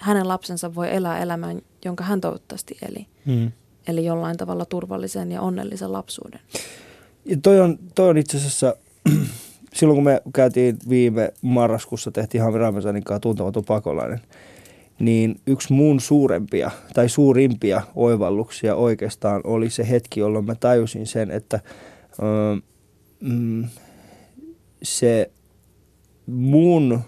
hänen 0.00 0.28
lapsensa 0.28 0.74
voi 0.74 0.94
elää 0.94 1.18
elämän, 1.18 1.62
jonka 1.84 2.04
hän 2.04 2.20
toivottavasti 2.20 2.78
eli. 2.88 3.06
Mm. 3.24 3.52
Eli 3.88 4.04
jollain 4.04 4.36
tavalla 4.36 4.64
turvallisen 4.64 5.32
ja 5.32 5.40
onnellisen 5.40 5.92
lapsuuden. 5.92 6.40
Ja 7.24 7.36
toi 7.42 7.60
on, 7.60 7.78
toi 7.94 8.08
on 8.08 8.18
itse 8.18 8.36
asiassa 8.36 8.76
silloin 9.74 9.96
kun 9.96 10.04
me 10.04 10.22
käytiin 10.34 10.76
viime 10.88 11.32
marraskuussa, 11.42 12.10
tehtiin 12.10 12.42
Hami 12.42 12.58
Ramesanin 12.58 13.04
kanssa 13.04 13.20
tuntematon 13.20 13.64
pakolainen, 13.64 14.20
niin 15.00 15.40
yksi 15.46 15.72
mun 15.72 16.00
suurempia 16.00 16.70
tai 16.94 17.08
suurimpia 17.08 17.82
oivalluksia 17.94 18.74
oikeastaan 18.74 19.40
oli 19.44 19.70
se 19.70 19.90
hetki, 19.90 20.20
jolloin 20.20 20.44
mä 20.44 20.54
tajusin 20.54 21.06
sen, 21.06 21.30
että 21.30 21.60
öö, 22.22 22.56
mm, 23.20 23.64
se 24.82 25.30
mun, 26.26 27.00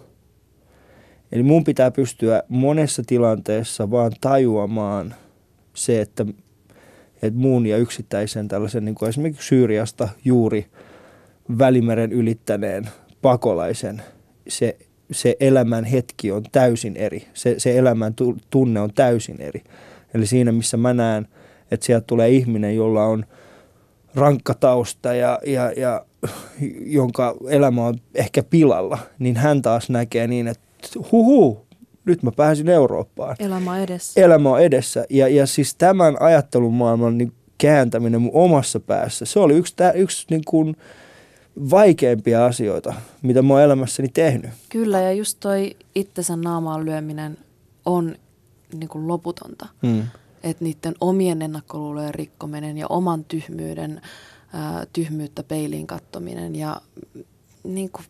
eli 1.32 1.42
mun 1.42 1.64
pitää 1.64 1.90
pystyä 1.90 2.42
monessa 2.48 3.02
tilanteessa 3.06 3.90
vaan 3.90 4.12
tajuamaan 4.20 5.14
se, 5.74 6.00
että, 6.00 6.26
että 7.22 7.40
muun 7.40 7.66
ja 7.66 7.76
yksittäisen 7.76 8.48
tällaisen 8.48 8.84
niin 8.84 8.94
kuin 8.94 9.08
esimerkiksi 9.08 9.48
Syyriasta 9.48 10.08
juuri– 10.24 10.66
Välimeren 11.58 12.12
ylittäneen 12.12 12.88
pakolaisen 13.22 14.02
se, 14.48 14.76
se 15.12 15.36
elämän 15.40 15.84
hetki 15.84 16.32
on 16.32 16.42
täysin 16.52 16.96
eri. 16.96 17.26
Se, 17.34 17.54
se 17.58 17.78
elämän 17.78 18.14
tunne 18.50 18.80
on 18.80 18.90
täysin 18.94 19.40
eri. 19.40 19.62
Eli 20.14 20.26
siinä, 20.26 20.52
missä 20.52 20.76
mä 20.76 20.94
näen, 20.94 21.28
että 21.70 21.86
sieltä 21.86 22.06
tulee 22.06 22.30
ihminen, 22.30 22.76
jolla 22.76 23.04
on 23.04 23.26
rankka 24.14 24.54
tausta 24.54 25.14
ja, 25.14 25.38
ja, 25.46 25.72
ja 25.72 26.04
jonka 26.98 27.34
elämä 27.48 27.86
on 27.86 27.94
ehkä 28.14 28.42
pilalla, 28.42 28.98
niin 29.18 29.36
hän 29.36 29.62
taas 29.62 29.90
näkee 29.90 30.26
niin, 30.26 30.48
että 30.48 30.62
huhu, 31.12 31.66
nyt 32.04 32.22
mä 32.22 32.30
pääsin 32.36 32.68
Eurooppaan. 32.68 33.36
Elämä 33.38 33.72
on 33.72 33.78
edessä. 33.78 34.20
Elämä 34.20 34.50
on 34.50 34.62
edessä. 34.62 35.04
Ja, 35.10 35.28
ja 35.28 35.46
siis 35.46 35.74
tämän 35.74 36.16
ajattelumaailman 36.20 37.18
niin 37.18 37.32
kääntäminen 37.58 38.20
mun 38.20 38.30
omassa 38.34 38.80
päässä, 38.80 39.24
se 39.24 39.40
oli 39.40 39.54
yksi, 39.54 39.74
yksi 39.94 40.26
niin 40.30 40.42
kuin, 40.46 40.76
vaikeimpia 41.70 42.46
asioita, 42.46 42.94
mitä 43.22 43.42
mä 43.42 43.54
oon 43.54 43.62
elämässäni 43.62 44.08
tehnyt. 44.08 44.50
Kyllä, 44.68 45.00
ja 45.00 45.12
just 45.12 45.36
toi 45.40 45.76
itsensä 45.94 46.36
naamaan 46.36 46.84
lyöminen 46.84 47.38
on 47.84 48.16
niin 48.74 48.88
kuin 48.88 49.08
loputonta. 49.08 49.68
Hmm. 49.86 50.02
Että 50.42 50.64
niiden 50.64 50.94
omien 51.00 51.42
ennakkoluulojen 51.42 52.14
rikkominen 52.14 52.78
ja 52.78 52.86
oman 52.88 53.24
tyhmyyden, 53.24 54.00
ää, 54.52 54.86
tyhmyyttä 54.92 55.42
peiliin 55.42 55.86
kattominen 55.86 56.54
ja 56.56 56.80
niin 57.64 57.90
kuin, 57.90 58.04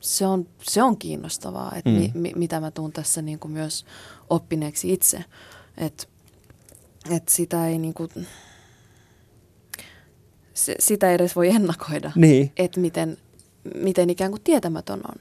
se, 0.00 0.26
on, 0.26 0.46
se 0.62 0.82
on 0.82 0.96
kiinnostavaa, 0.96 1.72
että 1.76 1.90
hmm. 1.90 1.98
mi, 1.98 2.10
mi, 2.14 2.32
mitä 2.36 2.60
mä 2.60 2.70
tuun 2.70 2.92
tässä 2.92 3.22
niin 3.22 3.38
kuin 3.38 3.52
myös 3.52 3.84
oppineeksi 4.30 4.92
itse. 4.92 5.24
Että 5.76 6.04
et 7.10 7.28
sitä 7.28 7.68
ei 7.68 7.78
niin 7.78 7.94
kuin, 7.94 8.10
se, 10.64 10.74
sitä 10.78 11.08
ei 11.08 11.14
edes 11.14 11.36
voi 11.36 11.48
ennakoida, 11.48 12.12
niin. 12.14 12.52
että 12.56 12.80
miten, 12.80 13.16
miten 13.74 14.10
ikään 14.10 14.30
kuin 14.30 14.42
tietämätön 14.44 15.00
on. 15.08 15.14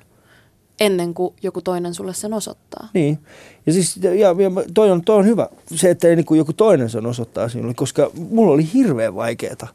ennen 0.79 1.13
kuin 1.13 1.33
joku 1.41 1.61
toinen 1.61 1.93
sulle 1.93 2.13
sen 2.13 2.33
osoittaa. 2.33 2.89
Niin. 2.93 3.19
Ja 3.65 3.73
siis 3.73 3.97
ja, 3.97 4.13
ja 4.13 4.35
toi, 4.73 4.91
on, 4.91 5.01
toi 5.01 5.17
on 5.17 5.25
hyvä, 5.25 5.49
se, 5.75 5.89
että 5.89 6.07
niin 6.07 6.25
kuin 6.25 6.37
joku 6.37 6.53
toinen 6.53 6.89
sen 6.89 7.05
osoittaa 7.05 7.49
sinulle, 7.49 7.73
koska 7.73 8.11
mulla 8.29 8.53
oli 8.53 8.73
hirveän 8.73 9.15
vaikeaa 9.15 9.67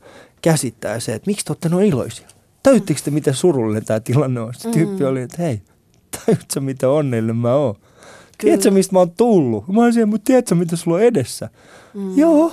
käsittää 0.42 1.00
se, 1.00 1.14
että 1.14 1.26
miksi 1.26 1.44
te 1.44 1.50
olette 1.50 1.68
noin 1.68 1.86
iloisia. 1.86 2.28
Tajuttiinko 2.62 3.02
te, 3.04 3.10
miten 3.10 3.34
surullinen 3.34 3.84
tämä 3.84 4.00
tilanne 4.00 4.40
on? 4.40 4.54
Se 4.54 4.70
tyyppi 4.70 5.02
mm. 5.02 5.08
oli, 5.08 5.22
että 5.22 5.42
hei, 5.42 5.62
tajutko 6.10 6.60
mitä 6.60 6.88
onnellinen 6.90 7.36
mä 7.36 7.54
oon? 7.54 7.74
Kyllä. 7.74 7.90
Tiedätkö, 8.38 8.70
mistä 8.70 8.92
mä 8.92 8.98
oon 8.98 9.10
tullut? 9.10 9.68
Mä 9.68 9.82
oon 9.82 9.92
siellä, 9.92 10.10
mutta 10.10 10.24
tiedätkö, 10.24 10.54
mitä 10.54 10.76
sulla 10.76 10.96
on 10.96 11.02
edessä? 11.02 11.48
Mm. 11.94 12.18
Joo, 12.18 12.52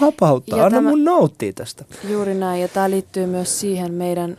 vapauttaa. 0.00 0.58
Anna 0.58 0.78
tämä, 0.78 0.90
mun 0.90 1.04
nauttia 1.04 1.52
tästä. 1.52 1.84
Juuri 2.08 2.34
näin, 2.34 2.62
ja 2.62 2.68
tämä 2.68 2.90
liittyy 2.90 3.26
myös 3.26 3.60
siihen 3.60 3.94
meidän 3.94 4.36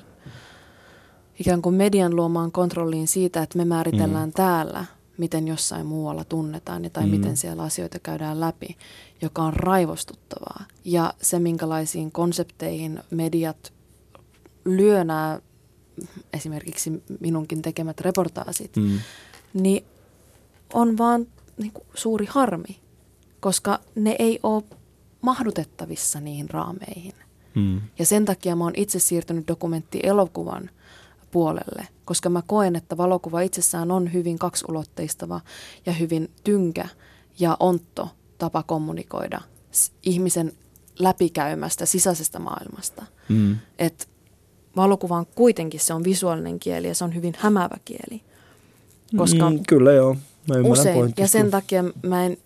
ikään 1.40 1.62
kuin 1.62 1.76
median 1.76 2.16
luomaan 2.16 2.52
kontrolliin 2.52 3.08
siitä, 3.08 3.42
että 3.42 3.58
me 3.58 3.66
määritellään 3.66 4.30
mm. 4.30 4.34
täällä, 4.34 4.86
miten 5.18 5.48
jossain 5.48 5.86
muualla 5.86 6.24
tunnetaan 6.24 6.90
tai 6.94 7.06
mm. 7.06 7.12
miten 7.12 7.38
siellä 7.38 7.64
asioita 7.64 8.00
käydään 8.00 8.40
läpi, 8.40 8.78
joka 9.22 9.42
on 9.42 9.54
raivostuttavaa. 9.54 10.66
Ja 10.86 11.14
se, 11.22 11.40
minkälaisiin 11.40 12.12
konsepteihin 12.12 13.00
mediat 13.12 13.74
lyö 14.66 15.04
nämä 15.04 15.40
esimerkiksi 16.34 17.04
minunkin 17.20 17.62
tekemät 17.62 18.02
reportaasit, 18.02 18.76
mm. 18.76 19.00
niin 19.54 19.86
on 20.74 20.98
vaan 20.98 21.28
niin 21.58 21.72
kuin, 21.72 21.86
suuri 21.94 22.26
harmi, 22.30 22.80
koska 23.40 23.80
ne 23.96 24.16
ei 24.20 24.40
ole 24.44 24.64
mahdutettavissa 25.28 26.20
niihin 26.20 26.50
raameihin. 26.50 27.14
Mm. 27.56 27.82
Ja 28.00 28.06
sen 28.06 28.26
takia 28.26 28.56
mä 28.56 28.64
oon 28.64 28.74
itse 28.76 29.00
siirtynyt 29.00 29.48
dokumenttielokuvan 29.48 30.70
puolelle, 31.32 31.88
koska 32.06 32.30
mä 32.30 32.42
koen, 32.48 32.76
että 32.76 32.98
valokuva 32.98 33.42
itsessään 33.42 33.92
on 33.92 34.14
hyvin 34.14 34.40
kaksulotteistava 34.40 35.42
ja 35.86 35.94
hyvin 35.94 36.30
tynkä 36.44 36.88
ja 37.40 37.58
ontto 37.60 38.10
tapa 38.38 38.64
kommunikoida 38.64 39.42
ihmisen 40.04 40.54
läpikäymästä 41.00 41.86
sisäisestä 41.86 42.40
maailmasta. 42.40 43.06
Mm. 43.30 43.58
Et 43.80 44.10
valokuva 44.76 45.18
on 45.18 45.26
kuitenkin 45.26 45.80
se 45.80 45.94
on 45.94 46.04
visuaalinen 46.04 46.60
kieli 46.60 46.88
ja 46.88 46.96
se 46.96 47.04
on 47.04 47.16
hyvin 47.16 47.34
hämävä 47.38 47.78
kieli. 47.86 48.22
Koska 49.18 49.50
mm, 49.50 49.60
kyllä 49.68 49.92
joo. 49.92 50.16
Mä 50.48 50.56
usein, 50.64 51.14
ja 51.18 51.28
sen 51.28 51.52
takia 51.52 51.84
mä 52.04 52.26
en... 52.26 52.38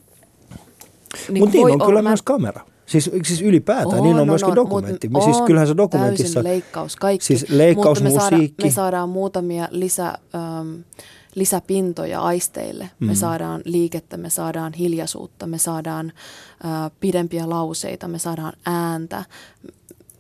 Niin 1.29 1.43
Mutta 1.43 1.57
niin 1.57 1.81
on 1.81 1.87
kyllä 1.87 2.01
mä... 2.01 2.09
myös 2.09 2.21
kamera. 2.21 2.70
Siis, 2.91 3.11
siis 3.23 3.41
ylipäätään, 3.41 3.99
oh, 3.99 4.03
niin 4.03 4.15
on 4.15 4.27
no, 4.27 4.31
myöskin 4.31 4.49
no, 4.49 4.55
dokumentti. 4.55 5.09
Mut, 5.09 5.23
siis 5.23 5.41
kyllähän 5.41 5.67
se 5.67 5.77
dokumentissa... 5.77 6.43
leikkaus, 6.43 6.95
kaikki. 6.95 7.25
Siis 7.25 7.49
leikkaus, 7.49 8.03
mutta 8.03 8.13
me. 8.13 8.29
Saada, 8.29 8.37
me 8.63 8.71
saadaan 8.71 9.09
muutamia 9.09 9.67
lisä, 9.71 10.07
ähm, 10.07 10.75
lisäpintoja 11.35 12.21
aisteille. 12.21 12.89
Mm. 12.99 13.07
Me 13.07 13.15
saadaan 13.15 13.61
liikettä, 13.65 14.17
me 14.17 14.29
saadaan 14.29 14.73
hiljaisuutta, 14.73 15.47
me 15.47 15.57
saadaan 15.57 16.13
äh, 16.65 16.91
pidempiä 16.99 17.49
lauseita, 17.49 18.07
me 18.07 18.19
saadaan 18.19 18.53
ääntä. 18.65 19.25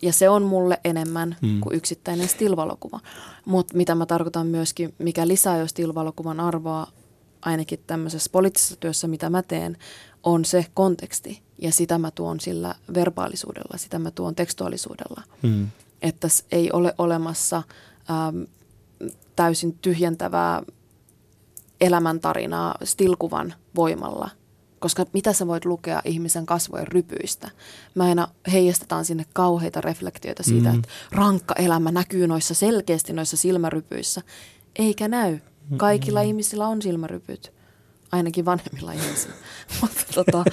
Ja 0.01 0.13
se 0.13 0.29
on 0.29 0.43
mulle 0.43 0.79
enemmän 0.83 1.35
mm. 1.41 1.61
kuin 1.61 1.75
yksittäinen 1.75 2.27
stilvalokuva. 2.27 2.99
Mutta 3.45 3.77
mitä 3.77 3.95
mä 3.95 4.05
tarkoitan 4.05 4.47
myöskin, 4.47 4.93
mikä 4.97 5.27
lisää 5.27 5.57
jo 5.57 5.67
stilvalokuvan 5.67 6.39
arvoa, 6.39 6.87
ainakin 7.41 7.79
tämmöisessä 7.87 8.29
poliittisessa 8.31 8.75
työssä, 8.75 9.07
mitä 9.07 9.29
mä 9.29 9.43
teen, 9.43 9.77
on 10.23 10.45
se 10.45 10.65
konteksti. 10.73 11.41
Ja 11.61 11.71
sitä 11.71 11.97
mä 11.97 12.11
tuon 12.11 12.39
sillä 12.39 12.75
verbaalisuudella, 12.93 13.77
sitä 13.77 13.99
mä 13.99 14.11
tuon 14.11 14.35
tekstuaalisuudella. 14.35 15.23
Mm. 15.41 15.67
Että 16.01 16.27
ei 16.51 16.71
ole 16.71 16.95
olemassa 16.97 17.63
ähm, 18.09 18.43
täysin 19.35 19.77
tyhjentävää 19.81 20.63
elämäntarinaa 21.81 22.75
stilkuvan 22.83 23.53
voimalla. 23.75 24.29
Koska 24.79 25.05
mitä 25.13 25.33
sä 25.33 25.47
voit 25.47 25.65
lukea 25.65 26.01
ihmisen 26.05 26.45
kasvojen 26.45 26.87
rypyistä? 26.87 27.49
Mä 27.95 28.03
aina 28.03 28.27
heijastetaan 28.51 29.05
sinne 29.05 29.25
kauheita 29.33 29.81
reflektioita 29.81 30.43
siitä, 30.43 30.69
mm. 30.69 30.75
että 30.75 30.89
rankka 31.11 31.55
elämä 31.57 31.91
näkyy 31.91 32.27
noissa 32.27 32.53
selkeästi 32.53 33.13
noissa 33.13 33.37
silmärypyissä. 33.37 34.21
Eikä 34.75 35.07
näy. 35.07 35.39
Kaikilla 35.77 36.21
mm. 36.21 36.27
ihmisillä 36.27 36.67
on 36.67 36.81
silmärypyt 36.81 37.53
ainakin 38.11 38.45
vanhemmilla 38.45 38.91
ihmisillä. 38.91 39.35
Mutta 39.81 40.03
tota, 40.13 40.43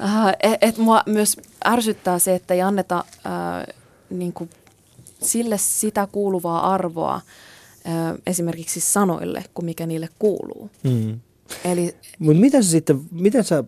äh, 0.00 0.28
et, 0.42 0.58
et 0.60 0.78
mua 0.78 1.02
myös 1.06 1.36
ärsyttää 1.66 2.18
se, 2.18 2.34
että 2.34 2.54
ei 2.54 2.60
anneta 2.60 3.04
äh, 3.26 3.74
niin 4.10 4.32
kuin 4.32 4.50
sille 5.22 5.58
sitä 5.58 6.08
kuuluvaa 6.12 6.74
arvoa 6.74 7.14
äh, 7.14 7.22
esimerkiksi 8.26 8.80
sanoille, 8.80 9.44
kuin 9.54 9.66
mikä 9.66 9.86
niille 9.86 10.08
kuuluu. 10.18 10.70
Mm. 10.82 11.20
Eli, 11.64 11.96
Mutta 12.18 12.40
miten 12.40 12.64
sä 12.64 12.70
sitten, 12.70 13.00
miten 13.10 13.44
sä, 13.44 13.64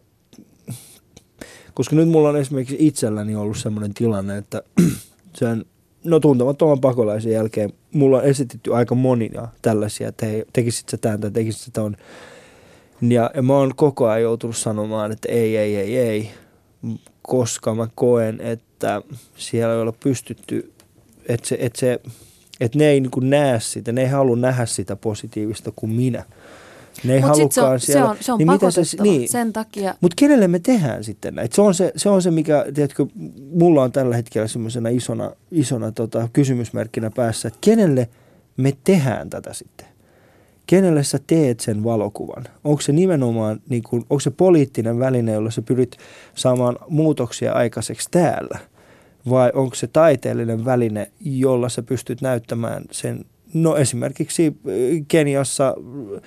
koska 1.74 1.97
nyt 1.97 2.09
mulla 2.09 2.28
on 2.28 2.37
esimerkiksi 2.37 2.76
itselläni 2.78 3.35
ollut 3.35 3.57
sellainen 3.57 3.95
tilanne, 3.95 4.37
että 4.37 4.62
sen 5.39 5.64
no 6.05 6.20
tuntemattoman 6.20 6.80
pakolaisen 6.80 7.33
jälkeen 7.33 7.72
mulla 7.93 8.18
on 8.18 8.24
esitetty 8.24 8.74
aika 8.74 8.95
monia 8.95 9.49
tällaisia, 9.62 10.09
että 10.09 10.26
hei, 10.26 10.45
tekisit 10.53 10.89
sä 10.89 10.97
tämän 10.97 11.20
tai 11.20 11.30
tekisit 11.30 11.62
sä 11.62 11.70
tämän 11.72 11.97
ja, 13.03 13.30
ja 13.34 13.42
mä 13.42 13.53
oon 13.53 13.72
koko 13.76 14.07
ajan 14.07 14.22
joutunut 14.22 14.57
sanomaan, 14.57 15.12
että 15.12 15.28
ei, 15.28 15.57
ei, 15.57 15.76
ei, 15.76 15.96
ei, 15.96 16.30
koska 17.22 17.74
mä 17.74 17.88
koen, 17.94 18.40
että 18.40 19.03
siellä 19.36 19.74
ei 19.74 19.80
ole 19.80 19.92
pystytty, 19.92 20.72
että, 21.28 21.48
se, 21.48 21.57
että, 21.61 21.80
se, 21.80 22.00
että 22.61 22.78
ne 22.78 22.88
ei 22.88 23.00
niin 23.00 23.11
kuin 23.11 23.30
näe 23.30 23.61
sitä, 23.61 23.92
ne 23.92 24.00
ei 24.00 24.09
halua 24.09 24.36
nähdä 24.36 24.66
sitä 24.66 24.96
positiivista 24.96 25.72
kuin 25.76 25.92
minä. 25.92 26.24
Ne 27.05 27.14
ei 27.14 27.20
Mut 27.20 27.53
se 27.53 27.62
on, 27.62 27.80
siellä. 27.80 28.07
Se 28.07 28.11
on, 28.11 28.16
se 28.20 28.32
on 28.32 28.38
niin 28.38 28.46
pakotettava 28.46 28.84
se, 28.84 29.03
niin. 29.03 29.28
sen 29.28 29.53
takia. 29.53 29.94
Mutta 30.00 30.14
kenelle 30.18 30.48
me 30.48 30.59
tehdään 30.59 31.05
sitten 31.05 31.34
näitä? 31.34 31.57
Se 31.57 31.62
on 31.62 31.74
se, 31.74 31.92
se, 31.96 32.09
on 32.09 32.22
se 32.22 32.30
mikä, 32.30 32.64
tiedätkö, 32.74 33.07
mulla 33.53 33.82
on 33.82 33.92
tällä 33.92 34.16
hetkellä 34.16 34.48
semmoisena 34.48 34.88
isona, 34.88 35.32
isona 35.50 35.92
tota, 35.92 36.28
kysymysmerkkinä 36.32 37.11
päässä, 37.11 37.48
että 37.48 37.59
kenelle 37.61 38.09
me 38.57 38.76
tehdään 38.84 39.30
tätä 39.30 39.53
sitten? 39.53 39.86
Kenelle 40.66 41.04
sä 41.04 41.18
teet 41.26 41.60
sen 41.60 41.84
valokuvan? 41.84 42.44
Onko 42.64 42.80
se 42.80 42.92
nimenomaan, 42.92 43.60
niin 43.68 43.82
kuin, 43.82 44.02
onko 44.10 44.20
se 44.20 44.30
poliittinen 44.30 44.98
väline, 44.98 45.32
jolla 45.32 45.50
sä 45.50 45.62
pyrit 45.62 45.96
saamaan 46.34 46.76
muutoksia 46.88 47.52
aikaiseksi 47.52 48.08
täällä? 48.10 48.58
Vai 49.30 49.50
onko 49.54 49.74
se 49.74 49.86
taiteellinen 49.86 50.64
väline, 50.64 51.10
jolla 51.20 51.68
sä 51.68 51.82
pystyt 51.82 52.20
näyttämään 52.20 52.84
sen, 52.90 53.24
no 53.54 53.76
esimerkiksi 53.76 54.46
äh, 54.46 54.72
Keniassa 55.08 55.68
äh, 55.68 56.20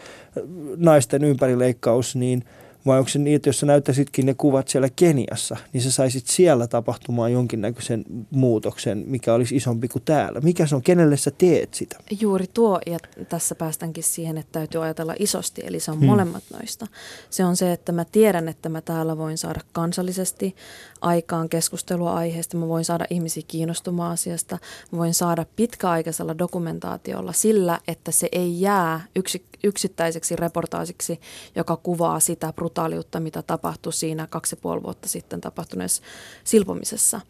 naisten 0.78 1.24
ympärileikkaus, 1.24 2.16
niin– 2.16 2.44
vai 2.86 2.98
onko 2.98 3.10
se 3.10 3.20
niin, 3.20 3.36
että 3.36 3.50
jos 3.50 3.60
sä 3.60 3.66
näyttäisitkin 3.66 4.26
ne 4.26 4.34
kuvat 4.34 4.68
siellä 4.68 4.90
Keniassa, 4.96 5.58
niin 5.74 5.82
sä 5.82 5.92
saisit 5.92 6.28
siellä 6.28 6.68
tapahtumaan 6.68 7.32
jonkinnäköisen 7.32 8.06
muutoksen, 8.32 9.04
mikä 9.08 9.34
olisi 9.34 9.56
isompi 9.56 9.88
kuin 9.88 10.04
täällä. 10.04 10.42
Mikä 10.42 10.68
se 10.68 10.76
on, 10.76 10.82
kenelle 10.82 11.18
sä 11.18 11.32
teet 11.32 11.74
sitä? 11.74 11.98
Juuri 12.20 12.46
tuo, 12.54 12.80
ja 12.86 12.98
tässä 13.30 13.56
päästäänkin 13.56 14.04
siihen, 14.04 14.38
että 14.38 14.52
täytyy 14.52 14.84
ajatella 14.84 15.16
isosti, 15.20 15.62
eli 15.66 15.80
se 15.80 15.92
on 15.92 15.98
hmm. 15.98 16.06
molemmat 16.06 16.44
noista. 16.54 16.88
Se 17.30 17.46
on 17.46 17.56
se, 17.56 17.72
että 17.72 17.92
mä 17.92 18.06
tiedän, 18.06 18.48
että 18.48 18.70
mä 18.70 18.82
täällä 18.82 19.18
voin 19.18 19.38
saada 19.38 19.60
kansallisesti 19.72 20.56
aikaan 21.02 21.50
keskustelua 21.50 22.14
aiheesta, 22.14 22.58
mä 22.58 22.68
voin 22.68 22.86
saada 22.86 23.06
ihmisiä 23.10 23.44
kiinnostumaan 23.48 24.12
asiasta, 24.12 24.58
mä 24.92 24.98
voin 24.98 25.14
saada 25.14 25.46
pitkäaikaisella 25.56 26.38
dokumentaatiolla 26.38 27.34
sillä, 27.34 27.80
että 27.88 28.12
se 28.12 28.30
ei 28.32 28.62
jää 28.62 29.06
yksi, 29.16 29.46
yksittäiseksi 29.64 30.36
reportaasiksi, 30.36 31.20
joka 31.56 31.78
kuvaa 31.78 32.20
sitä 32.20 32.54
brutaaliutta, 32.54 33.20
mitä 33.20 33.42
tapahtui 33.42 33.94
siinä 33.94 34.28
kaksi 34.28 34.56
ja 34.56 34.60
puoli 34.62 34.84
vuotta 34.84 35.10
sitten 35.10 35.42
tapahtuneessa 35.42 36.04
silpomisessa, 36.44 37.22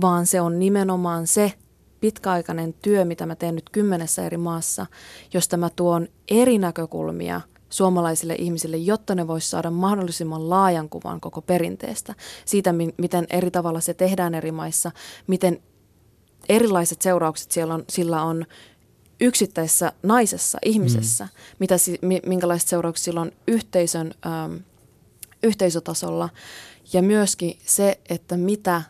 vaan 0.00 0.26
se 0.26 0.40
on 0.40 0.58
nimenomaan 0.58 1.26
se 1.26 1.52
pitkäaikainen 2.00 2.74
työ, 2.82 3.04
mitä 3.04 3.26
mä 3.26 3.34
teen 3.34 3.54
nyt 3.54 3.70
kymmenessä 3.70 4.26
eri 4.26 4.36
maassa, 4.36 4.86
josta 5.34 5.56
mä 5.56 5.70
tuon 5.76 6.08
eri 6.28 6.58
näkökulmia 6.58 7.40
suomalaisille 7.70 8.34
ihmisille, 8.38 8.76
jotta 8.76 9.14
ne 9.14 9.26
voisivat 9.26 9.50
saada 9.50 9.70
mahdollisimman 9.70 10.50
laajan 10.50 10.88
kuvan 10.88 11.20
koko 11.20 11.42
perinteestä, 11.42 12.14
siitä 12.44 12.74
miten 12.98 13.26
eri 13.30 13.50
tavalla 13.50 13.80
se 13.80 13.94
tehdään 13.94 14.34
eri 14.34 14.52
maissa, 14.52 14.90
miten 15.26 15.62
erilaiset 16.48 17.02
seuraukset 17.02 17.50
siellä 17.50 17.74
on, 17.74 17.84
sillä 17.88 18.22
on 18.22 18.46
yksittäisessä 19.20 19.92
naisessa, 20.02 20.58
ihmisessä, 20.64 21.24
mm. 21.24 21.30
mitä, 21.58 21.74
minkälaiset 22.26 22.68
seuraukset 22.68 23.04
sillä 23.04 23.20
on 23.20 23.32
yhteisön, 23.48 24.14
ähm, 24.26 24.54
yhteisötasolla 25.42 26.28
ja 26.92 27.02
myöskin 27.02 27.58
se, 27.66 28.00
että 28.08 28.36
mitä 28.36 28.82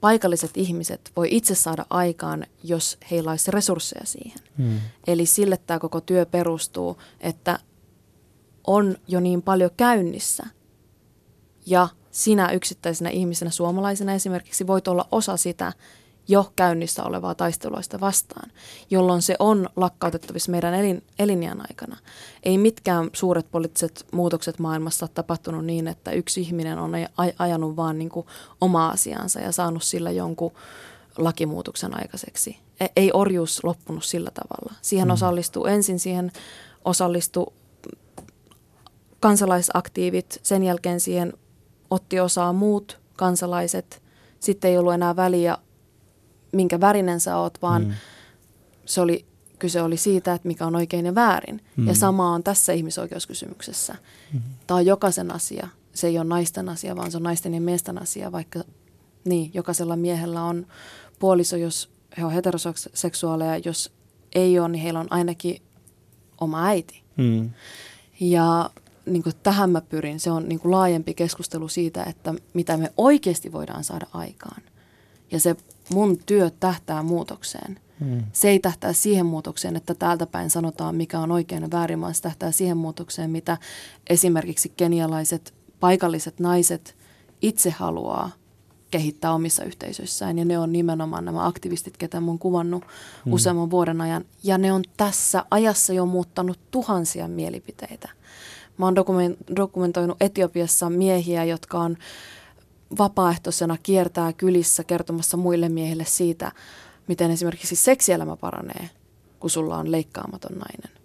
paikalliset 0.00 0.50
ihmiset 0.54 1.12
voi 1.16 1.28
itse 1.30 1.54
saada 1.54 1.86
aikaan, 1.90 2.46
jos 2.64 2.98
heillä 3.10 3.30
olisi 3.30 3.50
resursseja 3.50 4.06
siihen. 4.06 4.38
Mm. 4.58 4.80
Eli 5.06 5.26
sille 5.26 5.56
tämä 5.66 5.78
koko 5.78 6.00
työ 6.00 6.26
perustuu, 6.26 6.98
että 7.20 7.58
on 8.66 8.96
jo 9.08 9.20
niin 9.20 9.42
paljon 9.42 9.70
käynnissä 9.76 10.46
ja 11.66 11.88
sinä 12.10 12.50
yksittäisenä 12.50 13.10
ihmisenä, 13.10 13.50
suomalaisena 13.50 14.14
esimerkiksi, 14.14 14.66
voit 14.66 14.88
olla 14.88 15.08
osa 15.10 15.36
sitä 15.36 15.72
jo 16.28 16.52
käynnissä 16.56 17.04
olevaa 17.04 17.34
taisteluista 17.34 18.00
vastaan, 18.00 18.50
jolloin 18.90 19.22
se 19.22 19.36
on 19.38 19.68
lakkautettavissa 19.76 20.50
meidän 20.50 20.74
elin, 20.74 21.02
elinjään 21.18 21.60
aikana. 21.60 21.96
Ei 22.42 22.58
mitkään 22.58 23.10
suuret 23.12 23.50
poliittiset 23.50 24.06
muutokset 24.12 24.58
maailmassa 24.58 25.04
ole 25.04 25.10
tapahtunut 25.14 25.64
niin, 25.64 25.88
että 25.88 26.10
yksi 26.10 26.40
ihminen 26.40 26.78
on 26.78 26.92
aj- 26.92 27.34
ajanut 27.38 27.76
vaan 27.76 27.98
niin 27.98 28.08
kuin 28.08 28.26
omaa 28.60 28.90
asiansa 28.90 29.40
ja 29.40 29.52
saanut 29.52 29.82
sillä 29.82 30.10
jonkun 30.10 30.52
lakimuutoksen 31.18 31.94
aikaiseksi. 31.94 32.56
E- 32.80 32.86
ei 32.96 33.10
orjuus 33.14 33.64
loppunut 33.64 34.04
sillä 34.04 34.30
tavalla. 34.30 34.78
Siihen 34.82 35.08
mm. 35.08 35.12
osallistuu 35.12 35.66
ensin, 35.66 35.98
siihen 35.98 36.32
osallistuu 36.84 37.52
kansalaisaktiivit, 39.20 40.40
sen 40.42 40.64
jälkeen 40.64 41.00
siihen 41.00 41.32
otti 41.90 42.20
osaa 42.20 42.52
muut 42.52 43.00
kansalaiset. 43.16 44.02
Sitten 44.40 44.70
ei 44.70 44.78
ollut 44.78 44.94
enää 44.94 45.16
väliä, 45.16 45.58
minkä 46.52 46.80
värinen 46.80 47.20
sä 47.20 47.36
oot, 47.36 47.62
vaan 47.62 47.84
mm. 47.84 47.92
se 48.86 49.00
oli, 49.00 49.24
kyse 49.58 49.82
oli 49.82 49.96
siitä, 49.96 50.34
että 50.34 50.48
mikä 50.48 50.66
on 50.66 50.76
oikein 50.76 51.06
ja 51.06 51.14
väärin. 51.14 51.60
Mm. 51.76 51.86
Ja 51.86 51.94
sama 51.94 52.34
on 52.34 52.42
tässä 52.42 52.72
ihmisoikeuskysymyksessä. 52.72 53.94
Mm. 54.32 54.40
Tämä 54.66 54.78
on 54.78 54.86
jokaisen 54.86 55.34
asia. 55.34 55.68
Se 55.94 56.06
ei 56.06 56.18
ole 56.18 56.26
naisten 56.26 56.68
asia, 56.68 56.96
vaan 56.96 57.10
se 57.10 57.16
on 57.16 57.22
naisten 57.22 57.54
ja 57.54 57.60
miesten 57.60 58.02
asia, 58.02 58.32
vaikka 58.32 58.60
niin, 59.24 59.50
jokaisella 59.54 59.96
miehellä 59.96 60.44
on 60.44 60.66
puoliso, 61.18 61.56
jos 61.56 61.90
he 62.18 62.24
on 62.24 62.32
heteroseksuaaleja, 62.32 63.58
jos 63.58 63.92
ei 64.34 64.58
ole, 64.58 64.68
niin 64.68 64.82
heillä 64.82 65.00
on 65.00 65.12
ainakin 65.12 65.62
oma 66.40 66.66
äiti. 66.66 67.02
Mm. 67.16 67.50
Ja 68.20 68.70
niin 69.06 69.22
kuin 69.22 69.34
tähän 69.42 69.70
mä 69.70 69.80
pyrin. 69.80 70.20
Se 70.20 70.30
on 70.30 70.48
niin 70.48 70.60
kuin 70.60 70.72
laajempi 70.72 71.14
keskustelu 71.14 71.68
siitä, 71.68 72.04
että 72.04 72.34
mitä 72.54 72.76
me 72.76 72.92
oikeasti 72.96 73.52
voidaan 73.52 73.84
saada 73.84 74.06
aikaan. 74.12 74.62
Ja 75.30 75.40
se 75.40 75.56
mun 75.90 76.18
työ 76.26 76.50
tähtää 76.60 77.02
muutokseen. 77.02 77.78
Mm. 78.00 78.22
Se 78.32 78.48
ei 78.48 78.58
tähtää 78.58 78.92
siihen 78.92 79.26
muutokseen, 79.26 79.76
että 79.76 79.94
täältä 79.94 80.26
päin 80.26 80.50
sanotaan, 80.50 80.96
mikä 80.96 81.18
on 81.18 81.32
oikein 81.32 81.62
ja 81.62 81.70
väärin, 81.70 82.00
vaan 82.00 82.14
se 82.14 82.22
tähtää 82.22 82.50
siihen 82.50 82.76
muutokseen, 82.76 83.30
mitä 83.30 83.58
esimerkiksi 84.10 84.72
kenialaiset 84.76 85.54
paikalliset 85.80 86.40
naiset 86.40 86.96
itse 87.42 87.70
haluaa 87.70 88.30
kehittää 88.90 89.32
omissa 89.32 89.64
yhteisöissään. 89.64 90.38
Ja 90.38 90.44
ne 90.44 90.58
on 90.58 90.72
nimenomaan 90.72 91.24
nämä 91.24 91.46
aktivistit, 91.46 91.96
ketä 91.96 92.20
mä 92.20 92.26
oon 92.26 92.38
kuvannut 92.38 92.84
mm. 93.26 93.32
useamman 93.32 93.70
vuoden 93.70 94.00
ajan. 94.00 94.24
Ja 94.44 94.58
ne 94.58 94.72
on 94.72 94.82
tässä 94.96 95.44
ajassa 95.50 95.92
jo 95.92 96.06
muuttanut 96.06 96.58
tuhansia 96.70 97.28
mielipiteitä. 97.28 98.08
Mä 98.78 98.86
oon 98.86 98.94
dokumentoinut 99.56 100.16
Etiopiassa 100.20 100.90
miehiä, 100.90 101.44
jotka 101.44 101.78
on 101.78 101.96
vapaaehtoisena 102.98 103.76
kiertää 103.82 104.32
kylissä 104.32 104.84
kertomassa 104.84 105.36
muille 105.36 105.68
miehille 105.68 106.04
siitä, 106.04 106.52
miten 107.08 107.30
esimerkiksi 107.30 107.76
seksielämä 107.76 108.36
paranee, 108.36 108.90
kun 109.40 109.50
sulla 109.50 109.76
on 109.76 109.92
leikkaamaton 109.92 110.58
nainen. 110.58 111.02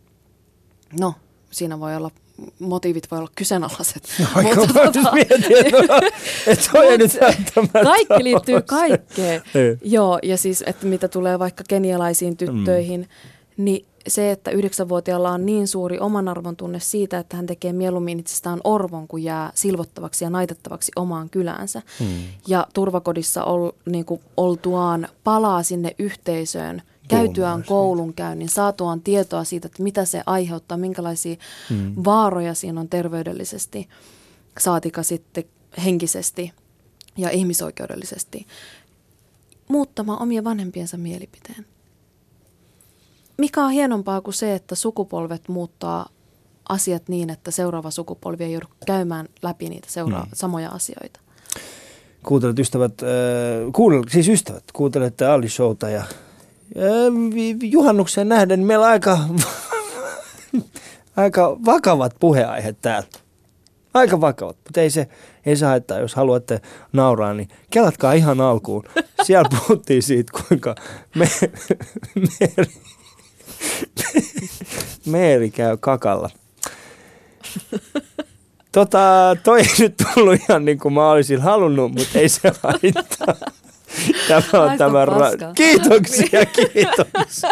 No, 0.99 1.13
siinä 1.51 1.79
voi 1.79 1.95
olla 1.95 2.11
motiivit 2.59 3.11
voi 3.11 3.19
olla 3.19 3.31
kyseenalaiset. 3.35 4.03
No, 4.19 4.55
mutta 4.55 4.73
tota, 4.91 5.11
mietin, 5.13 5.57
että, 5.65 5.99
että 6.47 6.79
nyt 6.97 7.17
Kaikki 7.83 8.23
liittyy 8.23 8.61
kaikkeen. 8.61 9.41
Niin. 9.53 9.79
Joo, 9.81 10.19
ja 10.23 10.37
siis, 10.37 10.63
että 10.67 10.85
mitä 10.85 11.07
tulee 11.07 11.39
vaikka 11.39 11.63
kenialaisiin 11.67 12.37
tyttöihin, 12.37 13.01
mm. 13.01 13.63
niin 13.63 13.85
se, 14.07 14.31
että 14.31 14.51
yhdeksänvuotiaalla 14.51 15.31
on 15.31 15.45
niin 15.45 15.67
suuri 15.67 15.99
oman 15.99 16.27
arvon 16.27 16.55
tunne 16.55 16.79
siitä, 16.79 17.17
että 17.19 17.37
hän 17.37 17.45
tekee 17.45 17.73
mieluummin 17.73 18.19
itsestään 18.19 18.59
orvon, 18.63 19.07
kun 19.07 19.23
jää 19.23 19.51
silvottavaksi 19.55 20.25
ja 20.25 20.29
naitettavaksi 20.29 20.91
omaan 20.95 21.29
kyläänsä. 21.29 21.81
Hmm. 21.99 22.07
Ja 22.47 22.67
turvakodissa 22.73 23.43
ol, 23.43 23.71
niin 23.85 24.05
kuin 24.05 24.21
oltuaan 24.37 25.07
palaa 25.23 25.63
sinne 25.63 25.95
yhteisöön, 25.99 26.81
käytyään 27.07 27.63
koulunkäynnin, 27.63 28.49
saatuaan 28.49 29.01
tietoa 29.01 29.43
siitä, 29.43 29.65
että 29.65 29.83
mitä 29.83 30.05
se 30.05 30.23
aiheuttaa, 30.25 30.77
minkälaisia 30.77 31.35
hmm. 31.69 31.93
vaaroja 32.05 32.53
siinä 32.53 32.79
on 32.79 32.89
terveydellisesti, 32.89 33.89
saatika 34.59 35.03
sitten 35.03 35.43
henkisesti 35.85 36.53
ja 37.17 37.29
ihmisoikeudellisesti, 37.29 38.47
muuttamaan 39.67 40.21
omia 40.21 40.43
vanhempiensa 40.43 40.97
mielipiteen 40.97 41.65
mikä 43.37 43.63
on 43.63 43.71
hienompaa 43.71 44.21
kuin 44.21 44.33
se, 44.33 44.55
että 44.55 44.75
sukupolvet 44.75 45.47
muuttaa 45.47 46.09
asiat 46.69 47.03
niin, 47.09 47.29
että 47.29 47.51
seuraava 47.51 47.91
sukupolvi 47.91 48.43
ei 48.43 48.51
joudu 48.51 48.67
käymään 48.85 49.27
läpi 49.41 49.69
niitä 49.69 49.87
seura- 49.91 50.19
hmm. 50.19 50.29
samoja 50.33 50.69
asioita. 50.69 51.19
Kuuntelet 52.25 52.59
ystävät, 52.59 52.93
äh, 53.03 53.07
kuunnel, 53.73 54.03
siis 54.09 54.27
ystävät, 54.29 54.63
kuuntelette 54.73 55.25
Ali 55.25 55.49
Showta 55.49 55.89
ja 55.89 55.99
äh, 55.99 56.07
juhannukseen 57.61 58.29
nähden 58.29 58.59
meillä 58.59 58.85
on 58.85 58.91
aika, 58.91 59.19
aika 61.15 61.57
vakavat 61.65 62.15
puheaiheet 62.19 62.77
täällä. 62.81 63.07
Aika 63.93 64.21
vakavat, 64.21 64.57
mutta 64.63 64.81
ei 64.81 64.89
se, 64.89 65.07
ei 65.45 65.55
se 65.55 65.65
haittaa, 65.65 65.99
jos 65.99 66.15
haluatte 66.15 66.61
nauraa, 66.93 67.33
niin 67.33 67.49
kelatkaa 67.69 68.13
ihan 68.13 68.41
alkuun. 68.41 68.83
Siellä 69.23 69.49
puhuttiin 69.49 70.03
siitä, 70.03 70.31
kuinka 70.47 70.75
me, 71.15 71.29
me 72.39 72.67
Meeri 75.05 75.51
käy 75.51 75.77
kakalla. 75.77 76.29
Tota, 78.71 79.35
toi 79.43 79.59
ei 79.59 79.67
nyt 79.79 79.95
tullut 79.97 80.39
ihan 80.49 80.65
niin 80.65 80.79
kuin 80.79 80.93
mä 80.93 81.11
olisin 81.11 81.41
halunnut, 81.41 81.91
mutta 81.91 82.19
ei 82.19 82.29
se 82.29 82.51
haittaa. 82.63 83.51
Tämä 84.27 84.63
on 84.63 84.77
tämä 84.77 85.05
ra- 85.05 85.53
Kiitoksia, 85.55 86.45
kiitoksia. 86.55 87.49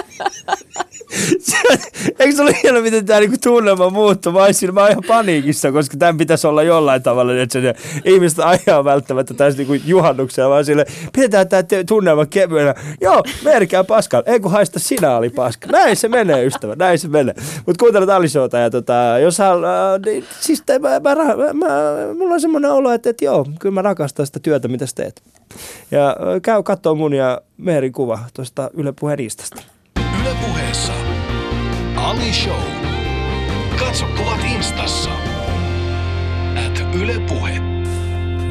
Eikö 2.19 2.35
se 2.35 2.41
ole 2.41 2.59
hieno, 2.63 2.81
miten 2.81 3.05
tämä 3.05 3.19
niinku 3.19 3.37
tunnelma 3.43 3.89
muuttuu? 3.89 4.31
Mä 4.31 4.43
olisin, 4.43 4.73
mä 4.73 4.87
ihan 4.87 5.03
paniikissa, 5.07 5.71
koska 5.71 5.97
tämän 5.97 6.17
pitäisi 6.17 6.47
olla 6.47 6.63
jollain 6.63 7.03
tavalla, 7.03 7.41
että 7.41 7.61
se 7.61 7.75
ihmiset 8.05 8.39
ajaa 8.39 8.83
välttämättä 8.83 9.33
tässä 9.33 9.57
niinku 9.57 9.73
juhannuksella, 9.85 10.49
vaan 10.49 10.65
sille 10.65 10.85
pidetään 11.13 11.47
tämä 11.47 11.63
tunnelma 11.87 12.25
kevyenä. 12.25 12.75
Joo, 13.01 13.23
merkää 13.43 13.83
Pascal, 13.83 14.23
ei 14.25 14.39
kun 14.39 14.51
haista 14.51 14.79
sinä 14.79 15.17
oli 15.17 15.29
Pascal. 15.29 15.71
Näin 15.71 15.95
se 15.95 16.07
menee, 16.07 16.45
ystävä, 16.45 16.75
näin 16.75 16.99
se 16.99 17.07
menee. 17.07 17.35
Mutta 17.65 17.79
kuuntelet 17.79 18.09
Alisota 18.09 18.57
ja 18.57 18.69
tota, 18.69 18.93
jos 19.21 19.37
hän, 19.37 19.65
äh, 19.65 20.01
niin, 20.05 20.25
siis 20.39 20.63
mä, 20.81 20.89
mä, 20.89 21.15
mä, 21.15 21.53
mä, 21.53 21.67
mulla 22.17 22.33
on 22.33 22.41
semmoinen 22.41 22.71
olo, 22.71 22.91
että, 22.91 23.09
että 23.09 23.25
joo, 23.25 23.45
kyllä 23.59 23.73
mä 23.73 23.81
rakastan 23.81 24.25
sitä 24.25 24.39
työtä, 24.39 24.67
mitä 24.67 24.85
sä 24.85 24.95
teet. 24.95 25.21
Ja 25.91 26.15
käy 26.41 26.63
katsoa 26.63 26.95
mun 26.95 27.13
ja 27.13 27.41
Meerin 27.57 27.93
kuva 27.93 28.19
tuosta 28.33 28.69
Yle 28.73 28.93
Puheen 28.99 29.19
Instasta. 29.19 29.61
Yle 30.21 30.35
Puheessa 30.45 30.93
Ali 31.95 32.33
Show. 32.33 32.61
Katso 33.79 34.05
kuvat 34.17 34.39
instassa. 34.55 35.09
At 36.67 36.95
Yle 37.01 37.19
Puhe. 37.27 37.59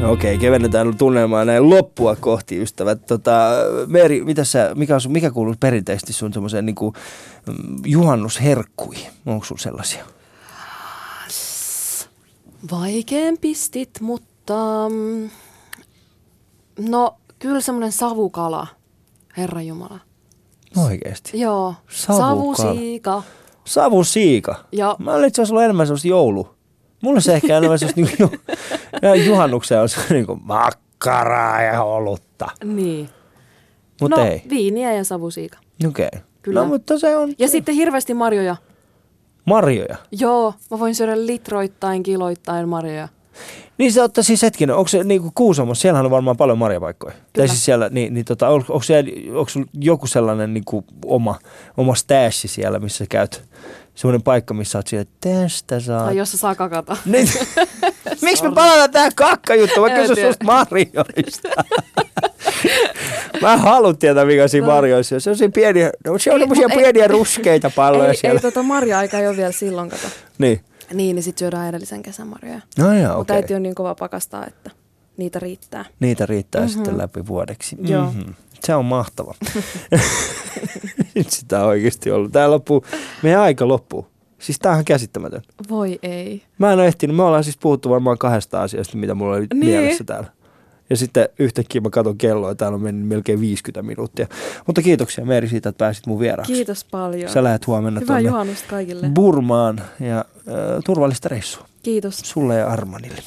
No 0.01 0.13
okei, 0.13 0.39
kevennetään 0.39 0.97
tunnelmaa 0.97 1.45
näin 1.45 1.71
loppua 1.71 2.17
kohti, 2.17 2.63
ystävät. 2.63 3.07
Tota, 3.07 3.51
Meeri, 3.87 4.25
mitä 4.25 4.45
sä, 4.45 4.71
mikä, 4.75 4.95
on 4.95 5.01
sun, 5.01 5.13
mikä 5.13 5.31
kuuluu 5.31 5.55
perinteisesti 5.61 6.13
sun 6.13 6.33
semmoiseen 6.33 6.67
niin 6.67 6.77
juhannusherkkuihin? 7.87 9.11
Onko 9.27 9.45
sun 9.45 9.59
sellaisia? 9.59 10.05
Vaikeen 12.71 13.39
pistit, 13.39 13.91
mutta 14.01 14.55
mm, 14.91 15.31
no 16.79 17.17
kyllä 17.39 17.61
semmoinen 17.61 17.93
savukala, 17.93 18.67
Herra 19.37 19.63
Jumala. 19.63 20.01
Oikeesti? 20.77 21.41
Joo. 21.41 21.75
Savusiika. 21.91 23.23
Savusiika? 23.65 24.65
Joo. 24.73 24.97
Mä 24.99 25.15
olin 25.15 25.29
itse 25.29 25.43
asiassa 25.43 25.55
ollut 25.55 25.65
enemmän 25.65 25.87
sellaista 25.87 26.09
joulu. 26.09 26.55
Mulla 27.01 27.21
se 27.21 27.35
ehkä 27.35 27.57
enemmän 27.57 27.79
sellaista 27.79 28.01
niin 28.01 28.17
ju, 28.19 28.31
juhannuksen 29.31 29.81
on 29.81 29.89
se 29.89 30.01
niin 30.15 30.27
kuin 30.27 30.41
makkaraa 30.43 31.63
ja 31.63 31.83
olutta. 31.83 32.51
Niin. 32.65 33.09
Mutta 34.01 34.17
no, 34.17 34.25
ei. 34.27 34.43
viiniä 34.51 34.93
ja 34.93 35.05
savusiika. 35.05 35.59
Okei. 35.89 36.07
Okay. 36.07 36.21
Kyllä. 36.43 36.61
No, 36.61 36.67
mutta 36.67 36.99
se 36.99 37.17
on... 37.17 37.33
Ja 37.39 37.49
sitten 37.49 37.75
hirveästi 37.75 38.15
marjoja. 38.15 38.57
Marjoja? 39.45 39.97
Joo, 40.13 40.55
mä 40.71 40.79
voin 40.79 40.95
syödä 40.95 41.27
litroittain, 41.27 42.03
kiloittain 42.03 42.69
marjoja. 42.69 43.09
Niin 43.79 43.93
se 43.93 44.03
ottaa 44.03 44.25
siis 44.25 44.43
hetkinen, 44.43 44.77
onko 44.77 44.89
se 44.89 45.05
niin 45.05 45.23
kuin 45.23 45.33
Kuusamossa, 45.35 45.83
siellähän 45.83 46.05
on 46.05 46.11
varmaan 46.11 46.37
paljon 46.37 46.59
marjapaikkoja. 46.59 47.13
Kyllä. 47.13 47.29
Tai 47.33 47.49
siis 47.49 47.65
siellä, 47.65 47.89
niin, 47.89 48.15
niin 48.15 48.25
tota, 48.25 48.49
onko, 48.49 48.73
onko, 48.73 48.83
siellä, 48.83 49.11
onko 49.39 49.51
joku 49.81 50.07
sellainen 50.07 50.55
niin 50.55 50.65
kuin 50.65 50.85
oma, 51.05 51.39
oma 51.77 51.95
stääsi 51.95 52.49
siellä, 52.49 52.79
missä 52.79 53.05
käyt? 53.09 53.43
Semmoinen 53.95 54.23
paikka, 54.23 54.55
missä 54.55 54.79
oot 54.79 54.87
siellä, 54.87 55.03
että 55.03 55.29
tästä 55.29 55.81
saa. 55.81 56.05
Tai 56.05 56.17
jossa 56.17 56.39
saa 56.39 56.55
kakata. 56.55 56.97
Niin. 57.07 57.29
Miksi 58.23 58.45
me 58.45 58.53
palataan 58.55 58.91
tähän 58.91 59.13
kakkajuttuun? 59.17 59.91
Mä 59.91 59.97
kysyn 59.97 60.27
susta 60.27 60.45
marjoista. 60.45 61.49
Mä 63.43 63.57
haluan 63.57 63.97
tietää, 63.97 64.25
mikä 64.25 64.49
siinä 64.49 64.67
no. 64.67 64.73
marjoissa 64.73 65.15
on. 65.15 65.21
Se 65.21 65.31
on 65.31 65.37
siinä 65.37 65.53
pieniä, 65.55 65.91
no, 66.05 66.19
se 66.19 66.33
on 66.33 66.41
semmoisia 66.41 66.69
pieniä 66.69 67.09
ruskeita 67.09 67.71
palloja 67.77 68.09
ei, 68.09 68.17
siellä. 68.17 68.39
Ei 68.39 68.43
tota 68.43 68.63
marja-aika 68.63 69.19
ei 69.19 69.29
ole 69.29 69.37
vielä 69.37 69.53
silloin, 69.53 69.91
kato. 69.91 70.07
Niin. 70.39 70.61
Niin, 70.95 71.17
niin 71.17 71.23
sitten 71.23 71.39
syödään 71.39 71.69
edellisen 71.69 72.03
kesän 72.03 72.27
marjoja. 72.27 72.61
No 72.79 72.93
joo, 72.99 73.17
Mutta 73.19 73.33
okay. 73.33 73.43
äiti 73.43 73.55
on 73.55 73.63
niin 73.63 73.75
kova 73.75 73.95
pakastaa, 73.95 74.47
että... 74.47 74.71
niitä 75.17 75.39
riittää. 75.39 75.85
Niitä 76.01 76.27
riittää 76.27 76.61
Mhm. 76.63 76.71
sitten 76.71 76.99
läpi 76.99 77.27
vuodeksi. 77.27 77.77
Joo. 77.83 78.11
Mhm. 78.11 78.21
Se 78.65 78.75
on 78.75 78.85
mahtava. 78.85 79.35
Nyt 81.15 81.31
sitä 81.41 81.61
on 81.61 81.67
oikeasti 81.67 82.11
ollut. 82.11 82.33
Tää 82.33 82.51
loppuu, 82.51 82.85
meidän 83.23 83.41
aika 83.41 83.69
loppuu. 83.69 84.07
Siis 84.39 84.59
tää 84.59 84.73
on 84.73 84.85
käsittämätön. 84.85 85.43
Voi 85.69 85.99
ei. 86.03 86.43
Mä 86.59 86.73
en 86.73 86.79
ole 86.79 86.87
ehtinyt, 86.87 87.17
me 87.17 87.23
ollaan 87.23 87.45
siis 87.45 87.59
puhuttu 87.59 87.91
varmaan 87.91 88.19
kahdesta 88.19 88.63
asiasta, 88.63 88.97
mitä 88.97 89.15
mulla 89.15 89.37
oli 89.37 89.47
Niin. 89.55 89.67
mielessä 89.67 90.05
täällä. 90.05 90.29
Ja 90.91 90.97
sitten 90.97 91.29
yhtäkkiä 91.39 91.81
mä 91.81 91.91
katson 91.91 92.19
kelloa 92.19 92.49
ja 92.49 92.55
täällä 92.55 92.75
on 92.77 92.83
mennyt 92.83 93.09
melkein 93.09 93.41
50 93.41 93.83
minuuttia. 93.83 94.27
Mutta 94.67 94.83
kiitoksia 94.83 95.25
Meeri 95.25 95.49
siitä, 95.49 95.69
että 95.69 95.79
pääsit 95.79 96.07
mun 96.07 96.21
vieraaksi. 96.21 96.53
Kiitos 96.53 96.85
paljon. 96.85 97.31
Sä 97.31 97.45
lähdet 97.45 97.67
huomenna 97.67 98.01
Hyvää 98.01 98.21
tuonne 98.23 98.55
kaikille. 98.69 99.09
Burmaan 99.15 99.83
ja 100.01 100.19
äh, 100.19 100.25
turvallista 100.85 101.29
reissua 101.29 101.67
Kiitos. 101.83 102.19
sulle 102.19 102.55
ja 102.57 102.67
Armanille. 102.67 103.23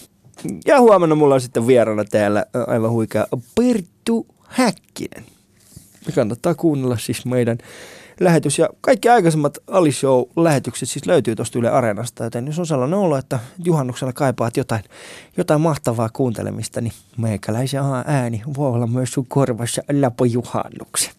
Ja 0.65 0.79
huomenna 0.79 1.15
mulla 1.15 1.35
on 1.35 1.41
sitten 1.41 1.67
vieraana 1.67 2.03
täällä 2.05 2.45
aivan 2.67 2.91
huikea 2.91 3.27
Perttu 3.55 4.27
Häkkinen. 4.47 5.25
Ja 6.07 6.13
kannattaa 6.13 6.55
kuunnella 6.55 6.97
siis 6.97 7.25
meidän 7.25 7.57
lähetys. 8.19 8.59
Ja 8.59 8.69
kaikki 8.81 9.09
aikaisemmat 9.09 9.57
Ali 9.67 9.91
Show-lähetykset 9.91 10.89
siis 10.89 11.05
löytyy 11.05 11.35
tuosta 11.35 11.59
Yle 11.59 11.69
Areenasta, 11.69 12.23
joten 12.23 12.47
jos 12.47 12.59
on 12.59 12.67
sellainen 12.67 12.99
olo, 12.99 13.17
että 13.17 13.39
juhannuksena 13.63 14.13
kaipaat 14.13 14.57
jotain, 14.57 14.83
jotain 15.37 15.61
mahtavaa 15.61 16.09
kuuntelemista, 16.13 16.81
niin 16.81 16.93
meikäläisen 17.17 17.81
ääni 18.05 18.41
voi 18.57 18.71
olla 18.71 18.87
myös 18.87 19.11
sun 19.11 19.25
korvassa 19.27 19.81
läpojuhannuksen. 19.91 21.16